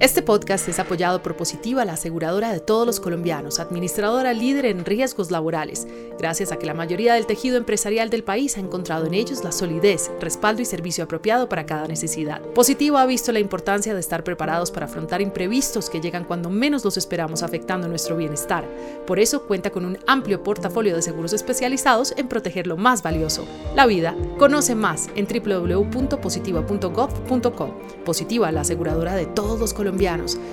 Este 0.00 0.22
podcast 0.22 0.66
es 0.66 0.78
apoyado 0.78 1.22
por 1.22 1.36
Positiva, 1.36 1.84
la 1.84 1.92
aseguradora 1.92 2.54
de 2.54 2.60
todos 2.60 2.86
los 2.86 3.00
colombianos, 3.00 3.60
administradora 3.60 4.32
líder 4.32 4.64
en 4.64 4.86
riesgos 4.86 5.30
laborales, 5.30 5.86
gracias 6.18 6.52
a 6.52 6.58
que 6.58 6.64
la 6.64 6.72
mayoría 6.72 7.12
del 7.12 7.26
tejido 7.26 7.58
empresarial 7.58 8.08
del 8.08 8.24
país 8.24 8.56
ha 8.56 8.60
encontrado 8.60 9.04
en 9.04 9.12
ellos 9.12 9.44
la 9.44 9.52
solidez, 9.52 10.10
respaldo 10.18 10.62
y 10.62 10.64
servicio 10.64 11.04
apropiado 11.04 11.50
para 11.50 11.66
cada 11.66 11.86
necesidad. 11.86 12.40
Positiva 12.54 13.02
ha 13.02 13.06
visto 13.06 13.30
la 13.30 13.40
importancia 13.40 13.92
de 13.92 14.00
estar 14.00 14.24
preparados 14.24 14.70
para 14.70 14.86
afrontar 14.86 15.20
imprevistos 15.20 15.90
que 15.90 16.00
llegan 16.00 16.24
cuando 16.24 16.48
menos 16.48 16.82
los 16.82 16.96
esperamos 16.96 17.42
afectando 17.42 17.86
nuestro 17.86 18.16
bienestar. 18.16 18.66
Por 19.06 19.18
eso 19.18 19.46
cuenta 19.46 19.68
con 19.68 19.84
un 19.84 19.98
amplio 20.06 20.42
portafolio 20.42 20.96
de 20.96 21.02
seguros 21.02 21.34
especializados 21.34 22.14
en 22.16 22.26
proteger 22.26 22.66
lo 22.66 22.78
más 22.78 23.02
valioso, 23.02 23.44
la 23.74 23.84
vida. 23.84 24.16
Conoce 24.38 24.74
más 24.74 25.10
en 25.14 25.26
www.positiva.gov.co. 25.26 27.74
Positiva, 28.06 28.50
la 28.50 28.62
aseguradora 28.62 29.14
de 29.14 29.26
todos 29.26 29.60
los 29.60 29.74
colombianos 29.74 29.89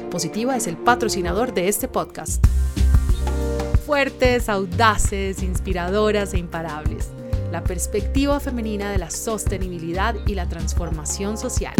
Positiva 0.09 0.57
es 0.57 0.67
el 0.67 0.77
patrocinador 0.77 1.53
de 1.53 1.67
este 1.67 1.87
podcast. 1.87 2.43
Fuertes, 3.85 4.49
audaces, 4.49 5.43
inspiradoras 5.43 6.33
e 6.33 6.39
imparables. 6.39 7.09
La 7.51 7.63
perspectiva 7.63 8.39
femenina 8.39 8.91
de 8.91 8.97
la 8.97 9.09
sostenibilidad 9.09 10.15
y 10.25 10.33
la 10.33 10.49
transformación 10.49 11.37
social. 11.37 11.75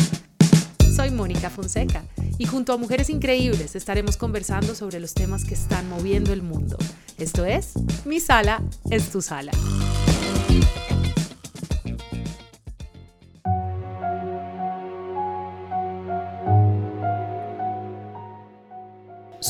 Soy 0.96 1.10
Mónica 1.12 1.50
Fonseca 1.50 2.04
y 2.38 2.46
junto 2.46 2.74
a 2.74 2.78
mujeres 2.78 3.10
increíbles 3.10 3.76
estaremos 3.76 4.18
conversando 4.18 4.76
sobre 4.76 5.00
los 5.00 5.14
temas 5.14 5.44
que 5.44 5.56
están 5.56 5.90
moviendo 5.90 6.34
el 6.34 6.44
mundo. 6.44 6.78
Esto 7.18 7.44
es, 7.44 7.74
mi 8.06 8.20
sala 8.20 8.62
es 8.90 9.10
tu 9.10 9.22
sala. 9.22 9.52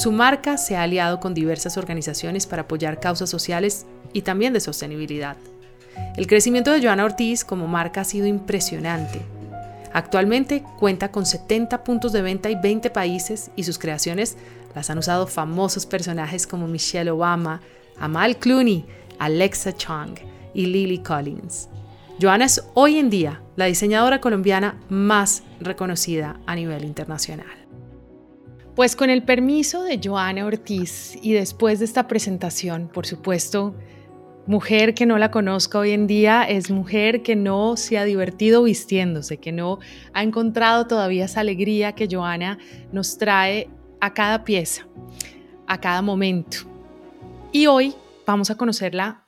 Su 0.07 0.13
marca 0.13 0.55
se 0.55 0.77
ha 0.77 0.83
aliado 0.83 1.19
con 1.19 1.33
diversas 1.33 1.75
organizaciones 1.75 2.47
para 2.47 2.61
apoyar 2.61 3.01
causas 3.01 3.29
sociales 3.29 3.85
y 4.13 4.21
también 4.21 4.53
de 4.53 4.61
sostenibilidad. 4.61 5.35
El 6.15 6.27
crecimiento 6.27 6.71
de 6.71 6.81
Joana 6.81 7.03
Ortiz 7.03 7.43
como 7.43 7.67
marca 7.67 7.99
ha 7.99 8.03
sido 8.05 8.25
impresionante. 8.25 9.19
Actualmente 9.91 10.63
cuenta 10.79 11.11
con 11.11 11.25
70 11.25 11.83
puntos 11.83 12.13
de 12.13 12.21
venta 12.21 12.49
y 12.49 12.55
20 12.55 12.89
países 12.89 13.51
y 13.57 13.65
sus 13.65 13.77
creaciones 13.77 14.37
las 14.73 14.89
han 14.89 14.97
usado 14.97 15.27
famosos 15.27 15.85
personajes 15.85 16.47
como 16.47 16.69
Michelle 16.69 17.11
Obama, 17.11 17.59
Amal 17.99 18.37
Clooney, 18.37 18.85
Alexa 19.19 19.75
Chung 19.75 20.15
y 20.53 20.67
Lily 20.67 20.99
Collins. 20.99 21.67
Joana 22.21 22.45
es 22.45 22.63
hoy 22.75 22.97
en 22.97 23.09
día 23.09 23.41
la 23.57 23.65
diseñadora 23.65 24.21
colombiana 24.21 24.79
más 24.87 25.43
reconocida 25.59 26.39
a 26.45 26.55
nivel 26.55 26.85
internacional. 26.85 27.56
Pues 28.77 28.95
con 28.95 29.09
el 29.09 29.23
permiso 29.23 29.81
de 29.81 29.99
Joana 30.03 30.45
Ortiz 30.45 31.17
y 31.19 31.33
después 31.33 31.79
de 31.79 31.85
esta 31.85 32.07
presentación, 32.07 32.91
por 32.93 33.07
supuesto, 33.07 33.73
mujer 34.45 34.93
que 34.93 35.07
no 35.07 35.17
la 35.17 35.31
conozca 35.31 35.79
hoy 35.79 35.93
en 35.93 36.05
día 36.05 36.43
es 36.43 36.69
mujer 36.69 37.23
que 37.23 37.35
no 37.35 37.75
se 37.75 37.97
ha 37.97 38.03
divertido 38.03 38.61
vistiéndose, 38.61 39.37
que 39.37 39.51
no 39.51 39.79
ha 40.13 40.21
encontrado 40.21 40.85
todavía 40.85 41.25
esa 41.25 41.39
alegría 41.39 41.93
que 41.93 42.07
Joana 42.07 42.59
nos 42.91 43.17
trae 43.17 43.67
a 43.99 44.13
cada 44.13 44.43
pieza, 44.43 44.87
a 45.65 45.81
cada 45.81 46.03
momento. 46.03 46.57
Y 47.51 47.65
hoy 47.65 47.95
vamos 48.27 48.51
a 48.51 48.57
conocerla 48.57 49.25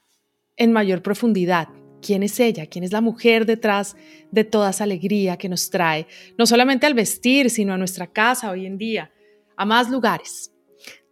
en 0.57 0.71
mayor 0.73 1.01
profundidad. 1.01 1.69
¿Quién 2.03 2.21
es 2.21 2.39
ella? 2.39 2.67
¿Quién 2.67 2.83
es 2.83 2.91
la 2.91 3.01
mujer 3.01 3.47
detrás 3.47 3.95
de 4.29 4.43
toda 4.43 4.69
esa 4.69 4.83
alegría 4.83 5.37
que 5.37 5.49
nos 5.49 5.71
trae? 5.71 6.05
No 6.37 6.45
solamente 6.45 6.85
al 6.85 6.93
vestir, 6.93 7.49
sino 7.49 7.73
a 7.73 7.79
nuestra 7.79 8.05
casa 8.05 8.51
hoy 8.51 8.67
en 8.67 8.77
día 8.77 9.11
a 9.59 9.65
más 9.65 9.89
lugares. 9.89 10.53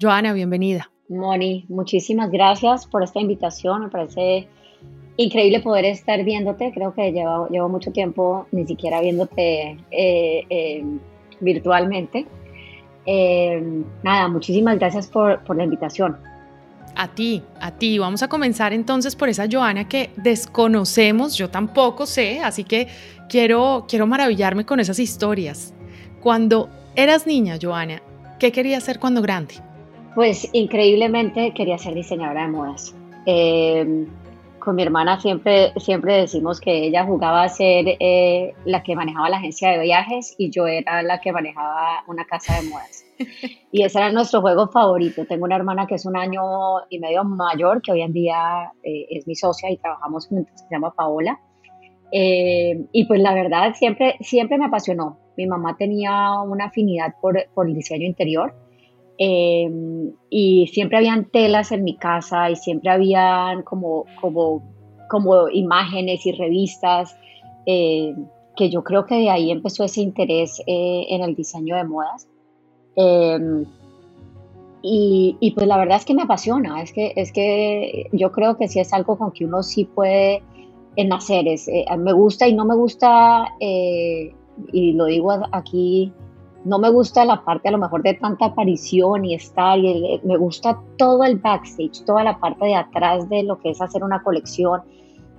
Joana, 0.02 0.31
bienvenida. 0.31 0.90
Moni, 1.09 1.66
muchísimas 1.67 2.31
gracias 2.31 2.86
por 2.86 3.04
esta 3.04 3.20
invitación. 3.20 3.81
Me 3.84 3.89
parece 3.89 4.48
increíble 5.17 5.59
poder 5.59 5.83
estar 5.83 6.23
viéndote. 6.23 6.72
Creo 6.73 6.94
que 6.94 7.11
llevo, 7.11 7.49
llevo 7.49 7.67
mucho 7.67 7.92
tiempo 7.92 8.48
ni 8.54 8.66
siquiera 8.66 9.02
viéndote 9.02 9.77
eh, 9.92 10.45
eh, 10.49 10.86
virtualmente. 11.42 12.26
Eh, 13.05 13.83
nada, 14.02 14.30
muchísimas 14.30 14.80
gracias 14.80 15.08
por, 15.08 15.43
por 15.43 15.58
la 15.58 15.66
invitación. 15.66 16.16
A 16.95 17.10
ti, 17.10 17.43
a 17.60 17.72
ti. 17.72 17.99
Vamos 17.99 18.23
a 18.23 18.30
comenzar 18.30 18.72
entonces 18.72 19.17
por 19.17 19.27
esa 19.27 19.45
Joana 19.52 19.89
que 19.89 20.11
desconocemos, 20.16 21.36
yo 21.36 21.49
tampoco 21.49 22.05
sé, 22.05 22.39
así 22.39 22.64
que 22.64 22.88
quiero, 23.27 23.86
quiero 23.89 24.08
maravillarme 24.08 24.66
con 24.66 24.80
esas 24.80 24.99
historias. 24.99 25.73
Cuando 26.22 26.70
eras 26.95 27.27
niña, 27.27 27.58
Joana, 27.61 28.02
¿Qué 28.39 28.52
quería 28.52 28.77
hacer 28.77 28.99
cuando 28.99 29.21
grande? 29.21 29.55
Pues 30.14 30.49
increíblemente 30.53 31.53
quería 31.53 31.77
ser 31.77 31.95
diseñadora 31.95 32.43
de 32.43 32.48
modas. 32.49 32.95
Em, 33.25 34.05
con 34.59 34.75
mi 34.75 34.83
hermana 34.83 35.20
siempre, 35.20 35.73
siempre 35.77 36.17
decimos 36.17 36.59
que 36.59 36.86
ella 36.86 37.03
jugaba 37.03 37.43
a 37.43 37.49
ser 37.49 37.98
eh, 37.99 38.53
la 38.65 38.83
que 38.83 38.95
manejaba 38.95 39.30
la 39.30 39.37
agencia 39.37 39.71
de 39.71 39.80
viajes 39.80 40.36
y 40.37 40.52
yo 40.52 40.67
era 40.67 41.02
la 41.02 41.20
que 41.20 41.31
manejaba 41.31 42.03
una 42.08 42.25
casa 42.25 42.61
de 42.61 42.70
modas. 42.70 43.03
Y 43.71 43.83
ese 43.83 43.98
era 43.98 44.11
nuestro 44.11 44.42
juego 44.42 44.67
favorito. 44.67 45.25
Tengo 45.25 45.45
una 45.45 45.55
hermana 45.55 45.87
que 45.87 45.95
es 45.95 46.05
un 46.05 46.15
año 46.15 46.42
y 46.89 46.99
medio 46.99 47.23
mayor, 47.23 47.81
que 47.81 47.92
hoy 47.92 48.02
en 48.02 48.14
día 48.14 48.71
eh, 48.83 49.08
es 49.09 49.27
mi 49.27 49.36
socia 49.36 49.69
y 49.71 49.77
trabajamos 49.77 50.27
juntos, 50.27 50.54
se 50.55 50.67
llama 50.69 50.93
Paola. 50.93 51.39
Eh, 52.11 52.86
y 52.92 53.05
pues 53.05 53.19
la 53.19 53.33
verdad 53.33 53.73
siempre, 53.73 54.15
siempre 54.21 54.58
me 54.58 54.65
apasionó. 54.65 55.17
Mi 55.37 55.48
mamá 55.48 55.77
tenía 55.77 56.42
una 56.42 56.65
afinidad 56.65 57.15
por, 57.21 57.37
por 57.53 57.67
el 57.67 57.75
diseño 57.75 58.05
interior 58.05 58.53
eh, 59.17 59.70
y 60.30 60.67
siempre 60.67 60.98
habían 60.98 61.25
telas 61.25 61.71
en 61.71 61.83
mi 61.83 61.95
casa 61.95 62.49
y 62.49 62.55
siempre 62.55 62.89
habían 62.89 63.64
como, 63.64 64.05
como, 64.20 64.64
como 65.09 65.49
imágenes 65.49 66.25
y 66.25 66.31
revistas 66.33 67.15
eh, 67.65 68.14
que 68.55 68.70
yo 68.70 68.83
creo 68.83 69.05
que 69.05 69.15
de 69.15 69.30
ahí 69.30 69.52
empezó 69.52 69.83
ese 69.83 70.02
interés 70.02 70.61
en 70.65 71.21
el 71.21 71.36
diseño 71.36 71.75
de 71.75 71.83
modas. 71.83 72.27
Y, 74.81 75.36
y, 75.39 75.52
pues 75.52 75.67
la 75.67 75.77
verdad 75.77 75.98
es 75.98 76.05
que 76.05 76.14
me 76.14 76.21
apasiona, 76.21 76.81
es 76.81 76.93
que, 76.93 77.14
es 77.15 77.31
que 77.31 78.09
yo 78.14 78.31
creo 78.31 78.58
que 78.58 78.67
sí 78.67 78.80
es 78.80 78.93
algo 78.93 79.17
con 79.17 79.31
que 79.31 79.45
uno 79.45 79.64
sí 79.64 79.86
puede 79.86 80.43
en 80.95 81.11
hacer. 81.14 81.48
Es, 81.48 81.67
eh, 81.67 81.86
me 81.98 82.14
gusta 82.14 82.48
y 82.48 82.54
no 82.54 82.65
me 82.65 82.75
gusta, 82.75 83.54
eh, 83.59 84.33
y 84.72 84.94
lo 84.94 85.06
digo 85.06 85.32
aquí, 85.52 86.14
no 86.64 86.80
me 86.80 86.90
gusta 86.90 87.23
la 87.26 87.44
parte 87.44 87.70
a 87.70 87.72
lo 87.72 87.78
mejor 87.78 88.04
de 88.04 88.14
tanta 88.16 88.45
aparición 88.45 89.26
y 89.26 89.36
estar, 89.36 89.80
y 89.80 90.20
me 90.23 90.38
gusta 90.38 90.80
todo 90.98 91.23
el 91.23 91.38
backstage, 91.38 92.04
toda 92.06 92.23
la 92.23 92.40
parte 92.40 92.66
de 92.66 92.76
atrás 92.76 93.30
de 93.30 93.44
lo 93.44 93.60
que 93.60 93.70
es 93.70 93.82
hacer 93.82 94.04
una 94.04 94.22
colección, 94.22 94.82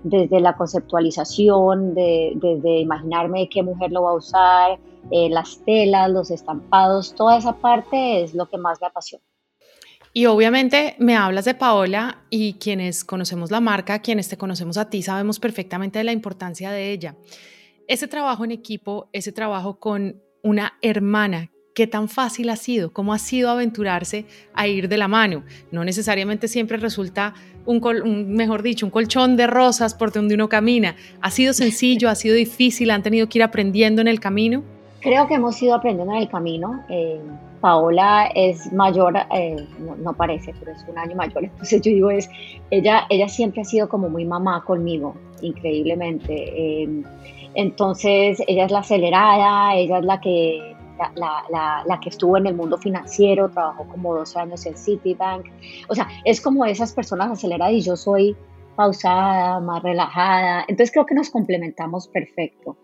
desde 0.05 0.41
la 0.41 0.57
conceptualización, 0.57 1.95
de, 1.95 2.33
desde 2.37 2.81
imaginarme 2.81 3.49
qué 3.49 3.62
mujer 3.62 3.91
lo 3.91 4.05
va 4.05 4.12
a 4.12 4.15
usar, 4.15 4.78
eh, 5.11 5.28
las 5.28 5.62
telas, 5.65 6.11
los 6.11 6.31
estampados, 6.31 7.15
toda 7.15 7.37
esa 7.37 7.57
parte 7.57 8.23
es 8.23 8.34
lo 8.34 8.49
que 8.49 8.59
más 8.59 8.81
me 8.81 8.87
apasiona. 8.87 9.25
Y 10.12 10.27
obviamente 10.27 10.97
me 10.99 11.17
hablas 11.17 11.45
de 11.45 11.55
Paola 11.55 12.23
y 12.31 12.55
quienes 12.55 13.05
conocemos 13.05 13.51
la 13.51 13.61
marca, 13.61 14.01
quienes 14.01 14.28
te 14.28 14.39
conocemos 14.39 14.78
a 14.78 14.89
ti, 14.89 15.03
sabemos 15.03 15.39
perfectamente 15.39 15.99
de 15.99 16.05
la 16.05 16.12
importancia 16.12 16.71
de 16.71 16.93
ella. 16.93 17.15
Ese 17.88 18.06
trabajo 18.06 18.44
en 18.44 18.50
equipo, 18.50 19.09
ese 19.15 19.32
trabajo 19.32 19.78
con 19.78 20.21
una 20.43 20.75
hermana, 20.82 21.50
¿qué 21.75 21.87
tan 21.87 22.10
fácil 22.10 22.50
ha 22.50 22.56
sido? 22.56 22.93
¿Cómo 22.93 23.15
ha 23.15 23.19
sido 23.19 23.49
aventurarse 23.49 24.26
a 24.53 24.69
ir 24.69 24.91
de 24.91 24.99
la 24.99 25.09
mano? 25.09 25.43
No 25.72 25.87
necesariamente 25.87 26.48
siempre 26.48 26.77
resulta 26.77 27.32
un, 27.65 28.34
mejor 28.34 28.62
dicho, 28.62 28.84
un 28.84 28.91
colchón 28.91 29.38
de 29.38 29.47
rosas 29.47 29.94
por 29.94 30.12
donde 30.12 30.34
uno 30.34 30.50
camina. 30.50 30.97
¿Ha 31.22 31.31
sido 31.31 31.54
sencillo? 31.54 32.10
¿Ha 32.10 32.15
sido 32.15 32.34
difícil? 32.34 32.91
¿Han 32.91 33.03
tenido 33.03 33.27
que 33.27 33.38
ir 33.38 33.43
aprendiendo 33.43 34.03
en 34.03 34.09
el 34.09 34.21
camino? 34.21 34.62
Creo 35.00 35.27
que 35.27 35.37
hemos 35.37 35.62
ido 35.62 35.75
aprendiendo 35.75 36.12
en 36.12 36.21
el 36.21 36.28
camino. 36.28 36.84
Eh, 36.91 37.19
Paola 37.62 38.30
es 38.34 38.71
mayor, 38.71 39.15
eh, 39.34 39.57
no, 39.78 40.13
parece, 40.13 40.53
pero 40.59 40.72
es 40.72 40.84
un 40.86 40.98
año 40.98 41.16
mayor. 41.16 41.45
Entonces 41.45 41.80
yo 41.80 41.91
digo, 41.91 42.10
es, 42.10 42.28
ella, 42.71 43.07
ella 43.09 43.30
siempre 43.30 43.63
ha 43.63 43.65
sido 43.65 43.89
como 43.89 44.10
muy 44.10 44.27
mamá 44.27 44.63
conmigo, 44.63 45.15
increíblemente. 45.41 46.83
Em, 46.83 47.03
entonces 47.54 48.42
ella 48.47 48.65
es 48.65 48.71
la 48.71 48.80
acelerada, 48.80 49.74
ella 49.77 49.98
es 49.98 50.04
la 50.04 50.21
que, 50.21 50.77
la, 51.16 51.45
la, 51.50 51.84
la, 51.86 52.00
que 52.00 52.09
estuvo 52.09 52.36
en 52.36 52.47
el 52.47 52.54
mundo 52.54 52.78
financiero, 52.78 53.48
trabajó 53.50 53.86
como 53.89 54.15
12 54.15 54.39
años 54.39 54.66
en 54.66 54.77
Citibank. 54.77 55.47
O 55.89 55.95
sea, 55.95 56.09
es 56.24 56.41
como 56.41 56.65
esas 56.65 56.92
personas 56.92 57.30
aceleradas 57.30 57.74
y 57.74 57.80
yo 57.80 57.97
soy 57.97 58.36
pausada, 58.77 59.60
más 59.60 59.83
relajada. 59.83 60.65
Entonces 60.68 60.92
creo 60.92 61.06
que 61.06 61.15
nos 61.15 61.30
complementamos 61.30 62.09
perfecto. 62.09 62.77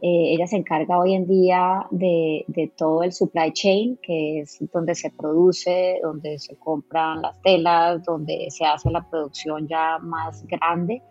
Eh, 0.00 0.34
ella 0.34 0.46
se 0.48 0.56
encarga 0.56 0.98
hoy 0.98 1.14
en 1.14 1.26
día 1.28 1.86
de, 1.90 2.72
todo 2.76 3.04
el 3.04 3.12
supply 3.12 3.52
chain, 3.52 3.98
que 4.02 4.40
es 4.40 4.58
donde 4.72 4.96
se 4.96 5.10
produce, 5.10 6.00
donde 6.02 6.38
se 6.38 6.56
compran 6.56 7.22
las 7.22 7.40
telas, 7.42 8.02
donde 8.04 8.48
se 8.50 8.64
hace 8.64 8.90
la 8.90 9.08
producción 9.08 9.68
ya 9.68 9.98
más 9.98 10.44
grande 10.46 11.02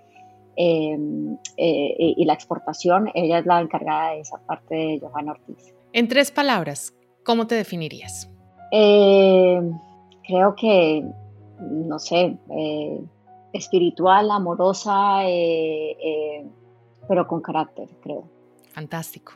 em, 0.55 1.37
eh, 1.57 2.13
y 2.17 2.25
la 2.25 2.33
exportación. 2.33 3.09
Ella 3.13 3.39
es 3.39 3.45
la 3.45 3.61
encargada 3.61 4.11
de 4.11 4.21
esa 4.21 4.37
parte 4.45 4.75
de 4.75 4.99
Johanna 4.99 5.31
Ortiz. 5.31 5.73
En 5.93 6.07
tres 6.07 6.31
palabras, 6.31 6.93
¿cómo 7.23 7.47
te 7.47 7.55
definirías? 7.55 8.29
Eh, 8.71 9.61
creo 10.25 10.55
que, 10.55 11.03
no 11.59 11.99
sé, 11.99 12.37
eh, 12.57 13.01
espiritual, 13.51 14.31
amorosa, 14.31 15.21
eh, 15.25 16.45
pero 17.07 17.27
con 17.27 17.41
carácter, 17.41 17.89
creo. 18.01 18.23
Fantástico. 18.71 19.33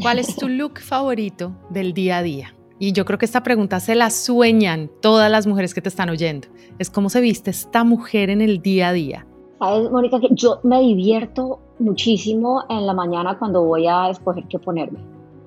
¿Cuál 0.00 0.18
es 0.18 0.34
tu 0.34 0.48
look 0.48 0.80
favorito 0.80 1.52
del 1.70 1.92
día 1.92 2.18
a 2.18 2.22
día? 2.22 2.54
Y 2.78 2.92
yo 2.92 3.04
creo 3.04 3.18
que 3.18 3.26
esta 3.26 3.42
pregunta 3.42 3.78
se 3.78 3.94
la 3.94 4.10
sueñan 4.10 4.90
todas 5.00 5.30
las 5.30 5.46
mujeres 5.46 5.74
que 5.74 5.82
te 5.82 5.88
están 5.88 6.08
oyendo. 6.08 6.48
Es 6.78 6.90
cómo 6.90 7.10
se 7.10 7.20
viste 7.20 7.50
esta 7.50 7.84
mujer 7.84 8.30
en 8.30 8.40
el 8.40 8.60
día 8.60 8.88
a 8.88 8.92
día. 8.92 9.26
Sabes, 9.64 9.90
Mónica, 9.90 10.20
que 10.20 10.28
yo 10.32 10.60
me 10.62 10.78
divierto 10.80 11.58
muchísimo 11.78 12.64
en 12.68 12.86
la 12.86 12.92
mañana 12.92 13.38
cuando 13.38 13.64
voy 13.64 13.86
a 13.86 14.10
escoger 14.10 14.44
qué 14.46 14.58
ponerme. 14.58 14.98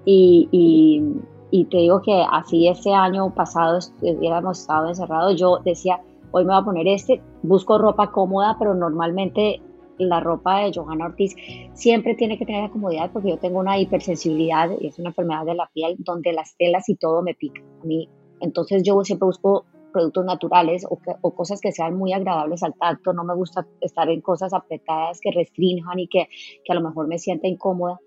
Y, 0.06 0.50
y, 0.52 1.04
y 1.52 1.66
te 1.66 1.78
digo 1.78 2.02
que 2.02 2.26
así 2.32 2.68
este 2.68 2.92
año 2.92 3.32
pasado 3.36 3.78
hubiéramos 4.02 4.62
estado 4.62 4.88
encerrados, 4.88 5.40
yo 5.40 5.60
decía, 5.64 6.02
hoy 6.32 6.46
me 6.46 6.54
voy 6.54 6.62
a 6.62 6.66
poner 6.66 6.88
este, 6.88 7.22
busco 7.44 7.78
ropa 7.78 8.12
cómoda, 8.12 8.56
pero 8.58 8.74
normalmente 8.74 9.62
la 10.00 10.20
ropa 10.20 10.62
de 10.62 10.72
Johanna 10.74 11.06
Ortiz 11.06 11.36
siempre 11.74 12.16
tiene 12.16 12.40
que 12.40 12.46
tener 12.48 12.64
la 12.64 12.72
comodidad 12.72 13.12
porque 13.14 13.30
yo 13.30 13.38
tengo 13.38 13.60
una 13.60 13.78
hipersensibilidad 13.78 14.72
y 14.80 14.88
es 14.88 14.98
una 14.98 15.10
enfermedad 15.10 15.46
de 15.46 15.54
la 15.54 15.70
piel 15.76 15.96
donde 16.00 16.34
las 16.34 16.58
telas 16.58 16.90
y 16.90 16.96
todo 16.96 17.22
me 17.22 17.36
pican 17.36 17.64
a 17.84 17.86
mí. 17.86 18.10
Entonces 18.40 18.82
yo 18.82 19.00
siempre 19.04 19.28
busco 19.28 19.66
productos 19.98 20.26
naturales 20.26 20.86
o, 20.90 21.00
o, 21.22 21.32
cosas 21.32 21.60
que 21.60 21.72
sean 21.72 21.96
muy 21.98 22.14
agradables 22.14 22.64
al 22.64 22.74
tacto. 22.76 23.14
No 23.14 23.24
me 23.24 23.36
gusta 23.36 23.66
estar 23.82 24.10
en 24.10 24.22
cosas 24.22 24.54
apretadas 24.54 25.20
que 25.22 25.32
restrinjan 25.32 26.00
y 26.00 26.08
que, 26.08 26.30
que 26.64 26.72
a 26.72 26.76
lo 26.76 26.82
mejor 26.82 27.08
me 27.08 27.18
sienta 27.18 27.48
incómoda. 27.48 28.00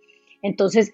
Entonces 0.43 0.93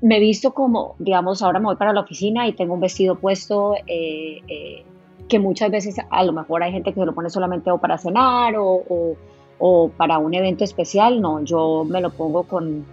me 0.00 0.16
he 0.16 0.20
visto 0.20 0.52
como, 0.52 0.96
digamos, 0.98 1.42
ahora 1.42 1.60
me 1.60 1.66
voy 1.66 1.76
para 1.76 1.92
la 1.92 2.00
oficina 2.00 2.48
y 2.48 2.54
tengo 2.54 2.74
un 2.74 2.80
vestido 2.80 3.16
puesto 3.16 3.74
eh, 3.86 4.40
eh, 4.48 4.84
que 5.28 5.38
muchas 5.38 5.70
veces 5.70 5.96
a 6.10 6.24
lo 6.24 6.32
mejor 6.32 6.62
hay 6.62 6.72
gente 6.72 6.92
que 6.92 7.00
se 7.00 7.06
lo 7.06 7.14
pone 7.14 7.30
solamente 7.30 7.70
o 7.70 7.78
para 7.78 7.98
cenar 7.98 8.54
o 8.56 9.16
o 9.64 9.90
para 9.96 10.18
un 10.18 10.34
evento 10.34 10.64
especial, 10.64 11.20
no, 11.20 11.40
yo 11.44 11.84
me 11.88 12.00
lo 12.00 12.10
pongo 12.10 12.42
con, 12.42 12.84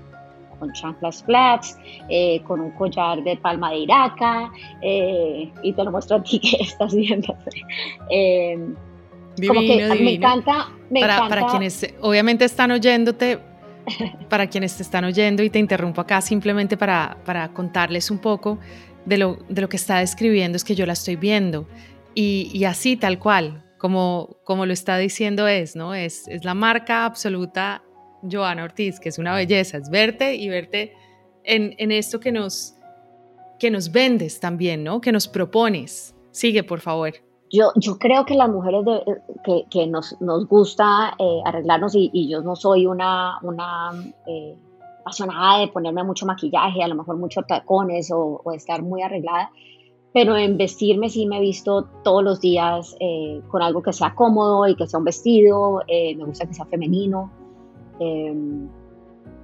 con 0.60 0.72
chanclas 0.74 1.24
flats, 1.24 1.78
eh, 2.10 2.42
con 2.44 2.60
un 2.60 2.72
collar 2.72 3.24
de 3.24 3.38
palma 3.38 3.72
de 3.72 3.78
iraca, 3.80 4.52
eh, 4.82 5.52
y 5.64 5.74
te 5.74 5.84
lo 5.84 5.92
muestro 5.92 6.18
a 6.18 6.24
ti 6.24 6.40
que 6.40 6.64
estás 6.64 6.94
viendo. 6.94 7.36
Eh, 8.10 8.58
como 9.48 9.62
que 9.62 9.98
me 10.02 10.14
encanta, 10.16 10.70
me 10.90 11.00
para, 11.00 11.16
encanta. 11.16 11.36
Para 11.36 11.48
quienes 11.52 11.96
obviamente 12.02 12.46
están 12.46 12.72
oyéndote, 12.72 13.40
para 14.30 14.48
quienes 14.48 14.76
te 14.76 14.84
están 14.84 15.06
oyendo 15.06 15.42
y 15.44 15.50
te 15.50 15.60
interrumpo 15.60 16.02
acá 16.02 16.22
simplemente 16.22 16.78
para, 16.78 17.18
para 17.26 17.54
contarles 17.54 18.12
un 18.12 18.20
poco 18.20 18.60
de 19.06 19.18
lo, 19.18 19.38
de 19.48 19.62
lo 19.62 19.70
que 19.70 19.78
está 19.78 20.00
describiendo, 20.00 20.56
es 20.58 20.64
que 20.64 20.76
yo 20.76 20.86
la 20.86 20.94
estoy 20.94 21.16
viendo 21.16 21.68
y, 22.14 22.52
y 22.54 22.66
así 22.66 22.98
tal 22.98 23.18
cual, 23.18 23.64
como, 23.78 24.38
como 24.44 24.66
lo 24.66 24.74
está 24.74 24.98
diciendo 24.98 25.48
es, 25.48 25.76
¿no? 25.76 25.96
Es, 25.96 26.28
es 26.28 26.44
la 26.44 26.54
marca 26.54 27.06
absoluta 27.06 27.82
Joana 28.30 28.64
Ortiz, 28.64 29.00
que 29.00 29.10
es 29.10 29.20
una 29.20 29.34
belleza, 29.36 29.78
es 29.78 29.90
verte 29.90 30.36
y 30.36 30.50
verte 30.50 30.94
en, 31.44 31.76
en 31.78 31.92
esto 31.92 32.20
que 32.20 32.32
nos, 32.32 32.76
que 33.60 33.72
nos 33.72 33.92
vendes 33.92 34.40
también, 34.40 34.84
¿no? 34.84 35.02
Que 35.02 35.12
nos 35.12 35.28
propones. 35.28 36.16
Sigue, 36.32 36.64
por 36.64 36.80
favor. 36.80 37.14
Yo, 37.52 37.72
yo 37.76 37.98
creo 37.98 38.26
que 38.26 38.36
las 38.36 38.50
mujeres 38.50 38.86
que, 39.44 39.66
que, 39.72 39.88
nos, 39.88 40.16
nos 40.22 40.48
gusta 40.48 41.16
eh, 41.18 41.42
arreglarnos 41.46 41.96
y, 41.96 42.12
y, 42.14 42.30
yo 42.30 42.42
no 42.42 42.56
soy 42.56 42.86
una, 42.86 43.40
una 43.42 43.92
eh, 44.28 44.56
apasionada 45.02 45.60
de 45.60 45.68
ponerme 45.70 46.04
mucho 46.04 46.28
maquillaje, 46.28 46.84
a 46.84 46.88
lo 46.88 46.96
mejor 46.96 47.18
muchos 47.18 47.48
tacones 47.48 48.12
o, 48.12 48.42
o 48.44 48.52
estar 48.52 48.84
muy 48.84 49.02
arreglada, 49.02 49.50
pero 50.14 50.36
en 50.38 50.58
vestirme 50.58 51.10
sí 51.10 51.26
me 51.26 51.38
he 51.38 51.42
visto 51.42 51.88
todos 52.04 52.24
los 52.24 52.40
días 52.40 52.96
eh, 53.00 53.42
con 53.48 53.62
algo 53.62 53.82
que 53.82 53.94
sea 53.94 54.16
cómodo 54.16 54.68
y 54.68 54.76
que 54.76 54.88
sea 54.88 55.00
un 55.00 55.06
vestido, 55.06 55.82
eh, 55.88 56.16
me 56.16 56.26
gusta 56.26 56.48
que 56.48 56.54
sea 56.54 56.66
femenino. 56.66 57.32
Em, 58.00 58.68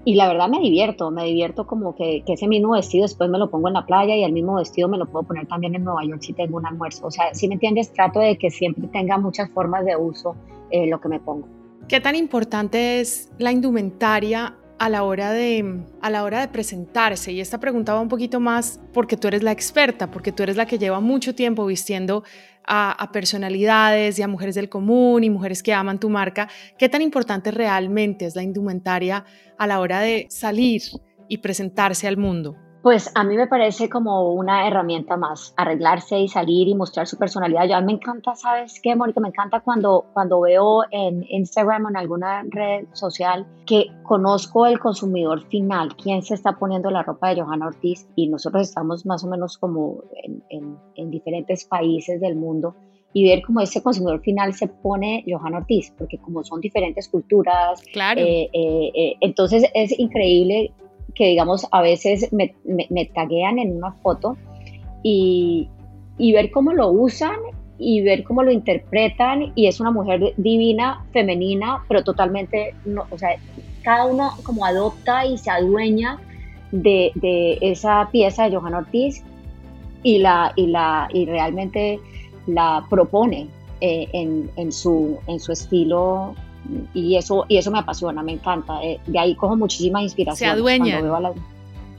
y 0.07 0.15
la 0.15 0.27
verdad 0.27 0.47
me 0.47 0.59
divierto, 0.59 1.09
me 1.09 1.25
divierto 1.25 1.65
como 1.65 1.95
que, 1.95 2.23
que, 2.25 2.33
ese 2.33 2.47
mismo 2.47 2.73
vestido 2.73 3.03
después 3.03 3.29
me 3.29 3.39
lo 3.39 3.49
pongo 3.49 3.67
en 3.67 3.73
la 3.73 3.85
playa 3.85 4.15
y 4.15 4.23
el 4.23 4.33
mismo 4.33 4.55
vestido 4.55 4.87
me 4.87 4.97
lo 4.97 5.07
puedo 5.07 5.25
poner 5.25 5.47
también 5.47 5.73
en 5.73 5.83
Nueva 5.83 6.05
York 6.05 6.21
si 6.21 6.33
tengo 6.33 6.57
un 6.57 6.65
almuerzo. 6.65 7.07
O 7.07 7.11
sea, 7.11 7.33
si 7.33 7.47
me 7.47 7.55
entiendes, 7.55 7.91
trato 7.91 8.19
de 8.19 8.37
que 8.37 8.51
siempre 8.51 8.87
tenga 8.87 9.17
muchas 9.17 9.49
formas 9.49 9.83
de 9.83 9.95
uso 9.95 10.35
eh, 10.69 10.87
lo 10.87 11.01
que 11.01 11.09
me 11.09 11.19
pongo. 11.19 11.47
¿Qué 11.87 11.99
tan 11.99 12.15
importante 12.15 12.99
es 12.99 13.31
la 13.39 13.51
indumentaria 13.51 14.55
a 14.77 14.89
la 14.89 15.03
hora 15.03 15.31
de 15.31 15.83
a 16.01 16.09
la 16.09 16.23
hora 16.23 16.41
de 16.41 16.47
presentarse 16.49 17.31
y 17.31 17.39
esta 17.39 17.59
pregunta 17.59 17.93
va 17.93 18.01
un 18.01 18.09
poquito 18.09 18.39
más 18.39 18.79
porque 18.93 19.15
tú 19.15 19.27
eres 19.27 19.41
la 19.41 19.51
experta 19.51 20.11
porque 20.11 20.31
tú 20.31 20.43
eres 20.43 20.57
la 20.57 20.65
que 20.65 20.77
lleva 20.77 20.99
mucho 20.99 21.33
tiempo 21.33 21.65
vistiendo 21.65 22.23
a, 22.67 23.09
personalidades 23.11 24.17
y 24.19 24.21
a 24.21 24.27
mujeres 24.27 24.55
del 24.55 24.69
común 24.69 25.23
y 25.23 25.29
mujeres 25.29 25.63
que 25.63 25.73
aman 25.73 25.99
tu 25.99 26.09
marca 26.09 26.49
qué 26.77 26.89
tan 26.89 27.01
importante 27.01 27.51
realmente 27.51 28.25
es 28.25 28.35
la 28.35 28.43
indumentaria 28.43 29.25
a 29.57 29.67
la 29.67 29.79
hora 29.79 30.01
de 30.01 30.27
salir 30.29 30.81
y 31.27 31.37
presentarse 31.37 32.07
al 32.07 32.17
mundo 32.17 32.57
pues 32.85 33.09
a 33.15 33.23
mí 33.23 33.35
me 33.35 33.47
parece 33.47 33.89
como 33.89 34.31
una 34.33 34.67
herramienta 34.67 35.17
más, 35.17 35.55
arreglarse 35.57 36.19
y 36.19 36.27
salir 36.27 36.67
y 36.67 36.75
mostrar 36.75 37.07
su 37.07 37.17
personalidad. 37.17 37.67
Yo 37.67 37.77
a 37.77 37.81
mí 37.81 37.87
me 37.87 37.93
encanta, 37.93 38.35
¿sabes 38.35 38.79
qué, 38.79 38.95
Mónica? 38.95 39.19
Me 39.19 39.29
encanta 39.29 39.61
cuando, 39.61 40.05
cuando 40.13 40.41
veo 40.41 40.83
en 40.91 41.25
Instagram 41.27 41.85
o 41.85 41.89
en 41.89 41.97
alguna 41.97 42.43
red 42.47 42.85
social 42.93 43.47
que 43.65 43.87
conozco 44.03 44.67
el 44.67 44.77
consumidor 44.77 45.47
final, 45.47 45.95
quién 45.95 46.21
se 46.21 46.35
está 46.35 46.59
poniendo 46.59 46.91
la 46.91 47.01
ropa 47.01 47.33
de 47.33 47.41
Johanna 47.41 47.65
Ortiz 47.65 48.07
y 48.15 48.27
nosotros 48.27 48.61
estamos 48.61 49.03
más 49.03 49.23
o 49.23 49.29
menos 49.29 49.57
como 49.57 50.03
en, 50.51 50.77
en, 50.95 51.09
diferentes 51.09 51.65
países 51.65 52.21
del 52.21 52.35
mundo 52.35 52.75
y 53.13 53.27
ver 53.27 53.41
cómo 53.41 53.61
ese 53.61 53.81
consumidor 53.81 54.21
final 54.21 54.53
se 54.53 54.67
pone 54.67 55.25
Johanna 55.27 55.57
Ortiz, 55.57 55.91
porque 55.97 56.19
como 56.19 56.43
son 56.43 56.61
diferentes 56.61 57.09
culturas, 57.09 57.81
claro. 57.91 58.21
Eh, 58.21 58.47
eh, 58.53 58.91
eh, 58.93 59.15
entonces 59.21 59.63
es 59.73 59.97
increíble 59.97 60.71
que 61.15 61.27
digamos 61.27 61.65
a 61.71 61.81
veces 61.81 62.31
me, 62.31 62.53
me, 62.65 63.05
taguean 63.05 63.57
en 63.57 63.75
una 63.75 63.93
foto 63.93 64.37
y, 65.01 65.69
y, 66.17 66.33
ver 66.33 66.51
cómo 66.51 66.73
lo 66.73 66.89
usan 66.89 67.35
y 67.77 68.01
ver 68.01 68.23
cómo 68.23 68.43
lo 68.43 68.51
interpretan 68.51 69.53
y 69.55 69.67
es 69.67 69.79
una 69.79 69.91
mujer 69.91 70.33
divina, 70.37 71.05
femenina, 71.11 71.83
pero 71.87 72.03
totalmente, 72.03 72.75
no, 72.85 73.05
o 73.09 73.17
sea, 73.17 73.29
cada 73.83 74.05
uno 74.05 74.31
como 74.43 74.65
adopta 74.65 75.25
y 75.25 75.37
se 75.37 75.49
adueña 75.49 76.19
de, 76.71 77.11
de 77.15 77.57
esa 77.61 78.09
pieza 78.11 78.49
de 78.49 78.55
Johan 78.55 78.73
Ortiz 78.73 79.23
y, 80.03 80.19
la, 80.19 80.53
y, 80.55 80.67
la, 80.67 81.07
y 81.13 81.25
realmente 81.25 81.99
la 82.47 82.85
propone 82.89 83.47
eh, 83.81 84.07
en, 84.13 84.49
en, 84.55 84.71
su, 84.71 85.17
en 85.27 85.39
su 85.39 85.51
estilo 85.51 86.35
y 86.93 87.15
eso, 87.15 87.45
y 87.47 87.57
eso 87.57 87.71
me 87.71 87.79
apasiona, 87.79 88.23
me 88.23 88.33
encanta. 88.33 88.81
Eh, 88.83 88.99
de, 89.05 89.19
ahí 89.19 89.35
cojo 89.35 89.55
muchísima 89.55 90.01
inspiración. 90.01 90.49
Se 90.49 90.53
adueñan. 90.53 91.03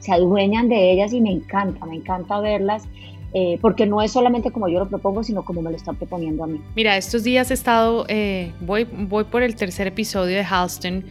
se 0.00 0.12
adueñan 0.12 0.68
de 0.68 0.92
ellas 0.92 1.12
y 1.12 1.20
me 1.20 1.30
encanta, 1.30 1.84
me 1.86 1.96
encanta 1.96 2.40
verlas. 2.40 2.84
Eh, 3.34 3.58
porque 3.60 3.84
no 3.84 4.00
es 4.00 4.12
solamente 4.12 4.50
como 4.50 4.68
yo 4.68 4.78
lo 4.78 4.88
propongo, 4.88 5.22
sino 5.22 5.44
como 5.44 5.60
me 5.60 5.70
lo 5.70 5.76
están 5.76 5.96
proponiendo 5.96 6.44
a 6.44 6.46
mí. 6.46 6.58
Mira, 6.74 6.96
estos 6.96 7.22
días 7.22 7.50
he 7.50 7.54
estado, 7.54 8.06
eh, 8.08 8.52
voy, 8.60 8.84
voy 8.84 9.24
por 9.24 9.42
el 9.42 9.56
tercer 9.56 9.86
episodio 9.88 10.36
de 10.36 10.44
Halston, 10.44 11.04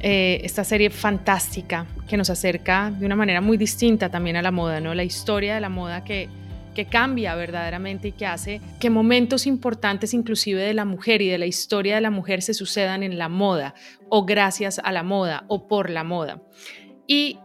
esta 0.00 0.64
serie 0.64 0.90
fantástica 0.90 1.86
que 2.06 2.18
nos 2.18 2.28
acerca 2.28 2.90
de 2.90 3.06
una 3.06 3.16
manera 3.16 3.40
muy 3.40 3.56
distinta 3.56 4.10
también 4.10 4.36
a 4.36 4.42
la 4.42 4.50
moda, 4.50 4.78
¿no? 4.78 4.92
La 4.92 5.04
historia 5.04 5.54
de 5.54 5.62
la 5.62 5.70
moda 5.70 6.04
que 6.04 6.28
que 6.74 6.86
cambia 6.86 7.34
verdaderamente 7.34 8.08
y 8.08 8.12
que 8.12 8.26
hace 8.26 8.60
que 8.80 8.90
momentos 8.90 9.46
importantes 9.46 10.12
inclusive 10.12 10.62
de 10.62 10.74
la 10.74 10.84
mujer 10.84 11.22
y 11.22 11.28
de 11.28 11.38
la 11.38 11.46
historia 11.46 11.94
de 11.94 12.00
la 12.00 12.10
mujer 12.10 12.42
se 12.42 12.54
sucedan 12.54 13.02
en 13.02 13.16
la 13.16 13.28
moda 13.28 13.74
o 14.08 14.26
gracias 14.26 14.80
a 14.82 14.92
la 14.92 15.02
moda 15.02 15.44
o 15.48 15.66
por 15.66 15.88
la 15.90 16.04
moda. 16.04 16.42
Y 17.06 17.38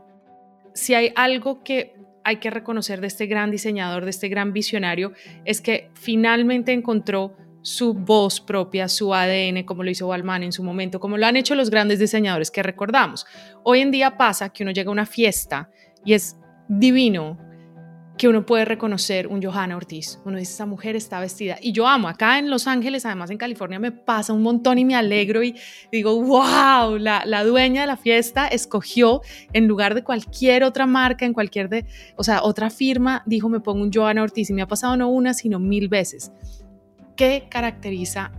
si 0.74 0.94
hay 0.94 1.12
algo 1.16 1.64
que 1.64 1.96
hay 2.24 2.38
que 2.38 2.50
reconocer 2.50 3.02
de 3.02 3.08
este 3.08 3.28
gran 3.28 3.52
diseñador, 3.52 4.04
de 4.04 4.12
este 4.12 4.28
gran 4.28 4.54
visionario, 4.54 5.14
es 5.46 5.62
que 5.62 5.90
finalmente 5.94 6.74
encontró 6.74 7.36
su 7.62 7.94
voz 7.94 8.40
propia, 8.40 8.88
su 8.88 9.14
ADN, 9.14 9.64
como 9.64 9.84
lo 9.84 9.90
hizo 9.90 10.08
Balmain 10.08 10.44
en 10.44 10.52
su 10.52 10.64
momento, 10.64 11.00
como 11.00 11.18
lo 11.18 11.26
han 11.26 11.36
hecho 11.36 11.56
los 11.56 11.70
grandes 11.70 12.00
diseñadores 12.00 12.52
que 12.52 12.64
recordamos. 12.64 13.26
Hoy 13.64 13.80
en 13.82 13.92
día 13.92 14.18
pasa 14.18 14.50
que 14.50 14.64
uno 14.64 14.72
llega 14.72 14.90
a 14.90 14.94
una 14.94 15.06
fiesta 15.06 15.70
y 16.06 16.14
es 16.14 16.38
divino 16.68 17.38
que 18.20 18.28
uno 18.28 18.46
puede 18.46 18.66
reconocer 18.66 19.28
un 19.28 19.42
Johanna 19.42 19.78
Ortiz. 19.78 20.20
Uno 20.26 20.38
dice, 20.38 20.52
esa 20.52 20.66
mujer 20.66 20.98
está 20.98 21.22
vestida. 21.22 21.58
Y 21.62 21.72
yo 21.72 21.88
amo, 21.88 22.10
acá 22.10 22.38
en 22.38 22.50
Los 22.50 22.68
Ángeles, 22.68 23.06
además 23.06 23.32
en 23.32 23.38
California, 23.38 23.80
me 23.80 23.94
pasa 23.94 24.34
un 24.34 24.44
montón 24.44 24.78
y 24.78 24.84
me 24.84 24.94
alegro 24.94 25.42
y 25.42 25.56
digo, 25.90 26.22
wow, 26.22 26.98
la, 26.98 27.24
la 27.26 27.46
dueña 27.46 27.80
de 27.80 27.88
la 27.88 27.96
fiesta 27.96 28.46
escogió 28.50 29.22
en 29.54 29.68
lugar 29.68 29.96
de 29.96 30.04
cualquier 30.04 30.66
otra 30.66 30.86
marca, 30.86 31.26
en 31.26 31.32
cualquier 31.32 31.70
de, 31.70 31.86
o 32.18 32.26
sea, 32.26 32.44
otra 32.44 32.70
firma, 32.70 33.24
dijo, 33.26 33.48
me 33.48 33.62
pongo 33.62 33.84
un 33.84 33.92
Johanna 33.94 34.22
Ortiz 34.22 34.50
y 34.50 34.54
me 34.54 34.64
ha 34.64 34.68
pasado 34.68 34.98
no 34.98 35.08
una, 35.08 35.34
sino 35.34 35.58
mil 35.58 35.88
veces. 35.88 36.34
¿Qué 37.16 37.48
caracteriza 37.50 38.34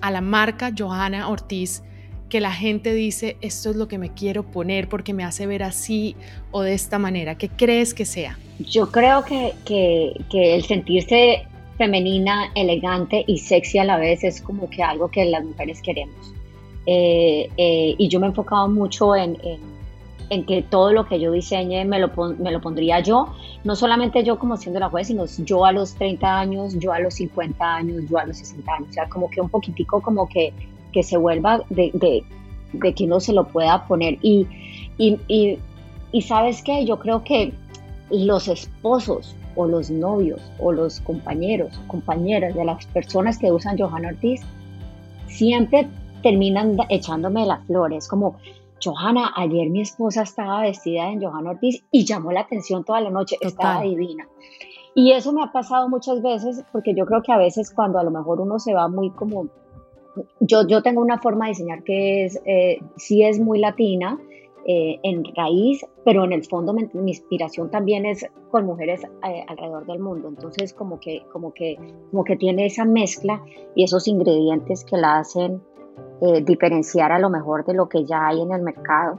a 0.00 0.10
la 0.10 0.22
marca 0.22 0.72
Johanna 0.76 1.28
Ortiz 1.28 1.82
que 2.28 2.40
la 2.40 2.52
gente 2.52 2.94
dice, 2.94 3.36
esto 3.40 3.70
es 3.70 3.76
lo 3.76 3.88
que 3.88 3.98
me 3.98 4.10
quiero 4.12 4.42
poner 4.42 4.88
porque 4.88 5.14
me 5.14 5.24
hace 5.24 5.46
ver 5.46 5.62
así 5.62 6.14
o 6.50 6.62
de 6.62 6.74
esta 6.74 6.98
manera? 6.98 7.36
¿Qué 7.36 7.48
crees 7.48 7.94
que 7.94 8.04
sea? 8.04 8.38
Yo 8.58 8.90
creo 8.90 9.24
que, 9.24 9.54
que, 9.64 10.54
el 10.54 10.64
sentirse 10.64 11.46
femenina, 11.76 12.50
elegante 12.54 13.24
y 13.26 13.38
sexy 13.38 13.78
a 13.78 13.84
la 13.84 13.96
vez 13.96 14.24
es 14.24 14.40
como 14.40 14.68
que 14.68 14.82
algo 14.82 15.10
que 15.10 15.24
las 15.24 15.44
mujeres 15.44 15.80
queremos. 15.80 16.34
Eh, 16.86 17.50
eh, 17.56 17.94
y 17.96 18.08
yo 18.08 18.18
me 18.18 18.26
he 18.26 18.30
enfocado 18.30 18.68
mucho 18.68 19.14
en, 19.14 19.38
en, 20.30 20.44
que 20.44 20.62
todo 20.62 20.92
lo 20.92 21.06
que 21.06 21.20
yo 21.20 21.32
diseñe 21.32 21.84
me 21.84 21.98
lo, 21.98 22.10
me 22.38 22.50
lo 22.50 22.60
pondría 22.60 23.00
yo, 23.00 23.32
no 23.64 23.76
solamente 23.76 24.24
yo 24.24 24.38
como 24.38 24.56
siendo 24.56 24.80
la 24.80 24.88
juez, 24.88 25.06
sino 25.06 25.24
yo 25.26 25.64
a 25.64 25.72
los 25.72 25.94
30 25.94 26.38
años, 26.38 26.78
yo 26.78 26.92
a 26.92 27.00
los 27.00 27.14
50 27.14 27.74
años, 27.74 28.04
yo 28.08 28.18
a 28.18 28.24
los 28.24 28.38
60 28.38 28.72
años, 28.72 28.88
o 28.90 28.92
sea, 28.92 29.08
como 29.08 29.30
que 29.30 29.40
un 29.40 29.48
poquitico 29.48 30.00
como 30.00 30.28
que 30.28 30.52
que 30.92 31.02
se 31.02 31.16
vuelva 31.16 31.62
de, 31.70 31.90
de, 31.94 32.24
de 32.72 32.94
que 32.94 33.04
uno 33.04 33.20
se 33.20 33.32
lo 33.32 33.46
pueda 33.48 33.86
poner. 33.86 34.18
Y, 34.22 34.46
y, 34.96 35.18
y, 35.28 35.58
y 36.12 36.22
sabes 36.22 36.62
qué, 36.62 36.84
yo 36.84 36.98
creo 36.98 37.24
que 37.24 37.52
los 38.10 38.48
esposos 38.48 39.34
o 39.54 39.66
los 39.66 39.90
novios 39.90 40.40
o 40.60 40.72
los 40.72 41.00
compañeros 41.00 41.78
compañeras 41.88 42.54
de 42.54 42.64
las 42.64 42.86
personas 42.86 43.38
que 43.38 43.50
usan 43.52 43.76
Johanna 43.76 44.08
Ortiz 44.08 44.40
siempre 45.26 45.88
terminan 46.22 46.76
echándome 46.88 47.46
las 47.46 47.64
flores, 47.66 48.08
como 48.08 48.36
Johanna, 48.82 49.32
ayer 49.36 49.68
mi 49.70 49.80
esposa 49.80 50.22
estaba 50.22 50.62
vestida 50.62 51.10
en 51.10 51.20
Johanna 51.20 51.50
Ortiz 51.50 51.84
y 51.90 52.04
llamó 52.04 52.32
la 52.32 52.40
atención 52.40 52.84
toda 52.84 53.00
la 53.00 53.10
noche, 53.10 53.36
estaba 53.40 53.82
divina. 53.82 54.28
Y 54.94 55.12
eso 55.12 55.32
me 55.32 55.42
ha 55.42 55.52
pasado 55.52 55.88
muchas 55.88 56.22
veces 56.22 56.64
porque 56.72 56.94
yo 56.94 57.06
creo 57.06 57.22
que 57.22 57.32
a 57.32 57.38
veces 57.38 57.72
cuando 57.72 57.98
a 57.98 58.04
lo 58.04 58.10
mejor 58.10 58.40
uno 58.40 58.58
se 58.58 58.74
va 58.74 58.88
muy 58.88 59.10
como 59.10 59.48
yo, 60.40 60.66
yo 60.66 60.82
tengo 60.82 61.00
una 61.00 61.18
forma 61.18 61.46
de 61.46 61.50
diseñar 61.50 61.82
que 61.82 62.24
es, 62.24 62.40
eh, 62.44 62.78
sí 62.96 63.22
es 63.22 63.38
muy 63.40 63.58
latina, 63.58 64.18
eh, 64.70 64.98
en 65.02 65.24
raíz, 65.34 65.86
pero 66.04 66.24
en 66.24 66.32
el 66.32 66.44
fondo 66.44 66.74
mi, 66.74 66.90
inspiración 67.06 67.70
también 67.70 68.04
es 68.04 68.26
con 68.50 68.66
mujeres 68.66 69.02
eh, 69.26 69.44
alrededor 69.46 69.86
del 69.86 69.98
mundo. 69.98 70.28
Entonces 70.28 70.74
como 70.74 71.00
que, 71.00 71.24
como, 71.32 71.54
que, 71.54 71.78
como 72.10 72.24
que 72.24 72.36
tiene 72.36 72.66
esa 72.66 72.84
mezcla 72.84 73.42
y 73.74 73.84
esos 73.84 74.06
ingredientes 74.08 74.84
que 74.84 74.96
la 74.96 75.20
hacen 75.20 75.62
diferenciar 76.44 77.12
a 77.12 77.18
lo 77.18 77.30
mejor 77.30 77.64
de 77.64 77.74
lo 77.74 77.88
que 77.88 78.04
ya 78.04 78.26
hay 78.26 78.40
en 78.42 78.52
el 78.52 78.62
mercado. 78.62 79.18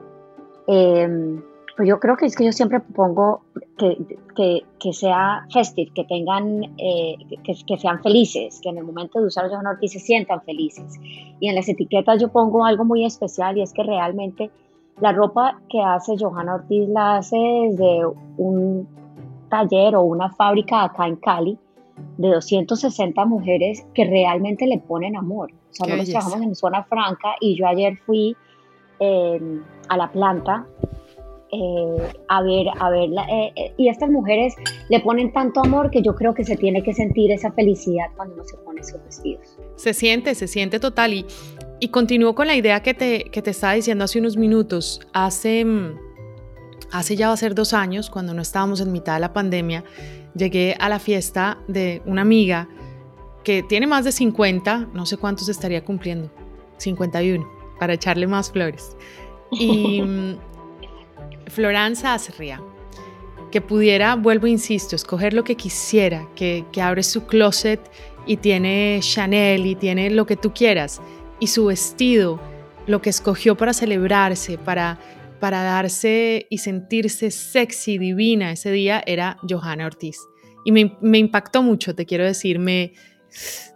Pues 1.80 1.88
yo 1.88 1.98
creo 1.98 2.18
que 2.18 2.26
es 2.26 2.36
que 2.36 2.44
yo 2.44 2.52
siempre 2.52 2.82
pongo 2.82 3.40
que, 3.78 3.98
que, 4.36 4.66
que 4.82 4.92
sea 4.92 5.48
festive, 5.50 5.90
que 5.96 6.04
tengan, 6.04 6.76
eh, 6.78 7.16
que, 7.42 7.56
que, 7.66 7.78
sean 7.78 8.04
felices, 8.04 8.60
que 8.62 8.68
en 8.68 8.80
el 8.80 8.84
momento 8.84 9.22
de 9.22 9.28
usar 9.28 9.50
Johanna 9.50 9.70
Ortiz 9.70 9.94
se 9.94 10.02
sientan 10.02 10.42
felices. 10.42 11.00
Y 11.40 11.48
en 11.48 11.56
las 11.56 11.70
etiquetas 11.70 12.20
yo 12.20 12.28
pongo 12.34 12.66
algo 12.66 12.84
muy 12.84 13.06
especial 13.06 13.58
y 13.58 13.62
es 13.62 13.72
que 13.72 13.84
realmente 13.84 14.52
la 15.00 15.14
ropa 15.14 15.62
que 15.70 15.82
hace 15.82 16.18
Johanna 16.20 16.56
Ortiz 16.56 16.90
la 16.90 17.16
hace 17.16 17.38
desde 17.38 18.02
un 18.36 18.86
taller 19.48 19.96
o 19.96 20.02
una 20.02 20.30
fábrica 20.34 20.84
acá 20.84 21.08
en 21.08 21.16
Cali 21.16 21.58
de 22.18 22.28
260 22.28 23.24
mujeres 23.24 23.86
que 23.94 24.04
realmente 24.04 24.68
le 24.68 24.80
ponen 24.80 25.16
amor. 25.16 25.54
O 25.54 25.74
sea, 25.74 25.88
nosotros 25.88 26.10
trabajamos 26.10 26.42
en 26.46 26.56
zona 26.56 26.84
franca 26.84 27.36
y 27.40 27.56
yo 27.56 27.66
ayer 27.66 27.96
fui 28.00 28.36
eh, 29.00 29.62
a 29.88 29.96
la 29.96 30.12
planta 30.12 30.68
eh, 31.52 32.14
a 32.28 32.44
ver, 32.44 32.68
a 32.80 32.90
ver, 32.92 33.10
eh, 33.10 33.52
eh, 33.56 33.74
y 33.76 33.90
estas 33.90 34.10
mujeres 34.10 34.54
le 34.90 35.00
ponen 35.00 35.34
tanto 35.34 35.62
amor 35.62 35.90
que 35.90 36.04
yo 36.04 36.14
creo 36.16 36.36
que 36.36 36.44
se 36.44 36.56
tiene 36.56 36.84
que 36.84 36.94
sentir 36.94 37.32
esa 37.32 37.52
felicidad 37.52 38.06
cuando 38.16 38.36
uno 38.36 38.44
se 38.44 38.56
pone 38.58 38.82
esos 38.82 39.04
vestidos. 39.04 39.58
Se 39.76 39.94
siente, 39.94 40.36
se 40.36 40.48
siente 40.48 40.80
total. 40.80 41.14
Y, 41.14 41.26
y 41.80 41.88
continúo 41.88 42.36
con 42.36 42.46
la 42.46 42.56
idea 42.56 42.84
que 42.84 42.94
te, 42.94 43.24
que 43.26 43.42
te 43.42 43.50
estaba 43.50 43.74
diciendo 43.74 44.04
hace 44.04 44.20
unos 44.20 44.38
minutos. 44.38 45.02
Hace, 45.12 45.66
mm, 45.66 45.98
hace 46.92 47.16
ya 47.16 47.30
va 47.30 47.34
a 47.34 47.38
ser 47.38 47.56
dos 47.56 47.74
años, 47.74 48.12
cuando 48.12 48.36
no 48.36 48.44
estábamos 48.44 48.80
en 48.82 48.92
mitad 48.92 49.16
de 49.16 49.22
la 49.22 49.34
pandemia, 49.34 49.84
llegué 50.36 50.76
a 50.80 50.88
la 50.88 51.00
fiesta 51.00 51.58
de 51.68 52.04
una 52.06 52.22
amiga 52.22 52.70
que 53.44 53.64
tiene 53.64 53.88
más 53.88 54.06
de 54.06 54.12
50, 54.12 54.90
no 54.94 55.08
sé 55.08 55.18
cuántos 55.18 55.50
estaría 55.50 55.84
cumpliendo, 55.84 56.30
51, 56.78 57.48
para 57.80 57.94
echarle 57.94 58.28
más 58.28 58.52
flores. 58.52 58.96
Y 59.52 60.02
mm, 60.06 60.38
Floranza 61.50 62.14
Azria, 62.14 62.62
que 63.52 63.62
pudiera, 63.62 64.16
vuelvo 64.16 64.48
insisto, 64.48 64.96
escoger 64.96 65.34
lo 65.34 65.44
que 65.44 65.56
quisiera, 65.56 66.28
que, 66.36 66.66
que 66.72 66.82
abre 66.82 67.04
su 67.04 67.26
closet 67.26 67.80
y 68.26 68.38
tiene 68.38 69.00
Chanel 69.02 69.66
y 69.66 69.76
tiene 69.76 70.10
lo 70.10 70.26
que 70.26 70.36
tú 70.36 70.54
quieras, 70.54 71.02
y 71.40 71.48
su 71.48 71.66
vestido, 71.66 72.40
lo 72.86 73.02
que 73.02 73.10
escogió 73.10 73.56
para 73.56 73.74
celebrarse, 73.74 74.58
para, 74.58 75.00
para 75.40 75.64
darse 75.64 76.48
y 76.50 76.60
sentirse 76.60 77.32
sexy, 77.32 77.98
divina 77.98 78.52
ese 78.52 78.72
día, 78.72 79.02
era 79.06 79.38
Johanna 79.48 79.86
Ortiz. 79.86 80.20
Y 80.66 80.72
me, 80.72 80.98
me 81.02 81.18
impactó 81.18 81.64
mucho, 81.64 81.96
te 81.96 82.06
quiero 82.06 82.26
decir, 82.26 82.60
me, 82.60 82.94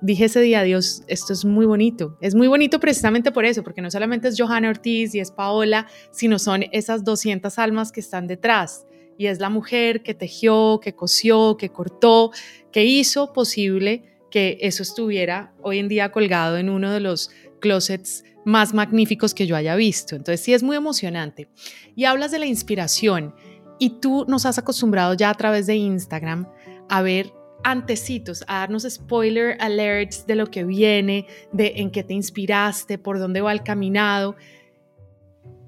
dije 0.02 0.26
ese 0.26 0.42
día, 0.42 0.64
Dios, 0.64 1.04
esto 1.08 1.34
es 1.34 1.46
muy 1.46 1.66
bonito. 1.66 2.18
Es 2.22 2.36
muy 2.36 2.48
bonito 2.48 2.80
precisamente 2.80 3.32
por 3.32 3.46
eso, 3.46 3.64
porque 3.64 3.82
no 3.82 3.92
solamente 3.92 4.28
es 4.28 4.36
Johanna 4.40 4.70
Ortiz 4.70 5.16
y 5.16 5.20
es 5.20 5.32
Paola, 5.32 5.88
sino 6.12 6.40
son 6.40 6.66
esas 6.72 7.04
200 7.04 7.58
almas 7.60 7.92
que 7.92 8.00
están 8.00 8.28
detrás. 8.28 8.86
Y 9.18 9.28
es 9.28 9.40
la 9.40 9.50
mujer 9.50 10.04
que 10.04 10.14
tejió, 10.14 10.80
que 10.82 10.96
cosió, 10.96 11.58
que 11.58 11.70
cortó, 11.70 12.32
que 12.72 12.86
hizo 12.86 13.32
posible 13.34 14.20
que 14.32 14.58
eso 14.62 14.82
estuviera 14.82 15.54
hoy 15.62 15.78
en 15.78 15.88
día 15.88 16.12
colgado 16.12 16.58
en 16.58 16.70
uno 16.70 16.92
de 16.92 17.00
los 17.00 17.30
closets 17.62 18.24
más 18.46 18.74
magníficos 18.74 19.34
que 19.34 19.46
yo 19.46 19.56
haya 19.56 19.76
visto. 19.76 20.16
Entonces 20.16 20.42
sí 20.42 20.54
es 20.54 20.64
muy 20.64 20.76
emocionante. 20.76 21.50
Y 21.96 22.06
hablas 22.06 22.32
de 22.32 22.40
la 22.40 22.48
inspiración 22.48 23.36
y 23.80 24.00
tú 24.02 24.26
nos 24.28 24.46
has 24.46 24.58
acostumbrado 24.58 25.14
ya 25.14 25.30
a 25.30 25.36
través 25.36 25.68
de 25.68 25.76
Instagram 25.76 26.48
a 26.90 27.02
ver 27.02 27.34
antecitos, 27.64 28.44
a 28.48 28.60
darnos 28.60 28.84
spoiler 28.84 29.58
alerts 29.60 30.26
de 30.28 30.36
lo 30.36 30.48
que 30.48 30.64
viene, 30.64 31.28
de 31.52 31.74
en 31.78 31.92
qué 31.92 32.04
te 32.04 32.14
inspiraste, 32.14 32.98
por 32.98 33.20
dónde 33.20 33.42
va 33.42 33.52
el 33.52 33.64
caminado. 33.64 34.36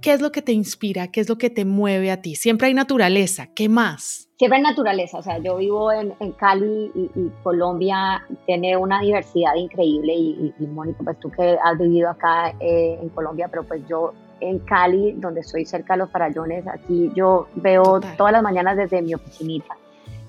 ¿Qué 0.02 0.14
es 0.14 0.22
lo 0.22 0.32
que 0.32 0.42
te 0.42 0.52
inspira? 0.52 1.08
¿Qué 1.08 1.22
es 1.22 1.30
lo 1.30 1.38
que 1.38 1.50
te 1.50 1.66
mueve 1.66 2.12
a 2.12 2.22
ti? 2.22 2.36
Siempre 2.36 2.68
hay 2.68 2.74
naturaleza. 2.74 3.48
¿Qué 3.56 3.70
más? 3.70 4.30
Siempre 4.38 4.58
hay 4.58 4.64
naturaleza. 4.64 5.18
O 5.18 5.24
sea, 5.24 5.40
yo 5.40 5.58
vivo 5.58 5.92
en, 5.92 6.14
Cali 6.34 6.92
y, 6.94 7.32
Colombia 7.42 8.24
tiene 8.46 8.78
una 8.78 9.02
diversidad 9.02 9.56
increíble. 9.56 10.14
Y, 10.14 10.54
Mónica, 10.60 11.00
pues 11.04 11.20
tú 11.20 11.32
que 11.32 11.58
has 11.64 11.78
vivido 11.80 12.10
acá 12.10 12.50
eh, 12.60 13.00
en 13.02 13.10
Colombia, 13.10 13.48
pero 13.48 13.64
pues 13.64 13.82
yo 13.88 14.14
en 14.42 14.60
Cali, 14.60 15.14
donde 15.14 15.40
estoy 15.40 15.66
cerca 15.66 15.94
de 15.94 16.00
los 16.00 16.12
farallones, 16.12 16.68
aquí 16.68 17.12
yo 17.16 17.48
veo 17.56 18.00
todas 18.16 18.34
las 18.34 18.44
mañanas 18.44 18.78
desde 18.78 19.02
mi 19.02 19.16
oficinita 19.16 19.76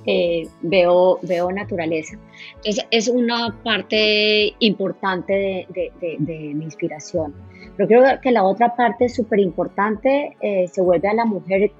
eh, 0.07 0.49
veo, 0.63 1.19
veo 1.23 1.51
naturaleza. 1.51 2.17
Entonces 2.57 2.87
es 2.93 3.09
una 3.09 3.61
parte 3.65 4.55
importante 4.61 5.67
de, 5.69 6.17
mi 6.19 6.65
inspiración. 6.65 7.35
Pero 7.77 7.89
creo 7.89 8.21
que 8.23 8.31
la 8.31 8.45
otra 8.45 8.77
parte 8.77 9.09
súper 9.09 9.41
importante 9.41 10.37
eh, 10.41 10.69
se 10.69 10.81
vuelve 10.81 11.09
a 11.09 11.15
la 11.15 11.25
mujer 11.25 11.73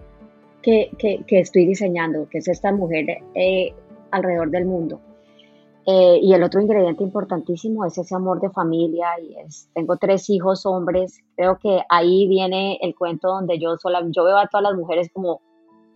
que, 0.61 0.91
estoy 1.29 1.67
diseñando, 1.67 2.29
que 2.29 2.39
es 2.39 2.49
esta 2.49 2.73
mujer 2.73 3.07
eh, 3.35 3.73
alrededor 4.11 4.51
del 4.51 4.67
mundo. 4.67 5.01
y 5.87 6.33
el 6.35 6.43
otro 6.43 6.61
ingrediente 6.61 7.05
importantísimo 7.05 7.85
es 7.85 7.97
ese 7.97 8.17
amor 8.17 8.41
de 8.41 8.51
familia 8.51 9.07
y 9.23 9.37
es, 9.39 9.71
tengo 9.73 9.97
tres 9.97 10.29
hijos 10.29 10.67
hombres, 10.67 11.21
creo 11.37 11.59
que 11.59 11.81
ahí 11.89 12.27
viene 12.27 12.79
el 12.83 12.97
cuento 12.97 13.29
donde 13.29 13.61
yo 13.61 13.77
sola, 13.77 14.03
yo 14.11 14.25
veo 14.25 14.37
a 14.37 14.49
todas 14.49 14.65
las 14.65 14.75
mujeres 14.75 15.09
como 15.13 15.43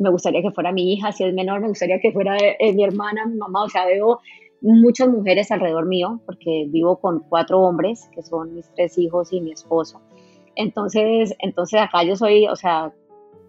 me 0.00 0.10
gustaría 0.10 0.42
que 0.42 0.50
fuera 0.50 0.72
mi 0.72 0.94
hija, 0.94 1.12
si 1.12 1.24
es 1.24 1.34
menor, 1.34 1.60
me 1.60 1.68
gustaría 1.68 2.00
que 2.00 2.10
fuera 2.10 2.36
eh, 2.38 2.72
mi 2.72 2.82
hermana, 2.82 3.26
mi 3.26 3.36
mamá, 3.36 3.64
o 3.64 3.68
sea, 3.68 3.84
veo 3.84 4.20
muchas 4.62 5.08
mujeres 5.08 5.50
alrededor 5.50 5.86
mío, 5.86 6.20
porque 6.24 6.66
vivo 6.68 6.98
con 6.98 7.20
cuatro 7.28 7.60
hombres, 7.60 8.08
que 8.14 8.22
son 8.22 8.54
mis 8.54 8.68
tres 8.74 8.96
hijos 8.98 9.32
y 9.32 9.40
mi 9.40 9.52
esposo. 9.52 10.00
Entonces, 10.56 11.34
entonces 11.38 11.80
acá 11.80 12.02
yo 12.02 12.16
soy, 12.16 12.46
o 12.48 12.56
sea, 12.56 12.92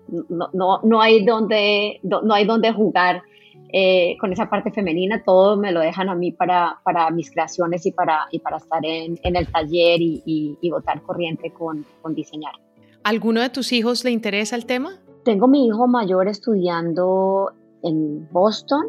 no, 0.08 0.50
no, 0.52 0.82
no 0.84 1.02
hay 1.02 1.26
donde, 1.26 2.00
no 2.04 2.34
hay 2.34 2.46
donde 2.46 2.74
jugar 2.74 3.24
eh, 3.72 4.18
con 4.20 4.34
esa 4.34 4.50
parte 4.50 4.72
femenina, 4.72 5.24
todo 5.24 5.56
me 5.56 5.72
lo 5.72 5.80
dejan 5.80 6.10
a 6.10 6.16
mí 6.16 6.34
para, 6.34 6.82
para 6.84 7.10
mis 7.12 7.32
creaciones 7.32 7.86
y 7.86 7.94
para, 7.94 8.28
y 8.30 8.40
para 8.40 8.58
estar 8.58 8.86
en, 8.86 9.18
en 9.24 9.36
el 9.38 9.50
taller 9.50 10.02
y, 10.02 10.22
y, 10.26 10.58
y 10.60 10.70
votar 10.70 11.02
corriente 11.02 11.52
con, 11.52 11.86
con 12.02 12.14
diseñar. 12.14 12.54
¿Alguno 13.04 13.40
de 13.42 13.50
tus 13.50 13.72
hijos 13.72 14.04
le 14.04 14.12
interesa 14.12 14.58
el 14.58 14.66
tema? 14.66 15.00
Tengo 15.24 15.48
mi 15.48 15.68
hijo 15.68 15.88
mayor 15.88 16.28
estudiando 16.28 17.52
en 17.84 18.28
Boston, 18.32 18.88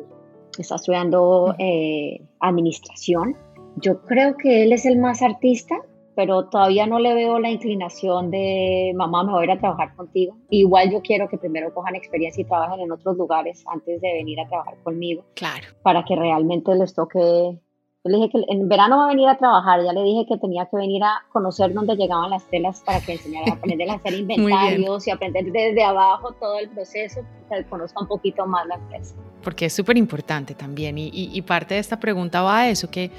está 0.59 0.77
estudiando 0.77 1.55
eh, 1.59 2.23
administración. 2.41 3.37
Yo 3.77 4.01
creo 4.03 4.37
que 4.37 4.63
él 4.63 4.73
es 4.73 4.87
el 4.87 4.99
más 4.99 5.23
artista, 5.23 5.77
pero 6.15 6.49
todavía 6.49 6.87
no 6.87 6.99
le 6.99 7.15
veo 7.15 7.39
la 7.39 7.51
inclinación 7.51 8.31
de 8.31 8.93
mamá, 8.95 9.25
me 9.25 9.33
voy 9.33 9.43
a 9.43 9.45
ir 9.45 9.51
a 9.51 9.59
trabajar 9.59 9.95
contigo. 9.95 10.37
Igual 10.51 10.91
yo 10.91 11.03
quiero 11.03 11.29
que 11.29 11.39
primero 11.39 11.73
cojan 11.73 11.97
experiencia 11.97 12.43
y 12.43 12.45
trabajen 12.45 12.81
en 12.81 12.93
otros 12.93 13.17
lugares 13.17 13.65
antes 13.67 14.01
de 14.01 14.13
venir 14.13 14.41
a 14.41 14.49
trabajar 14.49 14.75
conmigo. 14.83 15.25
Claro. 15.35 15.69
Para 15.83 16.05
que 16.05 16.17
realmente 16.17 16.75
les 16.75 16.95
toque 16.95 17.59
Yo 18.05 18.11
le 18.11 18.17
dije 18.17 18.31
que 18.31 18.45
en 18.53 18.69
verano 18.69 18.97
va 18.97 19.05
a 19.05 19.09
venir 19.09 19.29
a 19.29 19.39
trabajar, 19.39 19.81
ya 19.85 19.93
le 19.93 20.03
dije 20.03 20.27
que 20.29 20.37
tenía 20.37 20.67
que 20.67 20.77
venir 20.77 21.05
a 21.05 21.25
conocer 21.33 21.73
dónde 21.73 21.95
llegaban 21.95 22.31
las 22.31 22.45
telas 22.51 22.83
para 22.85 23.01
que 23.01 23.13
enseñara 23.13 23.53
a 23.53 23.55
aprender 23.55 23.89
a 23.91 23.95
hacer 23.95 24.15
inventarios 24.19 25.07
y 25.07 25.11
aprender 25.13 25.45
desde 25.53 25.85
abajo 25.85 26.33
todo 26.33 26.59
el 26.59 26.69
proceso, 26.69 27.21
que 27.49 27.65
conozca 27.67 28.01
un 28.01 28.09
poquito 28.09 28.45
más 28.47 28.67
la 28.67 28.75
empresa. 28.75 29.15
Porque 29.45 29.67
es 29.67 29.73
súper 29.73 29.97
importante 29.97 30.55
también 30.55 30.99
y, 30.99 31.11
y, 31.13 31.31
y 31.33 31.43
parte 31.43 31.75
de 31.75 31.81
esta 31.81 32.01
pregunta 32.01 32.43
va 32.43 32.61
a 32.61 32.71
eso, 32.71 32.91
que 32.91 33.13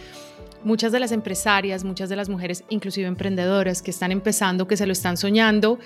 muchas 0.64 0.92
de 0.92 1.00
las 1.00 1.14
empresarias, 1.14 1.84
muchas 1.84 2.10
de 2.10 2.18
las 2.18 2.28
mujeres, 2.28 2.66
inclusive 2.70 3.08
emprendedoras 3.08 3.82
que 3.82 3.92
están 3.92 4.12
empezando, 4.12 4.68
que 4.68 4.76
se 4.76 4.86
lo 4.86 4.92
están 4.92 5.16
soñando, 5.16 5.80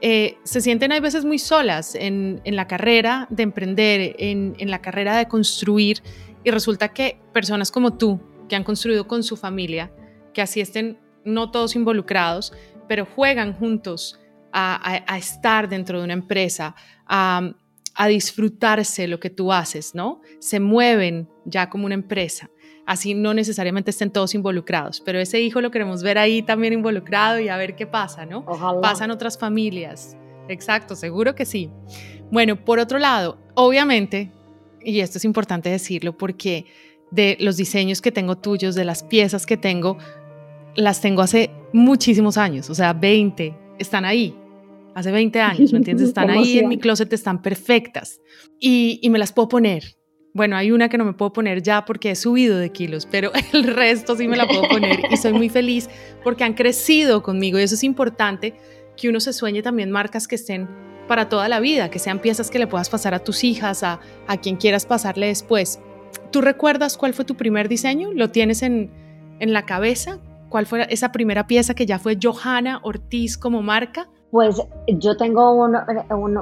eh, 0.00 0.38
se 0.44 0.60
sienten 0.60 0.92
hay 0.92 1.00
veces 1.00 1.24
muy 1.24 1.38
solas 1.38 1.94
en, 1.94 2.40
la 2.44 2.66
carrera 2.66 3.26
de 3.30 3.42
emprender, 3.42 4.16
en, 4.18 4.70
la 4.70 4.80
carrera 4.80 5.16
de 5.16 5.28
construir, 5.28 6.02
y 6.42 6.50
resulta 6.50 6.88
que 6.88 7.20
personas 7.32 7.70
como 7.70 7.94
tú, 7.94 8.18
que 8.50 8.56
han 8.56 8.64
construido 8.64 9.08
con 9.08 9.22
su 9.22 9.38
familia, 9.38 9.90
que 10.34 10.42
así 10.42 10.60
estén 10.60 10.98
no 11.24 11.50
todos 11.50 11.74
involucrados, 11.74 12.52
pero 12.86 13.06
juegan 13.06 13.54
juntos 13.54 14.20
a, 14.52 15.16
estar 15.16 15.68
dentro 15.68 15.98
de 15.98 16.04
una 16.04 16.12
empresa, 16.12 16.74
a, 17.06 17.52
a 17.94 18.08
disfrutarse 18.08 19.08
lo 19.08 19.20
que 19.20 19.30
tú 19.30 19.52
haces, 19.52 19.94
¿no? 19.94 20.20
Se 20.40 20.60
mueven 20.60 21.28
ya 21.46 21.70
como 21.70 21.86
una 21.86 21.94
empresa 21.94 22.50
así 22.90 23.14
no 23.14 23.34
necesariamente 23.34 23.92
estén 23.92 24.10
todos 24.10 24.34
involucrados, 24.34 25.00
pero 25.00 25.20
ese 25.20 25.40
hijo 25.40 25.60
lo 25.60 25.70
queremos 25.70 26.02
ver 26.02 26.18
ahí 26.18 26.42
también 26.42 26.72
involucrado 26.72 27.38
y 27.38 27.48
a 27.48 27.56
ver 27.56 27.76
qué 27.76 27.86
pasa, 27.86 28.26
¿no? 28.26 28.42
Ojalá. 28.48 28.80
Pasan 28.80 29.12
otras 29.12 29.38
familias. 29.38 30.16
Exacto, 30.48 30.96
seguro 30.96 31.36
que 31.36 31.44
sí. 31.44 31.70
Bueno, 32.32 32.64
por 32.64 32.80
otro 32.80 32.98
lado, 32.98 33.38
obviamente, 33.54 34.32
y 34.82 34.98
esto 34.98 35.18
es 35.18 35.24
importante 35.24 35.68
decirlo 35.68 36.18
porque 36.18 36.66
de 37.10 37.36
los 37.40 37.56
diseños 37.56 38.00
que 38.00 38.12
tengo 38.12 38.36
tuyos, 38.36 38.74
de 38.74 38.84
las 38.84 39.02
piezas 39.02 39.46
que 39.46 39.56
tengo, 39.56 39.98
las 40.76 41.00
tengo 41.00 41.22
hace 41.22 41.50
muchísimos 41.72 42.36
años, 42.36 42.70
o 42.70 42.74
sea, 42.74 42.92
20, 42.92 43.56
están 43.78 44.04
ahí, 44.04 44.36
hace 44.94 45.10
20 45.10 45.40
años, 45.40 45.72
¿me 45.72 45.78
entiendes? 45.78 46.08
Están 46.08 46.30
ahí 46.30 46.58
en 46.58 46.68
mi 46.68 46.78
closet, 46.78 47.12
están 47.12 47.42
perfectas 47.42 48.20
y, 48.58 48.98
y 49.02 49.10
me 49.10 49.18
las 49.18 49.32
puedo 49.32 49.48
poner 49.48 49.96
bueno, 50.32 50.56
hay 50.56 50.70
una 50.70 50.88
que 50.88 50.96
no 50.96 51.04
me 51.04 51.12
puedo 51.12 51.32
poner 51.32 51.62
ya 51.62 51.84
porque 51.84 52.10
he 52.12 52.16
subido 52.16 52.58
de 52.58 52.70
kilos, 52.70 53.06
pero 53.10 53.32
el 53.52 53.64
resto 53.64 54.16
sí 54.16 54.28
me 54.28 54.36
la 54.36 54.46
puedo 54.46 54.68
poner 54.68 55.00
y 55.10 55.16
soy 55.16 55.32
muy 55.32 55.48
feliz 55.48 55.88
porque 56.22 56.44
han 56.44 56.54
crecido 56.54 57.22
conmigo 57.22 57.58
y 57.58 57.62
eso 57.62 57.74
es 57.74 57.84
importante 57.84 58.54
que 58.96 59.08
uno 59.08 59.20
se 59.20 59.32
sueñe 59.32 59.62
también 59.62 59.90
marcas 59.90 60.28
que 60.28 60.36
estén 60.36 60.68
para 61.08 61.28
toda 61.28 61.48
la 61.48 61.58
vida, 61.58 61.90
que 61.90 61.98
sean 61.98 62.20
piezas 62.20 62.50
que 62.50 62.60
le 62.60 62.68
puedas 62.68 62.88
pasar 62.88 63.14
a 63.14 63.18
tus 63.18 63.42
hijas, 63.42 63.82
a, 63.82 64.00
a 64.28 64.36
quien 64.36 64.56
quieras 64.56 64.86
pasarle 64.86 65.26
después. 65.26 65.80
¿Tú 66.30 66.40
recuerdas 66.40 66.96
cuál 66.96 67.14
fue 67.14 67.24
tu 67.24 67.34
primer 67.34 67.68
diseño? 67.68 68.10
¿Lo 68.12 68.30
tienes 68.30 68.62
en, 68.62 68.90
en 69.38 69.52
la 69.52 69.66
cabeza? 69.66 70.18
¿Cuál 70.48 70.66
fue 70.66 70.86
esa 70.92 71.12
primera 71.12 71.46
pieza 71.46 71.74
que 71.74 71.86
ya 71.86 71.98
fue 71.98 72.18
Johanna 72.20 72.80
Ortiz 72.82 73.38
como 73.38 73.62
marca? 73.62 74.08
Pues 74.30 74.62
yo 74.86 75.16
tengo 75.16 75.52
un, 75.52 75.76
un, 76.10 76.36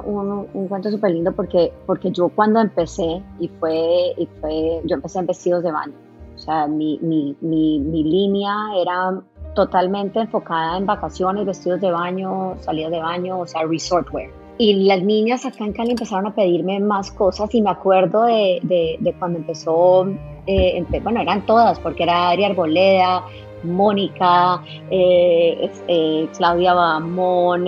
un, 0.52 0.68
cuento 0.68 0.90
súper 0.90 1.12
lindo 1.12 1.32
porque, 1.32 1.72
porque 1.86 2.10
yo 2.10 2.28
cuando 2.28 2.60
empecé, 2.60 3.22
y 3.40 3.48
fue, 3.48 4.12
y 4.18 4.28
fue, 4.40 4.82
yo 4.84 4.96
empecé 4.96 5.20
en 5.20 5.26
vestidos 5.26 5.62
de 5.62 5.72
baño, 5.72 5.94
o 6.36 6.38
sea, 6.38 6.66
mi, 6.66 6.98
mi, 7.00 7.34
mi, 7.40 7.78
mi 7.78 8.04
línea 8.04 8.54
era 8.76 9.22
totalmente 9.54 10.20
enfocada 10.20 10.76
en 10.76 10.84
vacaciones, 10.84 11.46
vestidos 11.46 11.80
de 11.80 11.90
baño, 11.90 12.56
salidas 12.60 12.92
de 12.92 13.00
baño, 13.00 13.40
o 13.40 13.46
sea, 13.46 13.62
resort 13.64 14.12
wear. 14.12 14.30
Y 14.60 14.74
las 14.86 15.04
niñas 15.04 15.46
acá 15.46 15.64
en 15.64 15.72
Cali 15.72 15.92
empezaron 15.92 16.26
a 16.26 16.34
pedirme 16.34 16.80
más 16.80 17.12
cosas 17.12 17.54
y 17.54 17.62
me 17.62 17.70
acuerdo 17.70 18.24
de, 18.24 18.58
de, 18.98 19.14
cuando 19.16 19.38
empezó, 19.38 20.08
eh, 20.48 20.84
bueno, 21.00 21.20
eran 21.20 21.46
todas, 21.46 21.78
porque 21.78 22.02
era 22.02 22.30
Ari 22.30 22.44
Arboleda, 22.44 23.24
Mónica, 23.62 24.60
eh, 24.90 25.70
eh, 25.86 26.28
Claudia 26.36 26.74
Bamón, 26.74 27.66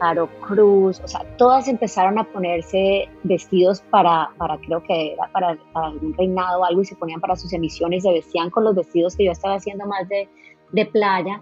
Caro 0.00 0.28
Cruz, 0.40 1.00
o 1.00 1.06
sea, 1.06 1.24
todas 1.36 1.68
empezaron 1.68 2.18
a 2.18 2.24
ponerse 2.24 3.08
vestidos 3.22 3.80
para, 3.90 4.30
para 4.36 4.58
creo 4.58 4.82
que 4.82 5.12
era 5.12 5.28
para, 5.32 5.56
algún 5.74 6.12
reinado 6.14 6.60
o 6.60 6.64
algo 6.64 6.82
y 6.82 6.86
se 6.86 6.96
ponían 6.96 7.20
para 7.20 7.36
sus 7.36 7.52
emisiones, 7.52 8.02
se 8.02 8.10
vestían 8.10 8.50
con 8.50 8.64
los 8.64 8.74
vestidos 8.74 9.14
que 9.14 9.26
yo 9.26 9.30
estaba 9.30 9.54
haciendo 9.54 9.86
más 9.86 10.08
de, 10.08 10.28
de 10.72 10.86
playa. 10.86 11.40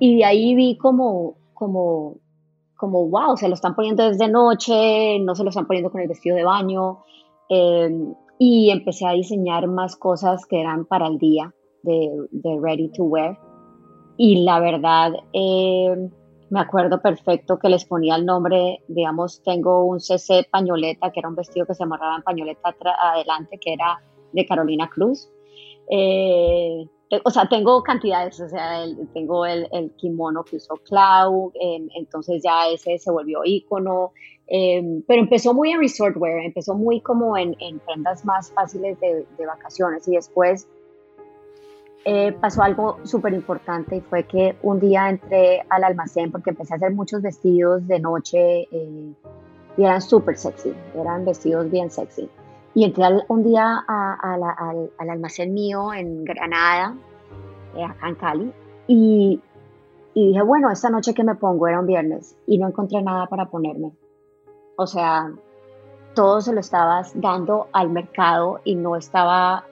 Y 0.00 0.18
de 0.18 0.24
ahí 0.26 0.54
vi 0.54 0.76
como, 0.76 1.36
como, 1.54 2.16
como, 2.84 3.08
wow, 3.08 3.34
se 3.34 3.48
lo 3.48 3.54
están 3.54 3.74
poniendo 3.74 4.06
desde 4.06 4.28
noche, 4.28 5.18
no 5.20 5.34
se 5.34 5.42
lo 5.42 5.48
están 5.48 5.66
poniendo 5.66 5.90
con 5.90 6.02
el 6.02 6.08
vestido 6.08 6.36
de 6.36 6.44
baño 6.44 6.98
y 8.38 8.70
empecé 8.70 9.06
a 9.06 9.12
diseñar 9.12 9.68
más 9.68 9.96
cosas 9.96 10.44
que 10.44 10.60
eran 10.60 10.84
para 10.84 11.06
el 11.06 11.16
día 11.16 11.54
de, 11.82 12.10
Ready 12.60 12.92
to 12.92 13.04
Wear. 13.04 13.38
Y 14.18 14.44
la 14.44 14.60
verdad, 14.60 15.12
eh, 15.32 16.10
me 16.50 16.60
acuerdo 16.60 17.00
perfecto 17.00 17.58
que 17.58 17.70
les 17.70 17.86
ponía 17.86 18.16
el 18.16 18.26
nombre, 18.26 18.82
digamos, 18.86 19.42
tengo 19.42 19.84
un 19.84 19.98
CC 19.98 20.46
pañoleta, 20.50 21.10
que 21.10 21.20
era 21.20 21.30
un 21.30 21.36
vestido 21.36 21.64
que 21.64 21.74
se 21.74 21.84
amarraba 21.84 22.16
en 22.16 22.22
pañoleta 22.22 22.76
adelante, 23.12 23.58
que 23.58 23.72
era 23.72 23.98
de 24.30 24.44
Carolina 24.44 24.90
Cruz. 24.90 25.30
Eh, 25.90 26.86
o 27.24 27.30
sea, 27.30 27.48
tengo 27.48 27.82
cantidades, 27.82 28.40
o 28.40 28.48
sea, 28.48 28.84
tengo 29.12 29.46
el, 29.46 29.68
el, 29.72 29.90
kimono 29.92 30.44
que 30.44 30.56
usó 30.56 30.76
Clau, 30.76 31.52
em, 31.54 31.88
entonces 31.96 32.42
ya 32.42 32.68
ese 32.68 32.98
se 32.98 33.10
volvió 33.10 33.40
ícono, 33.44 34.12
em, 34.46 35.02
pero 35.06 35.20
empezó 35.22 35.54
muy 35.54 35.70
en 35.70 35.80
resort 35.80 36.16
wear, 36.16 36.40
empezó 36.40 36.74
muy 36.74 37.00
como 37.00 37.36
en, 37.36 37.56
en 37.60 37.78
prendas 37.80 38.24
más 38.24 38.50
fáciles 38.52 38.98
de, 39.00 39.26
de 39.38 39.46
vacaciones 39.46 40.08
y 40.08 40.12
después 40.12 40.66
eh, 42.06 42.32
pasó 42.32 42.62
algo 42.62 42.98
súper 43.04 43.32
importante 43.32 43.96
y 43.96 44.00
fue 44.02 44.24
que 44.24 44.56
un 44.62 44.78
día 44.78 45.08
entré 45.08 45.64
al 45.70 45.84
almacén 45.84 46.30
porque 46.30 46.50
empecé 46.50 46.74
a 46.74 46.76
hacer 46.76 46.92
muchos 46.92 47.22
vestidos 47.22 47.86
de 47.86 47.98
noche 47.98 48.68
eh, 48.70 49.14
y 49.76 49.82
eran 49.82 50.02
súper 50.02 50.36
sexy, 50.36 50.74
eran 50.94 51.24
vestidos 51.24 51.70
bien 51.70 51.90
sexy. 51.90 52.28
Y 52.74 52.84
entré 52.84 53.04
un 53.28 53.44
día 53.44 53.84
al, 53.86 54.42
al, 54.42 55.10
almacén 55.10 55.54
mío 55.54 55.92
en 55.92 56.24
Granada, 56.24 56.94
eh, 57.76 57.84
acá 57.84 58.08
en 58.08 58.14
Cali, 58.16 58.52
y, 58.88 59.40
y 60.14 60.28
dije, 60.28 60.42
bueno, 60.42 60.70
esta 60.70 60.90
noche 60.90 61.14
que 61.14 61.24
me 61.24 61.36
pongo 61.36 61.68
era 61.68 61.80
un 61.80 61.86
viernes 61.86 62.36
y 62.46 62.58
no 62.58 62.66
encontré 62.66 63.00
nada 63.00 63.26
para 63.26 63.46
ponerme. 63.46 63.92
O 64.76 64.86
sea, 64.86 65.32
todo 66.14 66.40
se 66.40 66.52
lo 66.52 66.60
estabas 66.60 67.12
dando 67.20 67.68
al 67.72 67.90
mercado 67.90 68.60
y 68.64 68.74
no 68.74 68.96
estaba 68.96 69.64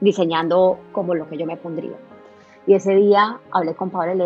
diseñando 0.00 0.78
como 0.92 1.14
lo 1.14 1.28
que 1.28 1.36
yo 1.36 1.46
me 1.46 1.56
pondría. 1.56 1.96
Y 2.66 2.74
ese 2.74 2.94
día 2.94 3.40
hablé 3.50 3.74
con 3.74 3.90
Pablo 3.90 4.14
y 4.14 4.18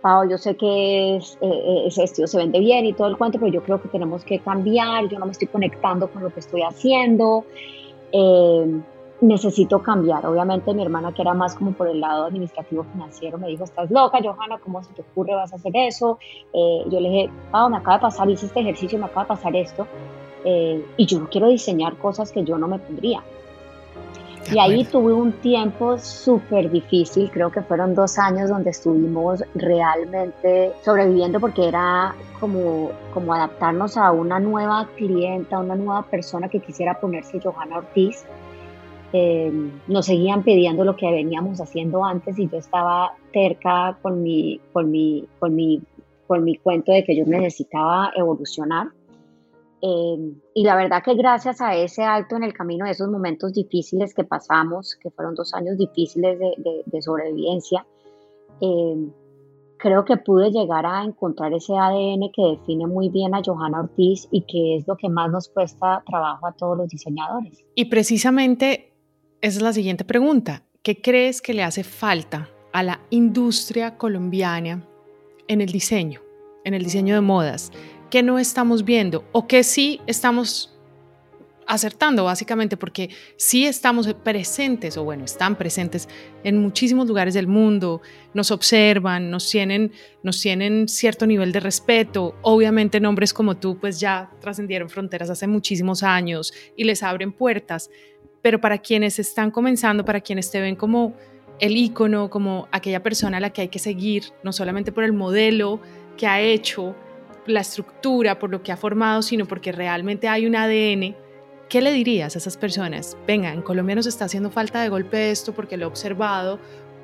Pablo, 0.00 0.30
yo 0.30 0.38
sé 0.38 0.56
que 0.56 1.16
es, 1.16 1.36
eh, 1.40 1.46
eh, 1.48 1.82
ese 1.86 2.02
vestido 2.02 2.26
se 2.26 2.38
vende 2.38 2.58
bien 2.58 2.86
y 2.86 2.92
todo 2.92 3.08
el 3.08 3.18
cuento, 3.18 3.38
pero 3.38 3.52
yo 3.52 3.62
creo 3.62 3.80
que 3.80 3.88
tenemos 3.88 4.24
que 4.24 4.38
cambiar, 4.38 5.08
yo 5.08 5.18
no 5.18 5.26
me 5.26 5.32
estoy 5.32 5.48
conectando 5.48 6.08
con 6.08 6.22
lo 6.22 6.30
que 6.30 6.40
estoy 6.40 6.62
haciendo, 6.62 7.44
eh, 8.12 8.80
necesito 9.20 9.82
cambiar. 9.82 10.24
Obviamente 10.26 10.72
mi 10.72 10.82
hermana, 10.82 11.12
que 11.12 11.20
era 11.20 11.34
más 11.34 11.54
como 11.54 11.72
por 11.72 11.88
el 11.88 12.00
lado 12.00 12.24
administrativo 12.26 12.84
financiero, 12.84 13.36
me 13.36 13.48
dijo, 13.48 13.64
estás 13.64 13.90
loca, 13.90 14.18
Johanna, 14.22 14.58
¿cómo 14.64 14.82
se 14.82 14.92
te 14.94 15.02
ocurre 15.02 15.34
vas 15.34 15.52
a 15.52 15.56
hacer 15.56 15.72
eso? 15.74 16.18
yo 16.54 17.00
le 17.00 17.08
dije, 17.08 17.30
Pablo, 17.50 17.70
me 17.70 17.76
acaba 17.76 17.98
de 17.98 18.02
pasar, 18.02 18.30
hice 18.30 18.46
este 18.46 18.60
ejercicio, 18.60 18.98
me 18.98 19.04
acaba 19.04 19.22
de 19.24 19.28
pasar 19.28 19.54
esto, 19.54 19.86
y 20.44 21.06
yo 21.06 21.20
no 21.20 21.28
quiero 21.28 21.48
diseñar 21.48 21.96
cosas 21.98 22.32
que 22.32 22.42
yo 22.42 22.56
no 22.56 22.66
me 22.66 22.78
pondría. 22.78 23.22
Y 24.52 24.58
ahí 24.58 24.84
tuve 24.84 25.12
un 25.12 25.32
tiempo 25.32 25.98
súper 25.98 26.70
difícil, 26.70 27.30
creo 27.30 27.52
que 27.52 27.60
fueron 27.62 27.94
dos 27.94 28.18
años 28.18 28.48
donde 28.48 28.70
estuvimos 28.70 29.44
realmente 29.54 30.72
sobreviviendo 30.82 31.38
porque 31.38 31.68
era 31.68 32.14
como, 32.40 32.90
como 33.12 33.34
adaptarnos 33.34 33.96
a 33.96 34.10
una 34.10 34.40
nueva 34.40 34.88
clienta, 34.96 35.58
una 35.58 35.76
nueva 35.76 36.02
persona 36.02 36.48
que 36.48 36.60
quisiera 36.60 36.98
ponerse 36.98 37.38
Johanna 37.40 37.78
Ortiz. 37.78 38.24
Eh, 39.12 39.52
nos 39.88 40.06
seguían 40.06 40.42
pidiendo 40.42 40.84
lo 40.84 40.96
que 40.96 41.10
veníamos 41.10 41.60
haciendo 41.60 42.04
antes 42.04 42.38
y 42.38 42.48
yo 42.48 42.58
estaba 42.58 43.12
terca 43.32 43.98
con 44.02 44.22
mi, 44.22 44.60
con 44.72 44.90
mi, 44.90 45.26
con 45.38 45.54
mi, 45.54 45.82
con 46.26 46.44
mi 46.44 46.56
cuento 46.56 46.92
de 46.92 47.04
que 47.04 47.16
yo 47.16 47.24
necesitaba 47.24 48.12
evolucionar. 48.16 48.88
Em, 49.82 50.34
y 50.54 50.64
la 50.64 50.76
verdad 50.76 51.02
que 51.02 51.14
gracias 51.14 51.60
a 51.60 51.74
ese 51.74 52.02
alto 52.02 52.36
en 52.36 52.44
el 52.44 52.52
camino, 52.52 52.84
de 52.84 52.90
esos 52.90 53.08
momentos 53.08 53.54
difíciles 53.54 54.14
que 54.14 54.24
pasamos, 54.24 54.96
que 55.00 55.10
fueron 55.10 55.34
dos 55.34 55.54
años 55.54 55.78
difíciles 55.78 56.38
de, 56.38 57.02
sobrevivencia, 57.02 57.86
em, 58.60 59.10
creo 59.78 60.04
que 60.04 60.18
pude 60.18 60.50
llegar 60.50 60.84
a 60.84 61.02
encontrar 61.04 61.54
ese 61.54 61.72
ADN 61.74 62.30
que 62.34 62.42
define 62.42 62.86
muy 62.86 63.08
bien 63.08 63.34
a 63.34 63.40
Johanna 63.42 63.80
Ortiz 63.80 64.28
y 64.30 64.42
que 64.42 64.76
es 64.76 64.86
lo 64.86 64.96
que 64.96 65.08
más 65.08 65.30
nos 65.30 65.48
cuesta 65.48 66.02
trabajo 66.06 66.46
a 66.46 66.52
todos 66.52 66.76
los 66.76 66.88
diseñadores. 66.88 67.64
Y 67.74 67.86
precisamente 67.86 68.92
esa 69.40 69.58
es 69.58 69.62
la 69.62 69.72
siguiente 69.72 70.04
pregunta. 70.04 70.64
¿Qué 70.82 71.00
crees 71.00 71.40
que 71.40 71.54
le 71.54 71.62
hace 71.62 71.82
falta 71.82 72.50
a 72.72 72.82
la 72.82 73.00
industria 73.08 73.96
colombiana 73.96 74.86
en 75.48 75.62
el 75.62 75.72
diseño, 75.72 76.20
en 76.64 76.74
el 76.74 76.84
diseño 76.84 77.14
de 77.14 77.22
modas? 77.22 77.72
Que 78.10 78.22
no 78.22 78.38
estamos 78.38 78.84
viendo 78.84 79.24
o 79.32 79.46
que 79.46 79.62
sí 79.62 80.00
estamos 80.06 80.70
acertando 81.70 82.24
básicamente 82.24 82.76
porque 82.76 83.10
sí 83.36 83.64
estamos 83.64 84.12
presentes, 84.24 84.96
o 84.96 85.04
bueno, 85.04 85.24
están 85.24 85.54
presentes 85.54 86.08
en 86.42 86.58
muchísimos 86.58 87.06
lugares 87.06 87.32
del 87.32 87.46
mundo, 87.46 88.02
nos 88.34 88.50
observan, 88.50 89.30
nos 89.30 89.48
tienen, 89.48 89.92
nos 90.24 90.40
tienen 90.40 90.88
cierto 90.88 91.28
nivel 91.28 91.52
de 91.52 91.60
respeto. 91.60 92.34
Obviamente 92.42 92.98
nombres 92.98 93.32
como 93.32 93.56
tú 93.56 93.78
pues 93.78 94.00
ya 94.00 94.32
trascendieron 94.40 94.90
fronteras 94.90 95.30
hace 95.30 95.46
muchísimos 95.46 96.02
años 96.02 96.52
y 96.76 96.82
les 96.82 97.04
abren 97.04 97.30
puertas, 97.30 97.88
pero 98.42 98.60
para 98.60 98.78
quienes 98.78 99.20
están 99.20 99.52
comenzando, 99.52 100.04
para 100.04 100.20
quienes 100.20 100.50
te 100.50 100.60
ven 100.60 100.74
como 100.74 101.14
el 101.60 101.76
ícono, 101.76 102.30
como 102.30 102.66
aquella 102.72 103.00
persona 103.00 103.36
a 103.36 103.40
la 103.40 103.50
que 103.50 103.60
hay 103.60 103.68
que 103.68 103.78
seguir, 103.78 104.24
no 104.42 104.52
solamente 104.52 104.90
por 104.90 105.04
el 105.04 105.12
modelo 105.12 105.80
que 106.16 106.26
ha 106.26 106.40
hecho, 106.40 106.96
la 107.50 107.60
estructura, 107.60 108.38
por 108.38 108.50
lo 108.50 108.62
que 108.62 108.72
ha 108.72 108.76
formado, 108.76 109.22
sino 109.22 109.46
porque 109.46 109.72
realmente 109.72 110.28
hay 110.28 110.46
un 110.46 110.56
ADN 110.56 111.14
¿Qué 111.70 111.80
le 111.80 111.92
dirías 111.92 112.34
a 112.34 112.38
esas 112.38 112.56
personas? 112.56 113.16
Venga, 113.28 113.52
en 113.52 113.62
Colombia 113.62 113.94
nos 113.94 114.06
está 114.06 114.24
haciendo 114.24 114.50
falta 114.50 114.82
de 114.82 114.88
golpe 114.88 115.30
esto 115.30 115.52
porque 115.52 115.76
lo 115.76 115.84
he 115.84 115.86
observado 115.86 116.58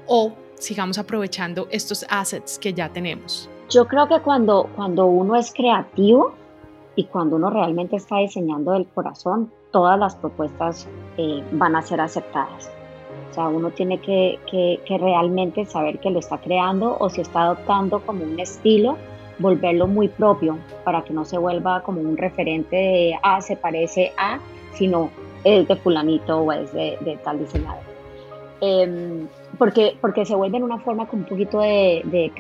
o 0.09 0.33
sigamos 0.57 0.99
aprovechando 0.99 1.69
estos 1.71 2.05
assets 2.11 2.59
que 2.59 2.75
ya 2.75 2.89
tenemos. 2.89 3.49
Yo 3.71 3.87
creo 3.87 4.09
que 4.09 4.19
cuando, 4.19 4.69
cuando 4.75 5.07
uno 5.07 5.37
es 5.37 5.53
creativo 5.53 6.35
y 6.97 7.05
cuando 7.05 7.37
uno 7.37 7.49
realmente 7.49 7.95
está 7.95 8.17
diseñando 8.17 8.73
del 8.73 8.89
corazón, 8.89 9.53
todas 9.71 9.97
las 10.01 10.17
propuestas 10.17 10.89
eh, 11.17 11.45
van 11.53 11.77
a 11.77 11.83
ser 11.83 12.01
aceptadas. 12.01 12.69
O 13.31 13.35
sea, 13.35 13.47
uno 13.47 13.71
tiene 13.71 14.01
que, 14.01 14.41
que, 14.51 14.81
que 14.85 14.99
realmente 14.99 15.65
saber 15.65 16.01
que 16.01 16.11
lo 16.11 16.19
está 16.19 16.39
creando 16.39 16.97
o 16.99 17.09
si 17.09 17.21
está 17.21 17.43
adoptando 17.43 18.01
como 18.05 18.25
un 18.25 18.41
estilo 18.41 18.97
volverlo 19.39 19.87
muy 19.87 20.09
propio 20.09 20.59
para 20.85 21.03
que 21.03 21.13
no 21.13 21.25
se 21.25 21.39
vuelva 21.39 21.83
como 21.83 22.01
un 22.01 22.17
referente 22.17 22.77
de, 22.77 23.19
ah, 23.23 23.41
se 23.41 23.57
parece 23.57 24.13
a, 24.17 24.39
sino 24.75 25.11
es 25.45 25.69
de 25.69 25.77
fulanito 25.77 26.39
o 26.39 26.53
es 26.53 26.73
de, 26.73 27.19
tal 27.23 27.39
diseñador. 27.39 27.83
Em, 28.61 29.29
porque, 29.59 29.97
porque 30.01 30.25
se 30.25 30.35
vuelve 30.35 30.57
en 30.57 30.65
una 30.65 30.79
forma 30.79 31.07
con 31.07 31.21
un 31.21 31.27
poquito 31.27 31.61
de, 31.61 32.03
de 32.05 32.33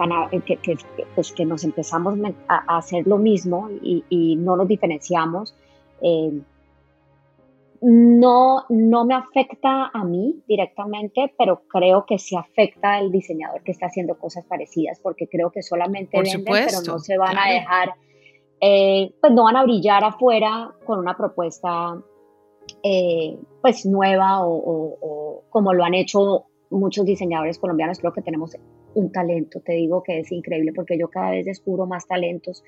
que, 0.44 0.56
que, 0.56 0.78
pues 1.14 1.32
que 1.32 1.44
nos 1.44 1.62
empezamos 1.64 2.18
a, 2.48 2.78
hacer 2.78 3.06
lo 3.06 3.18
mismo 3.18 3.68
y, 3.82 4.36
no 4.36 4.56
nos 4.56 4.68
diferenciamos. 4.68 5.54
Eh, 6.00 6.40
no, 7.80 8.64
no 8.68 9.04
me 9.04 9.14
afecta 9.14 9.90
a 9.92 10.04
mí 10.04 10.42
directamente, 10.46 11.32
pero 11.38 11.62
creo 11.68 12.04
que 12.06 12.18
sí 12.18 12.36
afecta 12.36 12.94
al 12.94 13.10
diseñador 13.10 13.62
que 13.62 13.72
está 13.72 13.86
haciendo 13.86 14.18
cosas 14.18 14.44
parecidas, 14.44 15.00
porque 15.00 15.28
creo 15.28 15.50
que 15.50 15.62
solamente 15.62 16.20
venden, 16.20 16.44
pero 16.44 16.80
no 16.86 16.98
se 16.98 17.18
van 17.18 17.36
a 17.38 17.50
dejar, 17.50 17.94
eh, 18.60 19.12
pues 19.20 19.32
no 19.32 19.44
van 19.44 19.56
a 19.56 19.64
brillar 19.64 20.04
afuera 20.04 20.72
con 20.84 20.98
una 20.98 21.16
propuesta 21.16 22.00
eh, 22.82 23.38
pues 23.62 23.86
nueva 23.86 24.40
o, 24.42 25.42
como 25.50 25.72
lo 25.72 25.84
han 25.84 25.94
hecho 25.94 26.46
muchos 26.70 27.04
diseñadores 27.04 27.58
colombianos. 27.58 27.98
Creo 27.98 28.12
que 28.12 28.22
tenemos 28.22 28.56
un 28.94 29.12
talento, 29.12 29.60
te 29.60 29.72
digo 29.72 30.02
que 30.02 30.20
es 30.20 30.32
increíble, 30.32 30.72
porque 30.74 30.98
yo 30.98 31.08
cada 31.08 31.30
vez 31.30 31.46
descubro 31.46 31.86
más 31.86 32.06
talentos. 32.06 32.62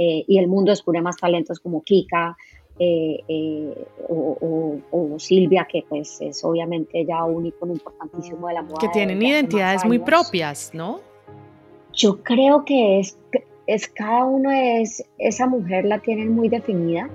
Eh, 0.00 0.24
y 0.28 0.38
el 0.38 0.46
mundo 0.46 0.70
descubre 0.70 1.02
más 1.02 1.16
talentos 1.16 1.58
como 1.58 1.82
Kika, 1.82 2.36
eh, 2.78 3.24
eh, 3.26 3.86
o, 4.08 5.16
Silvia, 5.18 5.66
que 5.70 5.84
pues 5.88 6.20
es 6.20 6.44
obviamente 6.44 7.04
ya 7.04 7.24
un 7.24 7.46
icono 7.46 7.72
importantísimo 7.72 8.46
de 8.46 8.54
la 8.54 8.62
moda. 8.62 8.76
Que 8.80 8.88
tienen 8.88 9.20
identidades 9.20 9.84
muy 9.84 9.98
propias, 9.98 10.70
¿no? 10.72 11.00
Yo 11.92 12.22
creo 12.22 12.64
que 12.64 13.00
es, 13.00 13.18
es 13.66 13.88
cada 13.88 14.24
uno 14.24 14.52
es, 14.52 15.04
esa 15.18 15.48
mujer 15.48 15.86
la 15.86 15.98
tienen 15.98 16.32
muy 16.34 16.48
definida, 16.48 17.10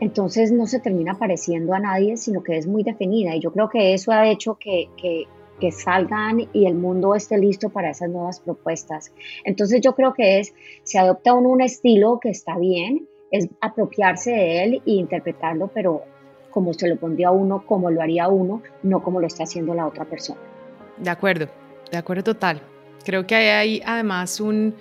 entonces 0.00 0.52
no 0.52 0.66
se 0.66 0.80
termina 0.80 1.18
pareciendo 1.18 1.72
a 1.72 1.78
nadie, 1.78 2.18
sino 2.18 2.42
que 2.42 2.58
es 2.58 2.66
muy 2.66 2.82
definida. 2.82 3.34
Y 3.34 3.40
yo 3.40 3.52
creo 3.52 3.70
que 3.70 3.94
eso 3.94 4.12
ha 4.12 4.28
hecho 4.28 4.56
que, 4.56 4.90
que, 4.98 5.26
que 5.60 5.72
salgan 5.72 6.48
y 6.52 6.66
el 6.66 6.74
mundo 6.74 7.14
esté 7.14 7.38
listo 7.38 7.70
para 7.70 7.90
esas 7.90 8.10
nuevas 8.10 8.40
propuestas. 8.40 9.12
Entonces 9.44 9.80
yo 9.80 9.94
creo 9.94 10.12
que 10.12 10.40
es, 10.40 10.52
se 10.82 10.98
adopta 10.98 11.32
un, 11.32 11.46
un 11.46 11.62
estilo 11.62 12.18
que 12.20 12.28
está 12.28 12.58
bien, 12.58 13.06
es 13.30 13.48
apropiarse 13.60 14.30
de 14.30 14.64
él 14.64 14.82
e 14.86 14.92
interpretarlo, 14.92 15.70
pero 15.72 16.02
como 16.50 16.74
se 16.74 16.88
lo 16.88 16.96
pondría 16.96 17.30
uno, 17.30 17.64
como 17.64 17.90
lo 17.90 18.02
haría 18.02 18.28
uno, 18.28 18.62
no 18.82 19.02
como 19.02 19.20
lo 19.20 19.26
está 19.26 19.44
haciendo 19.44 19.74
la 19.74 19.86
otra 19.86 20.04
persona. 20.04 20.40
De 20.98 21.10
acuerdo, 21.10 21.48
de 21.90 21.96
acuerdo 21.98 22.24
total. 22.24 22.60
Creo 23.04 23.26
que 23.26 23.34
hay 23.34 23.82
además 23.86 24.40
un, 24.40 24.74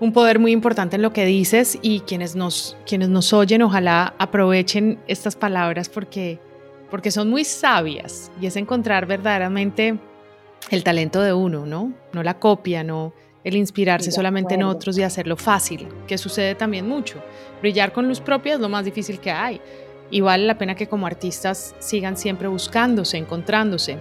un 0.00 0.12
poder 0.12 0.38
muy 0.38 0.52
importante 0.52 0.96
en 0.96 1.02
lo 1.02 1.12
que 1.12 1.24
dices 1.24 1.78
y 1.82 2.00
quienes 2.00 2.36
nos, 2.36 2.76
quienes 2.86 3.08
nos 3.08 3.32
oyen 3.32 3.62
ojalá 3.62 4.14
aprovechen 4.18 4.98
estas 5.06 5.36
palabras 5.36 5.88
porque, 5.88 6.38
porque 6.90 7.10
son 7.10 7.28
muy 7.28 7.44
sabias 7.44 8.30
y 8.40 8.46
es 8.46 8.56
encontrar 8.56 9.06
verdaderamente 9.06 9.98
el 10.70 10.84
talento 10.84 11.20
de 11.20 11.32
uno, 11.32 11.66
¿no? 11.66 11.92
No 12.12 12.22
la 12.22 12.38
copia, 12.38 12.82
no 12.82 13.12
el 13.44 13.56
inspirarse 13.56 14.10
solamente 14.10 14.54
en 14.54 14.62
otros 14.62 14.96
y 14.96 15.02
hacerlo 15.02 15.36
fácil, 15.36 15.86
que 16.06 16.16
sucede 16.16 16.54
también 16.54 16.88
mucho. 16.88 17.22
Brillar 17.60 17.92
con 17.92 18.08
luz 18.08 18.20
propia 18.20 18.54
es 18.54 18.60
lo 18.60 18.70
más 18.70 18.86
difícil 18.86 19.20
que 19.20 19.30
hay 19.30 19.60
y 20.10 20.22
vale 20.22 20.46
la 20.46 20.56
pena 20.56 20.74
que 20.74 20.88
como 20.88 21.06
artistas 21.06 21.74
sigan 21.78 22.16
siempre 22.16 22.48
buscándose, 22.48 23.18
encontrándose. 23.18 23.98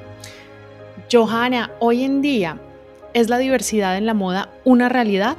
Johanna, 1.12 1.72
hoy 1.80 2.04
en 2.04 2.22
día, 2.22 2.58
¿es 3.14 3.30
la 3.30 3.38
diversidad 3.38 3.98
en 3.98 4.06
la 4.06 4.14
moda 4.14 4.50
una 4.64 4.88
realidad? 4.88 5.38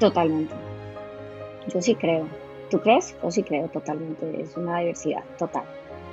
Totalmente. 0.00 0.54
Yo 1.72 1.80
sí 1.80 1.94
creo. 1.94 2.26
¿Tú 2.70 2.80
crees? 2.80 3.14
Yo 3.22 3.30
sí 3.30 3.42
creo 3.42 3.68
totalmente. 3.68 4.40
Es 4.40 4.56
una 4.56 4.80
diversidad 4.80 5.22
total. 5.38 5.64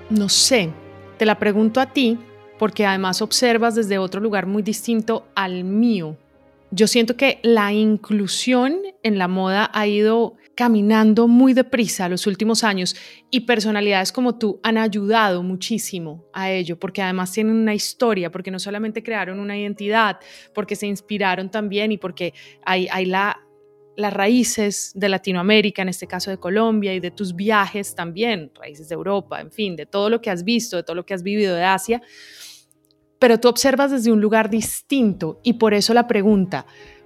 No 0.09 0.29
sé. 0.29 0.69
Te 1.17 1.25
la 1.25 1.39
pregunto 1.39 1.79
a 1.79 1.87
ti 1.87 2.19
porque 2.59 2.85
además 2.85 3.21
observas 3.21 3.75
desde 3.75 3.97
otro 3.97 4.21
lugar 4.21 4.45
muy 4.45 4.61
distinto 4.61 5.25
al 5.35 5.63
mío 5.63 6.15
yo 6.71 6.87
siento 6.87 7.15
que 7.15 7.39
la 7.43 7.71
inclusión 7.71 8.81
en 9.03 9.17
la 9.17 9.27
moda 9.27 9.69
ha 9.73 9.87
ido 9.87 10.35
caminando 10.55 11.27
muy 11.27 11.53
deprisa 11.53 12.09
los 12.09 12.27
últimos 12.27 12.63
años 12.63 12.95
y 13.29 13.41
personalidades 13.41 14.11
como 14.11 14.37
tú 14.37 14.59
han 14.63 14.77
ayudado 14.77 15.43
muchísimo 15.43 16.25
a 16.33 16.51
ello, 16.51 16.77
porque 16.79 17.01
además 17.01 17.31
tienen 17.31 17.55
una 17.55 17.73
historia, 17.75 18.31
porque 18.31 18.51
no 18.51 18.59
solamente 18.59 19.03
crearon 19.03 19.39
una 19.39 19.57
identidad, 19.57 20.19
porque 20.53 20.75
se 20.75 20.87
inspiraron 20.87 21.49
también 21.51 21.91
y 21.91 21.97
porque 21.97 22.33
hay, 22.65 22.87
hay 22.91 23.05
la, 23.05 23.39
las 23.95 24.13
raíces 24.13 24.91
de 24.95 25.09
Latinoamérica, 25.09 25.83
en 25.83 25.89
este 25.89 26.07
caso 26.07 26.31
de 26.31 26.37
Colombia, 26.37 26.93
y 26.93 26.99
de 26.99 27.11
tus 27.11 27.35
viajes 27.35 27.95
también, 27.95 28.51
raíces 28.55 28.89
de 28.89 28.95
Europa, 28.95 29.39
en 29.39 29.51
fin, 29.51 29.75
de 29.75 29.85
todo 29.85 30.09
lo 30.09 30.21
que 30.21 30.31
has 30.31 30.43
visto, 30.43 30.75
de 30.75 30.83
todo 30.83 30.95
lo 30.95 31.05
que 31.05 31.13
has 31.13 31.23
vivido 31.23 31.55
de 31.55 31.63
Asia 31.63 32.01
pero 33.19 33.39
tú 33.39 33.47
observas 33.47 33.91
desde 33.91 34.11
un 34.11 34.21
lugar 34.21 34.49
distinto 34.49 35.39
y 35.43 35.53
por 35.53 35.73
eso 35.73 35.93
la 35.93 36.07
pregunta, 36.07 36.65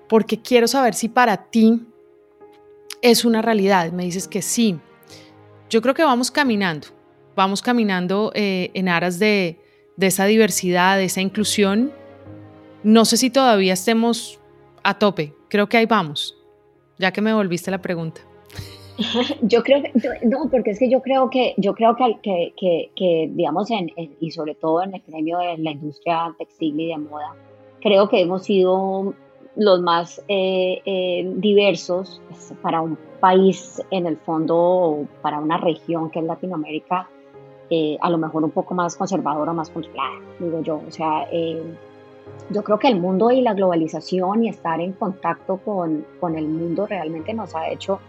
porque 0.10 0.42
quiero 0.42 0.68
saber 0.68 0.94
si 0.94 1.10
para 1.10 1.50
ti 1.50 1.82
es 3.02 3.26
una 3.26 3.42
realidad. 3.42 3.92
Me 3.92 4.04
dices 4.04 4.28
que 4.28 4.42
sí. 4.42 4.80
Yo 5.70 5.82
creo 5.82 5.94
que 5.94 6.04
vamos 6.04 6.32
caminando, 6.32 6.88
vamos 7.36 7.62
caminando 7.62 8.32
eh, 8.36 8.72
en 8.74 8.90
aras 8.90 9.20
de, 9.20 9.60
esa 10.00 10.26
diversidad, 10.26 10.98
de 10.98 11.06
esa 11.06 11.22
inclusión. 11.22 11.94
No 12.84 13.06
sé 13.06 13.18
si 13.18 13.30
todavía 13.30 13.74
estemos 13.74 14.40
a 14.84 14.98
tope, 14.98 15.36
creo 15.48 15.70
que 15.70 15.78
ahí 15.78 15.86
vamos, 15.86 16.38
ya 16.98 17.12
que 17.12 17.22
me 17.22 17.34
volviste 17.34 17.72
la 17.72 17.82
pregunta. 17.82 18.22
Yo 19.42 19.64
creo 19.64 19.82
que, 19.82 19.92
no, 20.26 20.50
porque 20.50 20.72
es 20.72 20.80
que 20.80 20.90
yo 20.90 21.02
creo 21.02 21.30
que, 21.30 21.54
yo 21.58 21.74
creo 21.74 21.96
que, 21.96 22.18
que, 22.22 22.92
que, 22.96 23.30
digamos, 23.34 23.72
en, 23.72 23.90
y 24.20 24.32
sobre 24.32 24.56
todo 24.56 24.84
en 24.84 24.94
el 24.94 25.02
gremio 25.08 25.40
de 25.40 25.58
la 25.58 25.72
industria 25.72 26.34
textil 26.38 26.80
y 26.80 26.88
de 26.88 26.98
moda, 26.98 27.36
creo 27.82 28.10
que 28.10 28.22
hemos 28.22 28.44
sido 28.44 29.14
los 29.56 29.82
más 29.82 30.24
eh, 30.28 30.82
eh, 30.86 31.32
diversos 31.36 32.22
pues, 32.30 32.54
para 32.62 32.82
un 32.82 32.98
país 33.20 33.82
en 33.92 34.08
el 34.08 34.18
fondo, 34.18 35.06
para 35.22 35.40
una 35.40 35.58
región 35.58 36.10
que 36.10 36.20
es 36.20 36.26
Latinoamérica, 36.26 37.10
eh, 37.70 37.98
a 38.02 38.10
lo 38.10 38.18
mejor 38.18 38.44
un 38.44 38.52
poco 38.52 38.74
más 38.74 38.96
conservadora, 38.96 39.54
más 39.54 39.70
controlada, 39.70 40.20
digo 40.40 40.62
yo. 40.62 40.82
O 40.88 40.92
sea, 40.92 41.28
yo 42.50 42.64
creo 42.64 42.80
que 42.80 42.88
el 42.88 43.00
mundo 43.00 43.32
y 43.32 43.42
la 43.42 43.54
globalización 43.54 44.44
y 44.44 44.50
estar 44.50 44.80
en 44.82 44.94
contacto 44.94 45.58
con, 45.58 46.06
con 46.20 46.36
el 46.36 46.48
mundo 46.48 46.88
realmente 46.88 47.34
nos 47.34 47.56
ha 47.56 47.70
hecho 47.70 48.00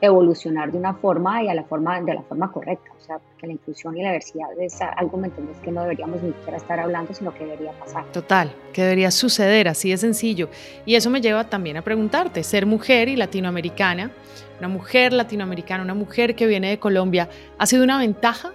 evolucionar 0.00 0.70
de 0.70 0.78
una 0.78 0.94
forma 0.94 1.42
y 1.42 1.48
a 1.48 1.54
la 1.54 1.64
forma, 1.64 2.00
de 2.00 2.14
la 2.14 2.22
forma 2.22 2.50
correcta. 2.52 2.90
O 2.96 3.00
sea, 3.00 3.18
que 3.38 3.46
la 3.46 3.52
inclusión 3.54 3.96
y 3.96 4.02
la 4.02 4.08
diversidad 4.10 4.48
es 4.58 4.80
algo, 4.80 5.16
¿me? 5.18 5.30
Que 5.62 5.70
no 5.70 5.82
deberíamos 5.82 6.22
ni 6.22 6.32
siquiera 6.32 6.56
estar 6.56 6.78
hablando, 6.80 7.14
sino 7.14 7.32
que 7.32 7.44
debería 7.44 7.72
pasar. 7.72 8.04
Total, 8.12 8.52
que 8.72 8.82
debería 8.82 9.10
suceder, 9.10 9.68
así 9.68 9.90
de 9.90 9.96
sencillo. 9.96 10.48
Y 10.84 10.94
eso 10.94 11.10
me 11.10 11.20
lleva 11.20 11.44
también 11.44 11.76
a 11.76 11.82
preguntarte, 11.82 12.42
ser 12.42 12.66
mujer 12.66 13.08
y 13.08 13.16
latinoamericana, 13.16 14.10
una 14.58 14.68
mujer 14.68 15.12
latinoamericana, 15.12 15.82
una 15.82 15.94
mujer 15.94 16.34
que 16.34 16.46
viene 16.46 16.70
de 16.70 16.78
Colombia, 16.78 17.28
¿ha 17.58 17.66
sido 17.66 17.84
una 17.84 17.98
ventaja 17.98 18.52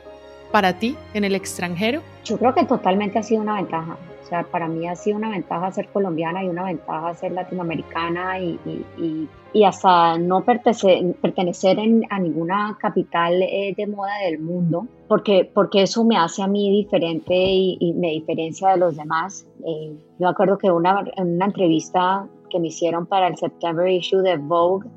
para 0.54 0.78
ti 0.78 0.96
en 1.16 1.24
el 1.24 1.34
extranjero? 1.34 2.04
Yo 2.24 2.38
creo 2.38 2.54
que 2.54 2.64
totalmente 2.66 3.18
ha 3.18 3.24
sido 3.24 3.42
una 3.42 3.56
ventaja. 3.56 3.98
O 4.22 4.26
sea, 4.26 4.44
para 4.44 4.68
mí 4.68 4.88
ha 4.88 4.96
sido 4.96 5.18
una 5.18 5.30
ventaja 5.30 5.72
ser 5.72 5.88
colombiana 5.88 6.44
y 6.44 6.48
una 6.48 6.64
ventaja 6.64 7.16
ser 7.16 7.32
latinoamericana 7.32 8.40
y, 8.40 8.60
y, 8.98 9.28
y, 9.52 9.64
hasta 9.64 10.20
no 10.20 10.46
pertenecer, 10.46 11.16
pertenecer 11.16 11.80
a 12.08 12.20
ninguna 12.20 12.78
capital 12.80 13.42
eh, 13.42 13.74
de 13.76 13.88
moda 13.88 14.12
del 14.26 14.40
mundo, 14.40 14.88
porque, 15.08 15.50
porque 15.52 15.82
eso 15.82 16.06
me 16.06 16.18
hace 16.18 16.44
a 16.44 16.48
mí 16.48 16.72
diferente 16.72 17.34
y, 17.34 17.94
me 17.98 18.12
diferencia 18.12 18.70
de 18.70 18.78
los 18.78 18.96
demás. 18.96 19.48
Eh, 19.66 19.98
yo 20.20 20.28
acuerdo 20.28 20.60
que 20.60 20.70
una, 20.70 21.04
en 21.18 21.36
una 21.36 21.46
entrevista 21.46 22.28
que 22.52 22.60
me 22.60 22.68
hicieron 22.68 23.08
para 23.08 23.28
el 23.28 23.38
September 23.38 23.90
issue 23.90 24.22
de 24.22 24.38
Vogue, 24.38 24.88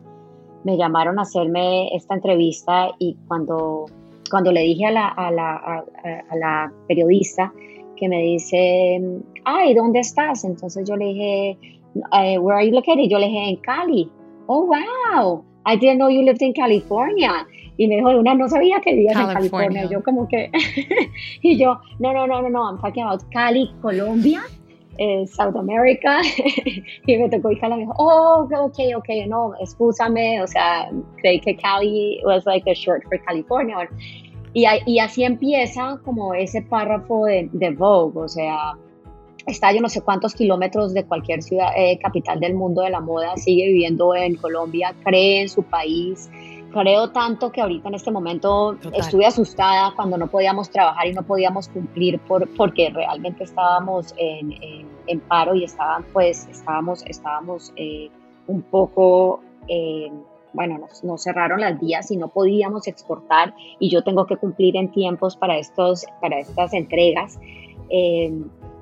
me 0.64 0.76
llamaron 0.76 1.18
a 1.18 1.22
hacerme 1.22 1.94
esta 1.96 2.14
entrevista 2.14 2.90
y 2.98 3.16
cuando, 3.26 3.86
cuando 4.28 4.52
le 4.52 4.62
dije 4.62 4.86
a 4.86 4.90
la, 4.90 5.08
a 5.08 5.30
la, 5.30 5.84
a 6.30 6.36
la 6.36 6.72
periodista, 6.88 7.52
que 7.96 8.08
me 8.08 8.22
dice, 8.22 9.00
ay, 9.44 9.74
¿dónde 9.74 10.00
estás? 10.00 10.44
Entonces 10.44 10.88
yo 10.88 10.96
le 10.96 11.06
dije, 11.06 11.58
eh, 12.12 12.38
where 12.38 12.58
are 12.58 12.66
you 12.66 12.74
located? 12.74 13.08
Yo 13.08 13.18
le 13.18 13.26
dije, 13.26 13.48
en 13.50 13.56
Cali. 13.56 14.10
Oh, 14.46 14.66
wow, 14.66 15.44
I 15.66 15.76
didn't 15.76 15.96
know 15.96 16.08
you 16.08 16.22
lived 16.22 16.42
in 16.42 16.52
California. 16.52 17.46
Y 17.76 17.88
me 17.88 17.96
dijo, 17.96 18.10
una, 18.10 18.34
no 18.34 18.48
sabía 18.48 18.80
que 18.80 18.94
vivías 18.94 19.16
en 19.16 19.26
California. 19.26 19.88
Yo 19.90 20.02
como 20.02 20.28
que, 20.28 20.50
y 21.42 21.58
yo, 21.58 21.78
no, 21.98 22.12
no, 22.12 22.26
no, 22.26 22.42
no, 22.42 22.48
no, 22.48 22.70
I'm 22.70 22.80
talking 22.80 23.02
about 23.02 23.22
Cali, 23.32 23.74
Colombia. 23.82 24.42
Eh, 24.98 25.26
South 25.26 25.56
America 25.56 26.20
y 27.06 27.16
me 27.18 27.28
tocó 27.28 27.50
y 27.50 27.60
me 27.60 27.78
dijo, 27.78 27.92
oh, 27.98 28.48
ok, 28.50 28.78
ok, 28.96 29.08
no, 29.28 29.52
excúsame, 29.60 30.42
o 30.42 30.46
sea, 30.46 30.90
creí 31.18 31.40
que 31.40 31.56
Cali 31.56 32.20
was 32.24 32.46
like 32.46 32.70
a 32.70 32.74
short 32.74 33.02
for 33.04 33.20
California. 33.24 33.88
Y, 34.54 34.98
así 34.98 35.22
empieza 35.22 36.00
como 36.02 36.32
ese 36.32 36.62
párrafo 36.62 37.26
de, 37.26 37.74
Vogue, 37.76 38.18
o 38.18 38.26
sea, 38.26 38.72
está 39.46 39.70
yo 39.70 39.82
no 39.82 39.90
sé 39.90 40.00
cuántos 40.00 40.34
kilómetros 40.34 40.94
de 40.94 41.04
cualquier 41.04 41.42
ciudad, 41.42 41.68
eh, 41.76 41.98
capital 42.02 42.40
del 42.40 42.54
mundo 42.54 42.80
de 42.80 42.88
la 42.88 43.00
moda, 43.00 43.36
sigue 43.36 43.66
viviendo 43.66 44.14
en 44.14 44.36
Colombia, 44.36 44.94
cree 45.04 45.42
en 45.42 45.50
su 45.50 45.62
país. 45.62 46.30
Creo 46.72 47.10
tanto 47.10 47.50
que 47.50 47.60
ahorita 47.60 47.88
en 47.88 47.94
este 47.94 48.10
momento 48.10 48.76
estuve 48.92 49.26
asustada 49.26 49.92
cuando 49.94 50.18
no 50.18 50.26
podíamos 50.26 50.70
trabajar 50.70 51.06
y 51.06 51.12
no 51.12 51.22
podíamos 51.22 51.68
cumplir 51.68 52.18
por, 52.20 52.48
porque 52.56 52.90
realmente 52.90 53.44
estábamos 53.44 54.14
en, 54.18 54.52
en, 55.06 55.20
paro 55.20 55.54
y 55.54 55.64
estaban, 55.64 56.04
pues, 56.12 56.46
estábamos, 56.50 57.02
estábamos 57.06 57.72
eh, 57.76 58.10
un 58.46 58.62
poco... 58.62 59.40
Eh, 59.68 60.10
bueno, 60.56 60.78
nos, 61.02 61.22
cerraron 61.22 61.60
las 61.60 61.78
vías 61.78 62.10
y 62.10 62.16
no 62.16 62.28
podíamos 62.28 62.88
exportar 62.88 63.54
y 63.78 63.90
yo 63.90 64.02
tengo 64.02 64.24
que 64.26 64.38
cumplir 64.38 64.74
en 64.76 64.90
tiempos 64.90 65.36
para, 65.36 65.58
estos, 65.58 66.06
para 66.22 66.38
estas 66.38 66.72
entregas. 66.72 67.38
Eh, 67.90 68.32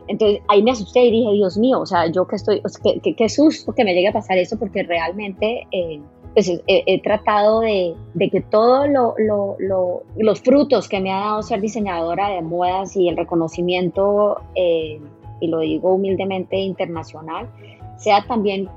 entonces 0.07 0.41
ahí 0.49 0.63
me 0.63 0.71
asusté 0.71 1.05
y 1.05 1.11
dije, 1.11 1.33
Dios 1.33 1.59
mío, 1.59 1.81
o 1.81 1.87
sea, 1.87 2.07
yo 2.07 2.27
que 2.27 2.37
estoy, 2.37 2.63
qué, 3.03 3.15
qué, 3.17 3.29
susto 3.29 3.73
que 3.73 3.85
me 3.85 3.93
llegue 3.93 4.09
a 4.09 4.13
pasar 4.13 4.39
eso 4.39 4.59
porque 4.59 4.83
realmente 4.83 5.67
eh, 5.73 6.01
pues, 6.35 6.51
he, 6.67 7.03
tratado 7.03 7.61
de, 7.61 7.95
de, 8.15 8.31
que 8.31 8.41
todos 8.41 8.89
lo, 8.89 9.15
lo, 9.19 10.03
los 10.17 10.41
frutos 10.41 10.89
que 10.89 11.01
me 11.01 11.13
ha 11.13 11.21
dado 11.21 11.43
ser 11.43 11.61
diseñadora 11.61 12.29
de 12.29 12.43
modas 12.43 12.97
y 12.97 13.09
el 13.09 13.17
reconocimiento, 13.17 14.41
eh, 14.55 15.01
y 15.41 15.47
lo 15.49 15.61
digo 15.61 15.95
humildemente, 15.95 16.57
internacional, 16.57 17.49
sea 17.97 18.25
también 18.27 18.69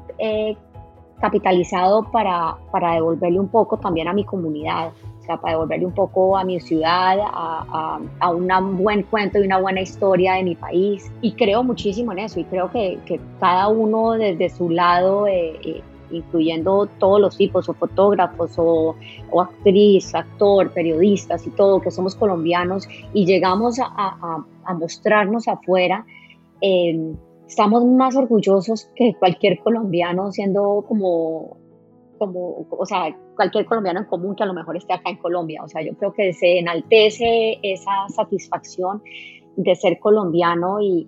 capitalizado 1.19 2.03
para, 2.11 2.57
para 2.71 2.93
devolverle 2.93 3.39
un 3.39 3.47
poco 3.47 3.77
también 3.77 4.07
a 4.07 4.13
mi 4.13 4.23
comunidad, 4.23 4.91
o 5.19 5.23
sea, 5.23 5.37
para 5.37 5.53
devolverle 5.53 5.85
un 5.85 5.93
poco 5.93 6.37
a 6.37 6.43
mi 6.43 6.59
ciudad, 6.59 7.17
a, 7.19 7.99
a, 8.19 8.29
un 8.29 8.77
buen 8.77 9.03
cuento 9.03 9.39
y 9.39 9.45
una 9.45 9.59
buena 9.59 9.81
historia 9.81 10.33
de 10.33 10.43
mi 10.43 10.55
país. 10.55 11.11
Y 11.21 11.33
creo 11.33 11.63
muchísimo 11.63 12.11
en 12.11 12.19
eso 12.19 12.39
y 12.39 12.43
creo 12.45 12.71
que, 12.71 12.99
que 13.05 13.19
cada 13.39 13.67
uno 13.67 14.11
desde 14.11 14.49
su 14.49 14.69
lado, 14.69 15.27
eh, 15.27 15.59
eh, 15.63 15.81
incluyendo 16.11 16.87
todos 16.99 17.19
los 17.19 17.37
tipos, 17.37 17.67
o 17.69 17.73
fotógrafos, 17.73 18.57
o, 18.57 18.95
o, 19.31 19.41
actriz, 19.41 20.13
actor, 20.15 20.71
periodistas 20.71 21.45
y 21.47 21.51
todo, 21.51 21.81
que 21.81 21.91
somos 21.91 22.15
colombianos 22.15 22.87
y 23.13 23.25
llegamos 23.25 23.79
a, 23.79 24.43
a 24.65 24.73
mostrarnos 24.73 25.47
afuera. 25.47 26.05
Eh, 26.61 27.13
estamos 27.47 27.85
más 27.85 28.15
orgullosos 28.15 28.89
que 28.95 29.15
cualquier 29.17 29.59
colombiano 29.59 30.31
siendo 30.31 30.83
como, 30.87 31.57
como, 32.17 32.67
o 32.69 32.85
sea, 32.85 33.15
cualquier 33.35 33.65
colombiano 33.65 34.01
en 34.01 34.05
común 34.05 34.35
que 34.35 34.43
a 34.43 34.45
lo 34.45 34.53
mejor 34.53 34.77
esté 34.77 34.93
acá 34.93 35.09
en 35.09 35.17
Colombia. 35.17 35.63
O 35.63 35.67
sea, 35.67 35.81
yo 35.81 35.93
creo 35.95 36.13
que 36.13 36.33
se 36.33 36.59
enaltece 36.59 37.59
esa 37.63 38.07
satisfacción 38.09 39.01
de 39.55 39.75
ser 39.75 39.99
colombiano 39.99 40.79
y, 40.81 41.07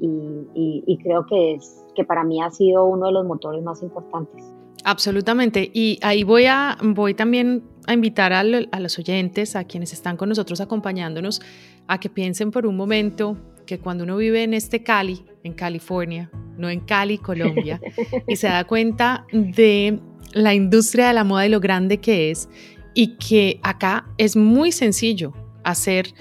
y, 0.55 0.97
creo 1.03 1.25
que, 1.25 1.53
es, 1.53 1.85
que 1.93 2.03
para 2.03 2.23
mí 2.23 2.41
ha 2.41 2.49
sido 2.49 2.85
uno 2.85 3.07
de 3.07 3.11
los 3.11 3.25
motores 3.25 3.61
más 3.61 3.83
importantes. 3.83 4.51
Absolutamente. 4.83 5.69
Y 5.73 5.99
ahí 6.01 6.23
voy, 6.23 6.45
a, 6.45 6.77
voy 6.81 7.13
también 7.13 7.63
a 7.87 7.93
invitar 7.93 8.33
a, 8.33 8.39
a 8.39 8.79
los 8.79 8.99
oyentes, 8.99 9.55
a 9.55 9.63
quienes 9.63 9.93
están 9.93 10.17
con 10.17 10.29
nosotros 10.29 10.61
acompañándonos, 10.61 11.41
a 11.87 11.99
que 11.99 12.09
piensen 12.09 12.51
por 12.51 12.65
un 12.65 12.77
momento 12.77 13.37
que 13.65 13.79
cuando 13.79 14.03
uno 14.03 14.17
vive 14.17 14.43
en 14.43 14.53
este 14.53 14.81
Cali, 14.81 15.23
en 15.43 15.53
California, 15.53 16.31
no 16.57 16.69
en 16.69 16.79
Cali, 16.79 17.17
Colombia, 17.17 17.79
y 18.27 18.35
se 18.35 18.47
da 18.47 18.63
cuenta 18.65 19.25
de 19.31 19.99
la 20.33 20.53
industria 20.53 21.07
de 21.07 21.13
la 21.13 21.23
moda 21.23 21.45
y 21.45 21.49
lo 21.49 21.59
grande 21.59 21.99
que 21.99 22.31
es, 22.31 22.49
y 22.93 23.15
que 23.17 23.59
acá 23.61 24.07
es 24.17 24.35
muy 24.35 24.71
sencillo 24.71 25.33
hacer 25.63 26.13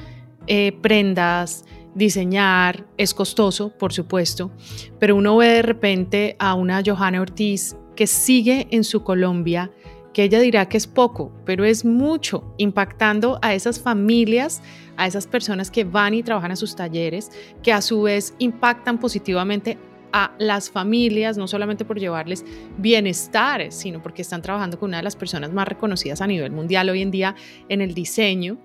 eh, 0.47 0.73
prendas, 0.83 1.64
diseñar, 1.94 2.87
es 2.97 3.14
costoso, 3.14 3.71
por 3.79 3.92
supuesto, 3.92 4.51
pero 4.99 5.16
uno 5.16 5.37
ve 5.38 5.49
de 5.49 5.62
repente 5.62 6.37
a 6.38 6.55
una 6.55 6.83
Johanna 6.85 7.21
Ortiz 7.21 7.77
que 7.99 8.07
sigue 8.07 8.69
en 8.71 8.85
su 8.85 9.03
Colombia, 9.03 9.73
que 10.13 10.23
ella 10.23 10.39
dirá 10.39 10.69
que 10.69 10.77
es 10.77 10.87
poco, 10.87 11.33
pero 11.45 11.65
es 11.65 11.85
mucho, 11.85 12.55
impactando 12.57 13.41
a 13.43 13.55
esas 13.55 13.81
familias, 13.81 14.63
a 14.97 15.09
esas 15.09 15.27
personas 15.27 15.69
que 15.69 15.83
van 15.83 16.15
y 16.15 16.23
trabajan 16.23 16.53
a 16.53 16.57
sus 16.57 16.77
talleres, 16.77 17.33
que 17.61 17.73
a 17.73 17.83
su 17.83 18.03
vez 18.03 18.35
impactan 18.39 18.99
positivamente 18.99 19.79
a 20.13 20.33
las 20.39 20.71
familias, 20.71 21.37
no 21.37 21.49
solamente 21.49 21.85
por 21.85 21.99
llevarles 21.99 22.45
bienestar, 22.77 23.73
sino 23.73 24.01
porque 24.01 24.23
están 24.23 24.43
trabajando 24.43 24.79
con 24.79 24.91
una 24.91 24.99
de 24.99 25.03
las 25.03 25.17
personas 25.17 25.53
más 25.53 25.67
reconocidas 25.67 26.21
a 26.21 26.29
nivel 26.29 26.53
mundial 26.53 26.91
hoy 26.91 27.03
en 27.03 27.11
día 27.11 27.35
en 27.69 27.81
el 27.81 27.95
diseño, 27.95 28.59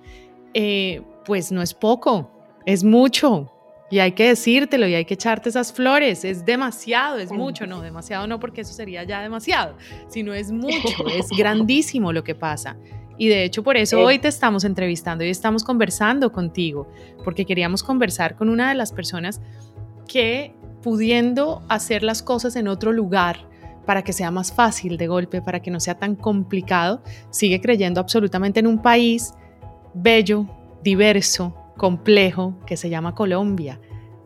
eh, 0.54 1.02
pues 1.26 1.52
no 1.52 1.64
es 1.64 1.74
poco, 1.74 2.30
es 2.68 2.84
mucho. 2.84 3.52
Y 3.94 4.00
hay 4.00 4.14
que 4.14 4.30
decírtelo 4.30 4.88
y 4.88 4.96
hay 4.96 5.06
que 5.06 5.14
echarte 5.14 5.50
esas 5.50 5.72
flores. 5.72 6.26
Es 6.26 6.44
demasiado, 6.44 7.20
es 7.20 7.32
mucho. 7.32 7.68
No, 7.68 7.80
demasiado 7.80 8.26
no, 8.26 8.40
porque 8.40 8.62
eso 8.62 8.74
sería 8.74 9.04
ya 9.04 9.22
demasiado, 9.22 9.78
sino 10.08 10.34
es 10.34 10.52
mucho, 10.52 11.08
es 11.16 11.28
grandísimo 11.30 12.12
lo 12.12 12.24
que 12.24 12.34
pasa. 12.34 12.76
Y 13.20 13.28
de 13.28 13.44
hecho 13.44 13.62
por 13.62 13.78
eso 13.78 14.00
hoy 14.00 14.18
te 14.18 14.30
estamos 14.30 14.64
entrevistando 14.64 15.24
y 15.24 15.30
estamos 15.30 15.64
conversando 15.64 16.32
contigo, 16.32 16.88
porque 17.24 17.46
queríamos 17.46 17.84
conversar 17.84 18.36
con 18.36 18.50
una 18.50 18.70
de 18.70 18.74
las 18.74 18.92
personas 18.92 19.42
que 20.08 20.56
pudiendo 20.82 21.62
hacer 21.70 22.02
las 22.02 22.24
cosas 22.24 22.56
en 22.56 22.70
otro 22.70 22.94
lugar 22.94 23.48
para 23.86 24.02
que 24.02 24.12
sea 24.12 24.32
más 24.32 24.52
fácil 24.52 24.98
de 24.98 25.06
golpe, 25.06 25.44
para 25.44 25.62
que 25.62 25.70
no 25.70 25.80
sea 25.80 26.00
tan 26.00 26.16
complicado, 26.16 27.04
sigue 27.30 27.62
creyendo 27.62 28.02
absolutamente 28.02 28.60
en 28.60 28.66
un 28.66 28.82
país 28.82 29.36
bello, 29.94 30.48
diverso, 30.84 31.63
complejo, 31.84 32.54
que 32.66 32.78
se 32.78 32.90
llama 32.90 33.14
Colombia 33.14 33.78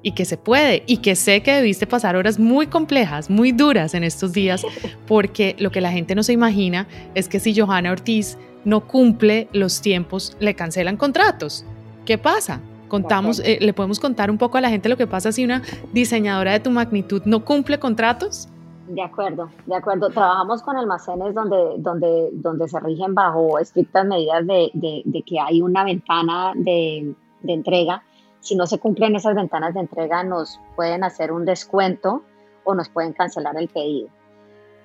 y 0.04 0.12
que 0.12 0.26
se 0.26 0.38
puede 0.38 0.84
y 0.86 0.98
que 0.98 1.16
sé 1.16 1.42
que 1.42 1.54
debiste 1.54 1.88
pasar 1.88 2.16
horas 2.16 2.38
muy 2.38 2.68
complejas, 2.68 3.32
muy 3.32 3.52
duras 3.52 3.96
en 3.96 4.04
estos 4.04 4.32
días, 4.32 4.64
porque 5.08 5.56
lo 5.58 5.72
que 5.72 5.82
la 5.82 5.92
gente 5.92 6.14
no 6.14 6.22
se 6.22 6.34
imagina 6.34 6.88
es 7.16 7.28
que 7.28 7.40
si 7.40 7.60
Johanna 7.60 7.92
Ortiz 7.92 8.38
no 8.64 8.82
cumple 8.82 9.48
los 9.54 9.82
tiempos, 9.82 10.38
le 10.40 10.54
cancelan 10.54 10.98
contratos. 10.98 11.66
¿Qué 12.06 12.20
pasa? 12.20 12.62
Contamos, 12.90 13.40
eh, 13.40 13.58
le 13.60 13.74
podemos 13.74 14.00
contar 14.00 14.30
un 14.30 14.38
poco 14.38 14.60
a 14.60 14.62
la 14.62 14.70
gente 14.70 14.88
lo 14.88 14.96
que 14.96 15.08
pasa 15.08 15.32
si 15.32 15.44
una 15.44 15.64
diseñadora 15.94 16.52
de 16.52 16.60
tu 16.60 16.70
magnitud 16.70 17.24
no 17.26 17.44
cumple 17.44 17.80
contratos. 17.80 18.50
De 18.88 19.02
acuerdo, 19.02 19.50
de 19.66 19.76
acuerdo. 19.76 20.10
Trabajamos 20.12 20.62
con 20.62 20.78
almacenes 20.78 21.34
donde, 21.34 21.58
donde, 21.80 22.30
donde 22.34 22.68
se 22.68 22.80
rigen 22.82 23.16
bajo 23.16 23.58
estrictas 23.58 24.06
medidas 24.06 24.46
de, 24.46 24.70
de, 24.76 25.24
que 25.24 25.40
hay 25.40 25.64
una 25.64 25.84
ventana 25.84 26.54
de, 26.56 27.16
de, 27.42 27.54
entrega. 27.54 28.04
Si 28.40 28.56
no 28.56 28.68
se 28.68 28.80
cumplen 28.80 29.16
esas 29.16 29.36
ventanas 29.36 29.74
de 29.74 29.82
entrega, 29.82 30.24
nos 30.24 30.60
pueden 30.76 31.04
hacer 31.04 31.32
un 31.32 31.46
descuento 31.46 32.24
o 32.64 32.76
nos 32.76 32.90
pueden 32.90 33.14
cancelar 33.14 33.58
el 33.58 33.68
pedido. 33.68 34.10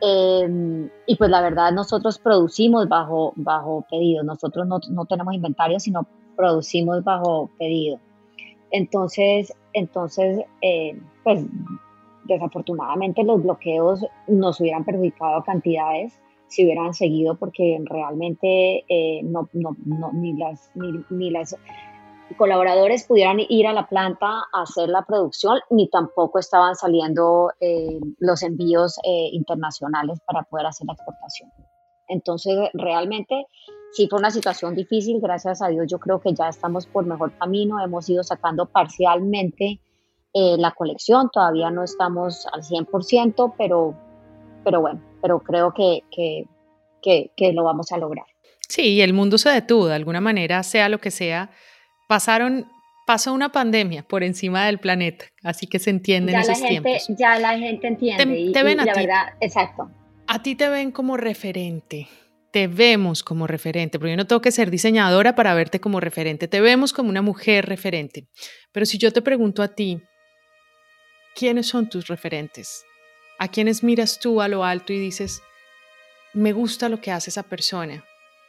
Em, 0.00 0.88
y 1.06 1.16
pues 1.16 1.30
la 1.30 1.40
verdad 1.40 1.70
nosotros 1.72 2.18
producimos 2.18 2.88
bajo, 2.88 3.32
bajo 3.36 3.86
pedido, 3.88 4.24
nosotros 4.24 4.66
no, 4.66 4.80
no, 4.90 5.04
tenemos 5.04 5.34
inventario, 5.34 5.78
sino 5.78 6.06
producimos 6.36 7.04
bajo 7.04 7.50
pedido. 7.58 8.00
Entonces, 8.72 9.54
entonces 9.72 10.44
eh, 10.60 11.00
pues 11.22 11.44
desafortunadamente 12.24 13.22
los 13.22 13.42
bloqueos 13.42 14.04
nos 14.26 14.60
hubieran 14.60 14.84
perjudicado 14.84 15.36
a 15.36 15.44
cantidades 15.44 16.18
si 16.52 16.64
hubieran 16.64 16.92
seguido 16.92 17.36
porque 17.36 17.80
realmente 17.84 18.84
eh, 18.86 19.22
no, 19.24 19.48
no, 19.54 19.74
ni 20.12 20.34
las, 20.34 20.70
ni, 20.74 21.30
las 21.30 21.56
colaboradores 22.36 23.04
pudieran 23.04 23.38
ir 23.40 23.66
a 23.66 23.72
la 23.72 23.88
planta 23.88 24.44
a 24.52 24.62
hacer 24.62 24.88
la 24.88 25.02
producción, 25.02 25.60
ni 25.70 25.88
tampoco 25.88 26.38
estaban 26.38 26.74
saliendo 26.74 27.52
eh, 27.60 27.98
los 28.18 28.42
envíos 28.42 28.98
eh, 29.04 29.28
internacionales 29.32 30.20
para 30.26 30.42
poder 30.44 30.66
hacer 30.66 30.86
la 30.86 30.94
exportación. 30.94 31.50
Entonces, 32.08 32.56
realmente 32.74 33.46
sí 33.92 34.08
fue 34.08 34.18
una 34.18 34.30
situación 34.30 34.74
difícil, 34.74 35.20
gracias 35.20 35.62
a 35.62 35.68
Dios 35.68 35.86
yo 35.88 35.98
creo 35.98 36.20
que 36.20 36.34
ya 36.34 36.48
estamos 36.48 36.86
por 36.86 37.06
mejor 37.06 37.36
camino, 37.38 37.82
hemos 37.82 38.08
ido 38.08 38.22
sacando 38.22 38.66
parcialmente 38.66 39.80
eh, 40.34 40.56
la 40.58 40.72
colección, 40.72 41.28
todavía 41.30 41.70
no 41.70 41.84
estamos 41.84 42.46
al 42.52 42.62
100%, 42.62 43.54
pero, 43.58 43.94
pero 44.64 44.80
bueno, 44.80 45.02
pero 45.20 45.40
creo 45.40 45.74
que, 45.74 46.00
que, 46.10 46.46
que, 47.36 47.52
lo 47.52 47.64
vamos 47.64 47.92
a 47.92 47.98
lograr. 47.98 48.24
Sí, 48.66 49.02
el 49.02 49.12
mundo 49.12 49.36
se 49.36 49.50
detuvo 49.50 49.88
de 49.88 49.94
alguna 49.94 50.22
manera, 50.22 50.62
sea 50.62 50.88
lo 50.88 50.98
que 50.98 51.10
sea. 51.10 51.50
Pasaron 52.12 52.70
pasó 53.06 53.32
una 53.32 53.52
pandemia 53.52 54.02
por 54.02 54.22
encima 54.22 54.66
del 54.66 54.78
planeta, 54.78 55.24
así 55.42 55.66
que 55.66 55.78
se 55.78 55.88
entienden 55.88 56.34
esos 56.34 56.60
la 56.60 56.68
gente, 56.68 56.82
tiempos. 56.82 57.16
Ya 57.18 57.38
la 57.38 57.58
gente 57.58 57.86
entiende. 57.86 58.52
Te, 58.52 58.60
y, 58.60 58.62
ven 58.62 58.80
a 58.80 58.84
la 58.84 58.92
ti. 58.92 59.00
verdad, 59.00 59.28
exacto. 59.40 59.90
A 60.26 60.42
ti 60.42 60.54
te 60.54 60.68
ven 60.68 60.90
como 60.92 61.16
referente. 61.16 62.08
Te 62.50 62.66
vemos 62.66 63.22
como 63.22 63.46
referente, 63.46 63.98
porque 63.98 64.10
yo 64.10 64.18
no 64.18 64.26
tengo 64.26 64.42
que 64.42 64.52
ser 64.52 64.70
diseñadora 64.70 65.34
para 65.34 65.54
verte 65.54 65.80
como 65.80 66.00
referente. 66.00 66.48
Te 66.48 66.60
vemos 66.60 66.92
como 66.92 67.08
una 67.08 67.22
mujer 67.22 67.64
referente. 67.64 68.26
Pero 68.72 68.84
si 68.84 68.98
yo 68.98 69.10
te 69.10 69.22
pregunto 69.22 69.62
a 69.62 69.68
ti, 69.68 70.02
¿quiénes 71.34 71.66
son 71.66 71.88
tus 71.88 72.08
referentes? 72.08 72.84
¿A 73.38 73.48
quiénes 73.48 73.82
miras 73.82 74.20
tú 74.20 74.42
a 74.42 74.48
lo 74.48 74.66
alto 74.66 74.92
y 74.92 74.98
dices, 74.98 75.40
me 76.34 76.52
gusta 76.52 76.90
lo 76.90 77.00
que 77.00 77.10
hace 77.10 77.30
esa 77.30 77.44
persona? 77.44 78.04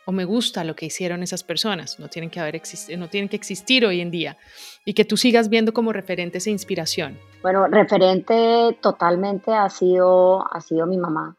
O 0.06 0.12
me 0.12 0.26
gusta 0.26 0.64
lo 0.64 0.76
que 0.76 0.86
hicieron 0.86 1.24
esas 1.24 1.44
personas, 1.44 2.00
no 2.00 2.10
tienen 2.10 2.30
que, 2.30 2.40
haber 2.40 2.62
no 2.98 3.10
tienen 3.10 3.30
que 3.30 3.36
existir 3.36 3.86
hoy 3.86 4.02
en 4.02 4.12
día, 4.12 4.38
y 4.86 4.94
que 4.94 5.06
tú 5.06 5.18
sigas 5.18 5.50
viendo 5.50 5.74
como 5.74 5.94
referente 5.94 6.40
esa 6.40 6.50
inspiración. 6.50 7.18
Bueno, 7.42 7.68
referente 7.68 8.78
totalmente 8.82 9.54
ha 9.54 9.70
sido, 9.70 10.46
ha 10.54 10.62
sido 10.62 10.86
mi 10.88 10.98
mamá. 10.98 11.38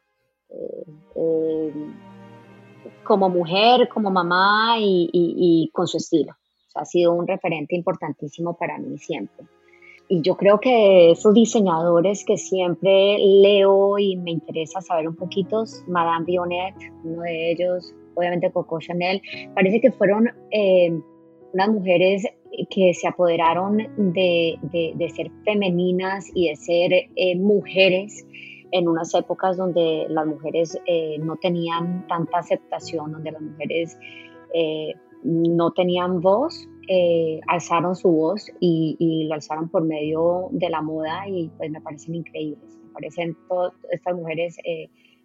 Eh, 0.50 0.84
eh, 1.16 1.72
como 3.04 3.28
mujer, 3.28 3.88
como 3.88 4.10
mamá 4.10 4.76
y, 4.78 5.70
con 5.72 5.86
su 5.86 5.98
estilo. 5.98 6.32
ha 6.74 6.84
sido 6.84 7.12
un 7.12 7.26
referente 7.26 7.76
importantísimo 7.76 8.56
para 8.56 8.78
mí 8.78 8.98
siempre. 8.98 9.46
Y 10.08 10.20
yo 10.20 10.36
creo 10.36 10.58
que 10.60 11.12
esos 11.12 11.32
diseñadores 11.32 12.24
que 12.24 12.36
siempre 12.36 13.16
leo 13.18 13.98
y 13.98 14.16
me 14.16 14.32
interesa 14.32 14.80
saber 14.80 15.08
un 15.08 15.16
poquito, 15.16 15.64
Madame 15.86 16.26
Bionnet, 16.26 16.74
uno 17.04 17.22
de 17.22 17.52
ellos, 17.52 17.94
obviamente 18.14 18.50
Coco 18.50 18.78
Chanel, 18.80 19.22
parece 19.54 19.80
que 19.80 19.90
fueron 19.90 20.28
eh, 20.50 20.92
unas 21.52 21.68
mujeres 21.68 22.26
que 22.70 22.94
se 22.94 23.08
apoderaron 23.08 23.78
de, 23.96 24.58
de, 24.62 25.08
ser 25.10 25.30
femeninas 25.44 26.30
y 26.34 26.48
de 26.48 26.56
ser 26.56 26.92
eh, 27.16 27.36
mujeres 27.36 28.24
en 28.70 28.88
unas 28.88 29.12
épocas 29.14 29.56
donde 29.56 30.06
las 30.08 30.26
mujeres 30.26 30.78
eh, 30.86 31.16
no 31.18 31.36
tenían 31.36 32.06
tanta 32.06 32.38
aceptación, 32.38 33.12
donde 33.12 33.32
las 33.32 33.42
mujeres 33.42 33.98
no 35.24 35.72
tenían 35.72 36.20
voz 36.20 36.68
alzaron 37.48 37.96
su 37.96 38.08
voz 38.08 38.46
y, 38.60 39.26
lo 39.26 39.34
alzaron 39.34 39.68
por 39.68 39.82
medio 39.82 40.48
de 40.52 40.70
la 40.70 40.80
moda 40.80 41.26
y 41.26 41.50
pues 41.56 41.70
me 41.72 41.80
parecen 41.80 42.14
increíbles. 42.14 42.78
Me 42.84 42.92
parecen 42.92 43.36
todas 43.48 43.72
estas 43.90 44.14
mujeres 44.14 44.56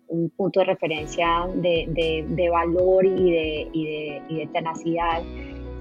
un 0.10 0.30
punto 0.32 0.60
de 0.60 0.66
referencia 0.66 1.48
de, 1.56 2.26
de, 2.28 2.50
valor 2.50 3.06
y 3.06 3.32
de, 3.32 3.68
y, 3.72 3.88
y 4.28 4.40
de, 4.40 4.48
tenacidad 4.48 5.22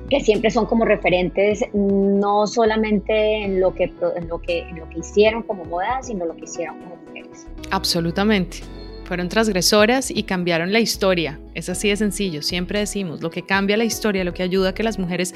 que 0.08 0.20
siempre 0.20 0.50
son 0.50 0.66
como 0.66 0.84
referentes 0.84 1.62
no 1.74 2.46
solamente 2.46 3.44
en 3.44 3.60
lo, 3.60 3.74
que, 3.74 3.92
en, 4.16 4.28
lo 4.28 4.40
que, 4.40 4.60
en 4.60 4.78
lo 4.78 4.88
que 4.88 5.00
hicieron 5.00 5.42
como 5.42 5.64
moda, 5.64 6.02
sino 6.02 6.24
lo 6.24 6.34
que 6.34 6.44
hicieron 6.44 6.78
como 6.78 6.96
mujeres. 6.96 7.46
Absolutamente 7.70 8.58
fueron 9.04 9.28
transgresoras 9.28 10.10
y 10.10 10.22
cambiaron 10.24 10.72
la 10.72 10.80
historia. 10.80 11.40
Es 11.54 11.68
así 11.68 11.88
de 11.88 11.96
sencillo, 11.96 12.42
siempre 12.42 12.78
decimos, 12.78 13.22
lo 13.22 13.30
que 13.30 13.42
cambia 13.42 13.76
la 13.76 13.84
historia, 13.84 14.24
lo 14.24 14.34
que 14.34 14.42
ayuda 14.42 14.70
a 14.70 14.74
que 14.74 14.82
las 14.82 14.98
mujeres 14.98 15.34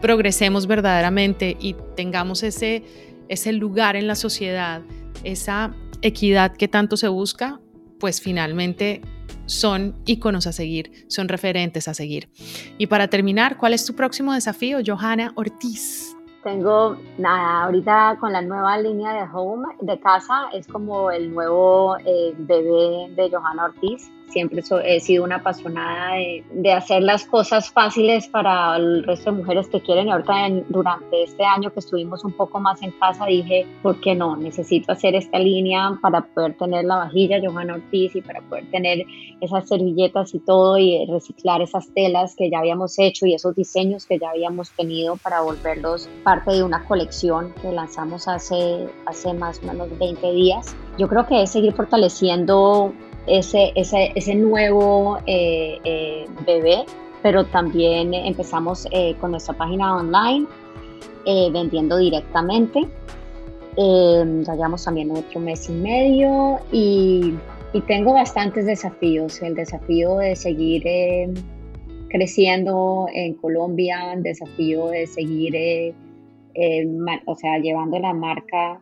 progresemos 0.00 0.66
verdaderamente 0.66 1.56
y 1.60 1.76
tengamos 1.96 2.42
ese, 2.42 2.82
ese 3.28 3.52
lugar 3.52 3.96
en 3.96 4.06
la 4.06 4.14
sociedad, 4.14 4.82
esa 5.22 5.74
equidad 6.02 6.56
que 6.56 6.68
tanto 6.68 6.96
se 6.96 7.08
busca, 7.08 7.60
pues 8.00 8.20
finalmente 8.20 9.02
son 9.46 9.94
íconos 10.06 10.46
a 10.46 10.52
seguir, 10.52 11.06
son 11.08 11.28
referentes 11.28 11.86
a 11.86 11.94
seguir. 11.94 12.28
Y 12.78 12.86
para 12.86 13.08
terminar, 13.08 13.56
¿cuál 13.56 13.74
es 13.74 13.84
tu 13.84 13.94
próximo 13.94 14.32
desafío, 14.32 14.78
Johanna 14.84 15.32
Ortiz? 15.36 16.16
Tengo, 16.42 16.96
nada, 17.18 17.64
ahorita 17.64 18.16
con 18.18 18.32
la 18.32 18.40
nueva 18.40 18.78
línea 18.78 19.12
de 19.12 19.28
home, 19.32 19.68
de 19.82 20.00
casa, 20.00 20.48
es 20.54 20.66
como 20.66 21.10
el 21.10 21.32
nuevo 21.34 21.98
eh, 21.98 22.34
bebé 22.38 23.12
de 23.14 23.30
Johanna 23.30 23.66
Ortiz 23.66 24.10
siempre 24.30 24.62
he 24.84 25.00
sido 25.00 25.24
una 25.24 25.36
apasionada 25.36 26.16
de, 26.52 26.72
hacer 26.72 27.02
las 27.02 27.24
cosas 27.24 27.70
fáciles 27.70 28.28
para 28.28 28.76
el 28.76 29.04
resto 29.04 29.30
de 29.30 29.38
mujeres 29.38 29.68
que 29.68 29.80
quieren. 29.80 30.08
Y 30.08 30.10
ahorita 30.10 30.32
durante 30.68 31.24
este 31.24 31.44
año 31.44 31.72
que 31.72 31.80
estuvimos 31.80 32.24
un 32.24 32.32
poco 32.32 32.60
más 32.60 32.82
en 32.82 32.92
casa 32.92 33.26
dije, 33.26 33.66
¿por 33.82 34.00
qué 34.00 34.14
no? 34.14 34.36
Necesito 34.36 34.92
hacer 34.92 35.14
esta 35.14 35.38
línea 35.38 35.98
para 36.00 36.22
poder 36.22 36.56
tener 36.56 36.84
la 36.84 36.96
vajilla 36.96 37.40
Johanna 37.44 37.74
Ortiz 37.74 38.14
y 38.14 38.22
para 38.22 38.40
poder 38.42 38.70
tener 38.70 39.04
esas 39.40 39.68
servilletas 39.68 40.34
y 40.34 40.38
todo 40.40 40.78
y 40.78 41.06
reciclar 41.06 41.62
esas 41.62 41.92
telas 41.94 42.34
que 42.36 42.50
ya 42.50 42.58
habíamos 42.58 42.98
hecho 42.98 43.26
y 43.26 43.34
esos 43.34 43.54
diseños 43.54 44.06
que 44.06 44.18
ya 44.18 44.30
habíamos 44.30 44.70
tenido 44.70 45.16
para 45.16 45.40
volverlos 45.40 46.08
parte 46.24 46.52
de 46.52 46.62
una 46.62 46.84
colección 46.84 47.52
que 47.60 47.72
lanzamos 47.72 48.28
hace, 48.28 48.88
hace 49.06 49.32
más 49.34 49.60
o 49.62 49.66
menos 49.66 49.88
20 49.98 50.32
días. 50.32 50.76
Yo 50.98 51.08
creo 51.08 51.26
que 51.26 51.42
es 51.42 51.50
seguir 51.50 51.72
fortaleciendo 51.72 52.92
ese, 53.26 53.72
ese, 53.74 54.12
ese 54.14 54.34
nuevo 54.34 55.18
eh, 55.26 55.78
eh, 55.84 56.26
bebé, 56.46 56.84
pero 57.22 57.44
también 57.44 58.14
empezamos 58.14 58.88
eh, 58.92 59.14
con 59.20 59.32
nuestra 59.32 59.54
página 59.54 59.96
online, 59.96 60.46
vendiendo 61.52 61.98
directamente. 61.98 62.80
ya 63.76 64.54
llevamos 64.54 64.84
también 64.84 65.10
otro 65.10 65.38
mes 65.40 65.68
y 65.68 65.72
medio 65.72 66.58
y, 66.72 67.34
y, 67.72 67.80
tengo 67.82 68.14
bastantes 68.14 68.66
desafíos. 68.66 69.40
El 69.42 69.54
desafío 69.54 70.16
de 70.16 70.34
seguir 70.34 70.82
creciendo 72.08 73.06
en 73.12 73.34
Colombia, 73.34 74.14
el 74.14 74.22
desafío 74.22 74.88
de 74.88 75.06
seguir, 75.06 75.94
o 77.26 77.34
sea, 77.36 77.58
llevando 77.58 77.98
la 77.98 78.14
marca 78.14 78.80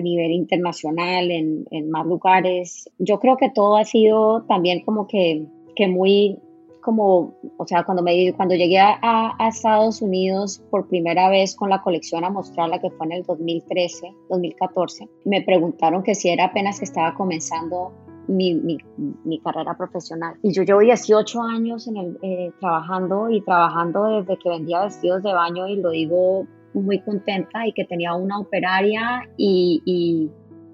a 0.00 0.02
nivel 0.02 0.32
internacional, 0.32 1.30
en, 1.30 1.64
en, 1.70 1.90
más 1.90 2.06
lugares. 2.06 2.90
Yo 2.98 3.18
creo 3.20 3.36
que 3.36 3.50
todo 3.50 3.76
ha 3.76 3.84
sido 3.84 4.42
también 4.48 4.84
como 4.84 5.06
que, 5.06 5.46
que 5.76 5.86
muy, 5.88 6.38
como, 6.80 7.34
o 7.56 7.66
sea, 7.66 7.84
cuando, 7.84 8.02
me, 8.02 8.32
cuando 8.32 8.54
llegué 8.54 8.78
a, 8.78 8.98
a, 9.02 9.48
Estados 9.48 10.02
Unidos 10.02 10.62
por 10.70 10.88
primera 10.88 11.28
vez 11.28 11.54
con 11.54 11.70
la 11.70 11.82
colección 11.82 12.24
a 12.24 12.30
mostrarla, 12.30 12.80
que 12.80 12.90
fue 12.90 13.06
en 13.06 13.12
el 13.12 13.22
2013, 13.24 14.12
2014, 14.28 15.08
me 15.24 15.42
preguntaron 15.42 16.02
que 16.02 16.14
si 16.14 16.28
era 16.28 16.46
apenas 16.46 16.78
que 16.78 16.84
estaba 16.86 17.14
comenzando 17.14 17.92
mi, 18.28 18.54
mi, 18.54 18.78
mi, 19.24 19.40
carrera 19.40 19.76
profesional. 19.76 20.36
Y 20.42 20.52
yo 20.52 20.62
llevo 20.62 20.80
18 20.80 21.42
años 21.42 21.88
en 21.88 21.96
el, 21.96 22.18
eh, 22.22 22.52
trabajando 22.60 23.28
y 23.28 23.40
trabajando 23.42 24.04
desde 24.04 24.38
que 24.38 24.48
vendía 24.48 24.84
vestidos 24.84 25.22
de 25.22 25.32
baño 25.32 25.66
y 25.68 25.76
lo 25.76 25.90
digo 25.90 26.46
muy 26.74 27.00
contenta 27.00 27.66
y 27.66 27.72
que 27.72 27.84
tenía 27.84 28.14
una 28.14 28.38
operaria 28.38 29.28
y, 29.36 29.82
y, 29.84 30.30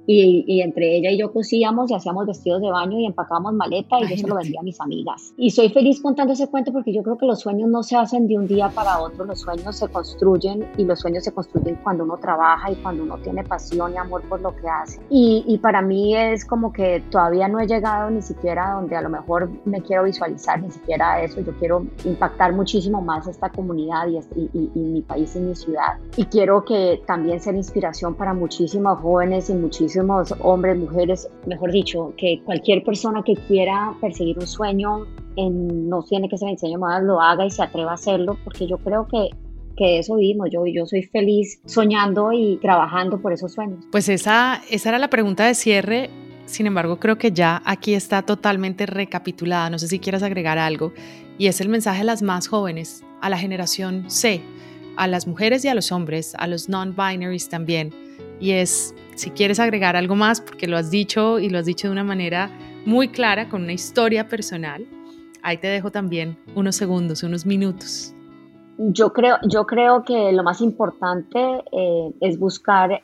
y, 0.06 0.60
entre 0.60 0.96
ella 0.96 1.10
y 1.10 1.18
yo 1.18 1.32
cosíamos 1.32 1.90
y 1.90 1.94
hacíamos 1.94 2.26
vestidos 2.26 2.62
de 2.62 2.70
baño 2.70 2.98
y 2.98 3.06
empacábamos 3.06 3.52
maleta 3.54 3.98
y 4.00 4.08
yo 4.08 4.16
se 4.16 4.26
lo 4.26 4.36
vendía 4.36 4.60
a 4.60 4.62
mis 4.62 4.80
amigas. 4.80 5.34
Y 5.36 5.50
soy 5.50 5.68
feliz 5.70 6.00
contando 6.00 6.32
ese 6.32 6.46
cuento 6.48 6.72
porque 6.72 6.92
yo 6.92 7.02
creo 7.02 7.18
que 7.18 7.26
los 7.26 7.40
sueños 7.40 7.68
no 7.68 7.82
se 7.82 7.96
hacen 7.96 8.28
de 8.28 8.38
un 8.38 8.46
día 8.46 8.68
para 8.68 9.00
otro, 9.00 9.24
los 9.24 9.40
sueños 9.40 9.76
se 9.76 9.88
construyen 9.88 10.66
y 10.76 10.84
los 10.84 11.00
sueños 11.00 11.24
se 11.24 11.32
construyen 11.32 11.78
cuando 11.82 12.04
uno 12.04 12.16
trabaja 12.18 12.70
y 12.70 12.76
cuando 12.76 13.02
uno 13.02 13.18
tiene 13.18 13.42
pasión 13.44 13.94
y 13.94 13.96
amor 13.96 14.22
por 14.28 14.40
lo 14.40 14.54
que 14.56 14.68
hace. 14.68 15.00
Y, 15.10 15.44
y 15.46 15.58
para 15.58 15.82
mí 15.82 16.16
es 16.16 16.44
como 16.44 16.72
que 16.72 17.02
todavía 17.10 17.48
no 17.48 17.60
he 17.60 17.66
llegado 17.66 18.10
ni 18.10 18.22
siquiera 18.22 18.74
donde 18.74 18.96
a 18.96 19.02
lo 19.02 19.08
mejor 19.08 19.50
me 19.64 19.82
quiero 19.82 20.04
visualizar, 20.04 20.62
ni 20.62 20.70
siquiera 20.70 21.22
eso. 21.22 21.40
Yo 21.40 21.52
quiero 21.58 21.86
impactar 22.04 22.52
muchísimo 22.52 23.00
más 23.00 23.26
esta 23.26 23.50
comunidad 23.50 24.06
y, 24.08 24.18
y, 24.36 24.70
y 24.74 24.78
mi 24.78 25.02
país 25.02 25.34
y 25.36 25.40
mi 25.40 25.54
ciudad. 25.54 25.98
Y 26.16 26.24
quiero 26.26 26.64
que 26.64 27.02
también 27.06 27.40
ser 27.40 27.54
inspiración 27.54 28.14
para 28.14 28.32
muchísimos 28.34 29.00
jóvenes 29.00 29.50
y 29.50 29.54
muchísimos 29.54 29.95
hombres, 30.40 30.76
mujeres, 30.78 31.28
mejor 31.46 31.72
dicho, 31.72 32.12
que 32.16 32.42
cualquier 32.44 32.82
persona 32.84 33.22
que 33.24 33.34
quiera 33.34 33.94
perseguir 34.00 34.38
un 34.38 34.46
sueño, 34.46 35.06
no 35.36 36.02
tiene 36.02 36.28
que 36.28 36.38
ser 36.38 36.48
diseño 36.50 36.78
más, 36.78 37.02
lo 37.02 37.20
haga 37.20 37.44
y 37.44 37.50
se 37.50 37.62
atreva 37.62 37.92
a 37.92 37.94
hacerlo, 37.94 38.36
porque 38.44 38.66
yo 38.66 38.78
creo 38.78 39.06
que 39.08 39.30
que 39.76 39.98
eso 39.98 40.16
vivimos. 40.16 40.48
Yo, 40.50 40.64
yo 40.64 40.86
soy 40.86 41.02
feliz 41.02 41.60
soñando 41.66 42.32
y 42.32 42.56
trabajando 42.62 43.20
por 43.20 43.34
esos 43.34 43.52
sueños. 43.52 43.84
Pues 43.92 44.08
esa, 44.08 44.62
esa 44.70 44.88
era 44.88 44.98
la 44.98 45.10
pregunta 45.10 45.44
de 45.44 45.52
cierre 45.52 46.08
sin 46.46 46.66
embargo, 46.66 46.98
creo 46.98 47.18
que 47.18 47.32
ya 47.32 47.60
aquí 47.64 47.94
está 47.94 48.22
totalmente 48.22 48.86
recapitulada. 48.86 49.68
No 49.68 49.78
sé 49.78 49.88
si 49.88 49.98
quieras 49.98 50.22
agregar 50.22 50.58
algo. 50.58 50.92
Y 51.38 51.48
es 51.48 51.60
el 51.60 51.68
mensaje 51.68 52.00
a 52.00 52.04
las 52.04 52.22
más 52.22 52.46
jóvenes, 52.46 53.04
a 53.20 53.28
la 53.28 53.36
generación 53.36 54.08
C, 54.08 54.40
a 54.96 55.06
las 55.08 55.26
mujeres 55.26 55.64
y 55.64 55.68
a 55.68 55.74
los 55.74 55.92
hombres, 55.92 56.34
a 56.38 56.46
los 56.46 56.68
non-binaries 56.68 57.48
también. 57.48 57.92
Y 58.40 58.52
es, 58.52 58.94
si 59.14 59.30
quieres 59.30 59.60
agregar 59.60 59.96
algo 59.96 60.14
más, 60.14 60.40
porque 60.40 60.66
lo 60.66 60.76
has 60.76 60.90
dicho 60.90 61.38
y 61.38 61.48
lo 61.48 61.58
has 61.58 61.66
dicho 61.66 61.88
de 61.88 61.92
una 61.92 62.04
manera 62.04 62.50
muy 62.84 63.08
clara, 63.08 63.48
con 63.48 63.62
una 63.62 63.72
historia 63.72 64.28
personal, 64.28 64.86
ahí 65.42 65.58
te 65.58 65.66
dejo 65.68 65.90
también 65.90 66.38
unos 66.54 66.76
segundos, 66.76 67.22
unos 67.22 67.46
minutos. 67.46 68.14
Yo 68.78 69.12
creo, 69.12 69.38
yo 69.48 69.66
creo 69.66 70.04
que 70.04 70.32
lo 70.32 70.42
más 70.42 70.60
importante 70.60 71.38
eh, 71.72 72.12
es 72.20 72.38
buscar 72.38 73.02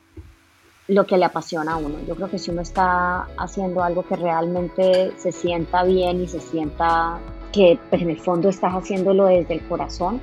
lo 0.87 1.05
que 1.05 1.17
le 1.17 1.25
apasiona 1.25 1.73
a 1.73 1.77
uno. 1.77 1.95
Yo 2.07 2.15
creo 2.15 2.29
que 2.29 2.37
si 2.37 2.51
uno 2.51 2.61
está 2.61 3.27
haciendo 3.37 3.83
algo 3.83 4.03
que 4.03 4.15
realmente 4.15 5.11
se 5.17 5.31
sienta 5.31 5.83
bien 5.83 6.21
y 6.21 6.27
se 6.27 6.39
sienta 6.39 7.19
que 7.51 7.79
pues, 7.89 8.01
en 8.01 8.09
el 8.09 8.19
fondo 8.19 8.49
estás 8.49 8.73
haciéndolo 8.73 9.25
desde 9.25 9.55
el 9.55 9.61
corazón, 9.67 10.19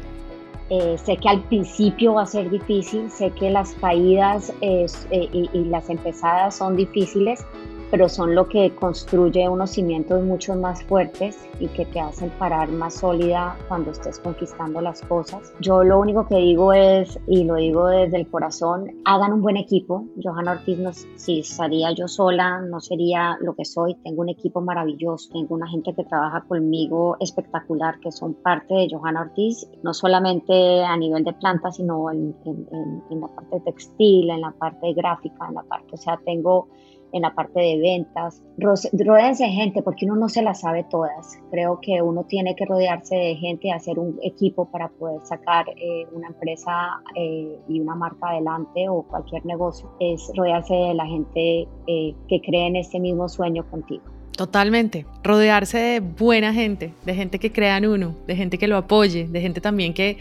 eh, 0.71 0.97
sé 0.99 1.16
que 1.16 1.29
al 1.29 1.43
principio 1.43 2.14
va 2.14 2.23
a 2.23 2.27
ser 2.27 2.49
difícil, 2.49 3.11
sé 3.11 3.31
que 3.33 3.51
las 3.51 3.73
caídas 3.75 4.53
eh, 4.61 4.87
y, 5.11 5.51
y, 5.53 5.64
las 5.64 5.91
empezadas 5.91 6.55
son 6.55 6.77
difíciles, 6.77 7.45
pero 7.91 8.09
son 8.09 8.34
lo 8.34 8.49
que 8.49 8.74
construye 8.74 9.49
unos 9.49 9.70
cimientos 9.70 10.22
mucho 10.22 10.55
más 10.55 10.82
fuertes 10.84 11.49
y 11.59 11.66
que 11.68 11.84
te 11.86 12.01
hacen 12.01 12.30
parar 12.38 12.70
más 12.70 12.95
sólida 12.95 13.57
cuando 13.68 13.91
estés 13.91 14.18
conquistando 14.18 14.80
las 14.80 15.03
cosas. 15.03 15.53
Yo 15.61 15.82
lo 15.82 15.99
único 15.99 16.26
que 16.26 16.36
digo 16.36 16.72
es, 16.72 17.18
y 17.26 17.45
lo 17.45 17.57
digo 17.57 17.86
desde 17.88 18.18
el 18.18 18.28
corazón, 18.28 18.86
hagan 19.05 19.32
un 19.32 19.43
buen 19.43 19.57
equipo. 19.57 20.05
Johanna 20.22 20.53
Ortiz, 20.53 20.78
no, 20.78 20.93
si 20.93 21.41
estaría 21.41 21.93
yo 21.93 22.09
sola, 22.09 22.61
no 22.61 22.80
sería 22.80 23.36
lo 23.41 23.55
que 23.55 23.64
soy. 23.64 23.95
Tengo 24.03 24.22
un 24.22 24.28
equipo 24.28 24.61
maravilloso, 24.61 25.30
tengo 25.32 25.55
una 25.55 25.68
gente 25.68 25.95
que 25.95 26.05
trabaja 26.05 26.45
conmigo 26.49 27.16
espectacular, 27.20 27.99
que 28.01 28.12
son 28.12 28.34
parte 28.34 28.74
de 28.74 28.88
Johanna 28.91 29.22
Ortiz, 29.22 29.68
no 29.82 29.93
solamente 29.93 30.82
a 30.82 30.97
nivel 30.97 31.24
de 31.24 31.32
plantas, 31.34 31.76
sino 31.76 32.11
en, 32.11 32.34
en, 32.45 33.03
en 33.11 33.20
la 33.20 33.28
parte 33.28 33.61
textil, 33.64 34.30
en 34.30 34.41
la 34.41 34.53
parte 34.53 34.93
gráfica, 34.95 35.47
en 35.49 35.55
la 35.55 35.62
parte, 35.62 35.88
o 35.93 35.97
sea, 35.97 36.18
tengo 36.24 36.68
en 37.13 37.23
la 37.23 37.35
parte 37.35 37.61
de 37.61 37.79
ventas. 37.79 38.43
Rodéense 38.59 39.45
de 39.45 39.51
gente 39.51 39.83
porque 39.83 40.07
uno 40.07 40.17
no 40.17 40.29
se 40.29 40.43
las 40.43 40.61
sabe 40.61 40.85
todas. 40.91 41.39
Creo 41.51 41.79
que 41.81 42.03
uno 42.03 42.25
tiene 42.25 42.55
que 42.55 42.65
rodearse 42.67 43.15
de 43.15 43.37
gente 43.37 43.73
hacer 43.73 43.99
un 43.99 44.19
equipo 44.23 44.71
para 44.71 44.89
poder 44.89 45.21
sacar 45.25 45.67
eh, 45.71 46.07
una 46.13 46.29
empresa 46.29 46.73
eh, 47.15 47.59
y 47.69 47.81
una 47.81 47.95
marca 47.95 48.31
adelante 48.31 48.89
o 48.89 49.03
cualquier 49.03 49.45
negocio. 49.47 49.91
Es 50.01 50.31
rodearse 50.37 50.75
de 50.75 50.95
la 50.95 51.07
gente 51.07 51.69
eh, 51.87 52.15
que 52.29 52.41
cree 52.41 52.67
en 52.67 52.77
este 52.77 53.01
mismo 53.01 53.29
sueño 53.29 53.69
contigo. 53.71 54.03
Totalmente. 54.37 55.05
Rodearse 55.23 55.79
de 55.79 56.01
buena 56.01 56.55
gente, 56.55 56.95
de 57.05 57.15
gente 57.15 57.39
que 57.39 57.53
crea 57.53 57.77
en 57.77 57.87
uno, 57.87 58.15
de 58.27 58.37
gente 58.37 58.57
que 58.57 58.69
lo 58.69 58.79
apoye, 58.79 59.27
de 59.29 59.41
gente 59.41 59.61
también 59.61 59.93
que 59.93 60.17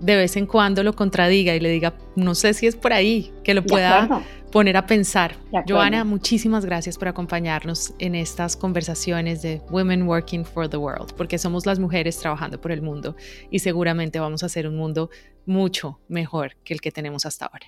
de 0.00 0.16
vez 0.16 0.36
en 0.36 0.46
cuando 0.46 0.82
lo 0.82 0.94
contradiga 0.94 1.54
y 1.54 1.60
le 1.60 1.70
diga, 1.70 1.94
no 2.14 2.34
sé 2.34 2.54
si 2.54 2.66
es 2.66 2.76
por 2.76 2.92
ahí, 2.92 3.32
que 3.42 3.54
lo 3.54 3.64
pueda 3.64 4.22
poner 4.52 4.76
a 4.76 4.86
pensar. 4.86 5.36
Joana, 5.66 6.04
muchísimas 6.04 6.64
gracias 6.64 6.98
por 6.98 7.08
acompañarnos 7.08 7.94
en 7.98 8.14
estas 8.14 8.56
conversaciones 8.56 9.42
de 9.42 9.60
Women 9.70 10.04
Working 10.04 10.44
for 10.44 10.68
the 10.68 10.76
World, 10.76 11.14
porque 11.16 11.38
somos 11.38 11.66
las 11.66 11.78
mujeres 11.78 12.18
trabajando 12.18 12.60
por 12.60 12.72
el 12.72 12.82
mundo 12.82 13.16
y 13.50 13.58
seguramente 13.58 14.18
vamos 14.18 14.42
a 14.42 14.46
hacer 14.46 14.66
un 14.66 14.76
mundo 14.76 15.10
mucho 15.44 16.00
mejor 16.08 16.56
que 16.64 16.74
el 16.74 16.80
que 16.80 16.90
tenemos 16.90 17.26
hasta 17.26 17.46
ahora. 17.46 17.66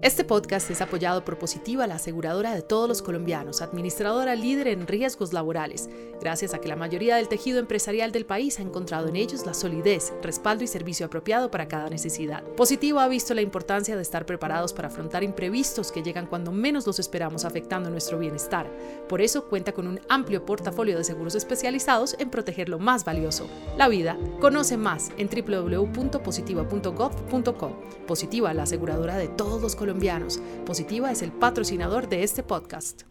Este 0.00 0.22
podcast 0.22 0.70
es 0.70 0.80
apoyado 0.80 1.24
por 1.24 1.40
Positiva, 1.40 1.88
la 1.88 1.96
aseguradora 1.96 2.54
de 2.54 2.62
todos 2.62 2.88
los 2.88 3.02
colombianos, 3.02 3.62
administradora 3.62 4.36
líder 4.36 4.68
en 4.68 4.86
riesgos 4.86 5.32
laborales, 5.32 5.90
gracias 6.20 6.54
a 6.54 6.60
que 6.60 6.68
la 6.68 6.76
mayoría 6.76 7.16
del 7.16 7.26
tejido 7.26 7.58
empresarial 7.58 8.12
del 8.12 8.24
país 8.24 8.60
ha 8.60 8.62
encontrado 8.62 9.08
en 9.08 9.16
ellos 9.16 9.44
la 9.44 9.54
solidez, 9.54 10.12
respaldo 10.22 10.62
y 10.62 10.68
servicio 10.68 11.06
apropiado 11.06 11.50
para 11.50 11.66
cada 11.66 11.90
necesidad. 11.90 12.44
Positiva 12.54 13.02
ha 13.02 13.08
visto 13.08 13.34
la 13.34 13.42
importancia 13.42 13.96
de 13.96 14.02
estar 14.02 14.24
preparados 14.24 14.72
para 14.72 14.86
afrontar 14.86 15.24
imprevistos 15.24 15.90
que 15.90 16.04
llegan 16.04 16.28
cuando 16.28 16.52
menos 16.52 16.86
los 16.86 17.00
esperamos 17.00 17.44
afectando 17.44 17.90
nuestro 17.90 18.20
bienestar. 18.20 18.70
Por 19.08 19.20
eso 19.20 19.46
cuenta 19.46 19.72
con 19.72 19.88
un 19.88 19.98
amplio 20.08 20.46
portafolio 20.46 20.96
de 20.96 21.02
seguros 21.02 21.34
especializados 21.34 22.14
en 22.20 22.30
proteger 22.30 22.68
lo 22.68 22.78
más 22.78 23.04
valioso, 23.04 23.48
la 23.76 23.88
vida. 23.88 24.16
Conoce 24.40 24.76
más 24.76 25.10
en 25.16 25.28
www.positiva.gov.co. 25.28 27.72
Positiva, 28.06 28.54
la 28.54 28.62
aseguradora 28.62 29.16
de 29.16 29.26
todos 29.26 29.60
los 29.60 29.74
colombianos 29.74 29.87
colombianos. 29.88 30.38
Positiva 30.66 31.10
es 31.10 31.22
el 31.22 31.32
patrocinador 31.32 32.10
de 32.10 32.22
este 32.22 32.42
podcast. 32.42 33.04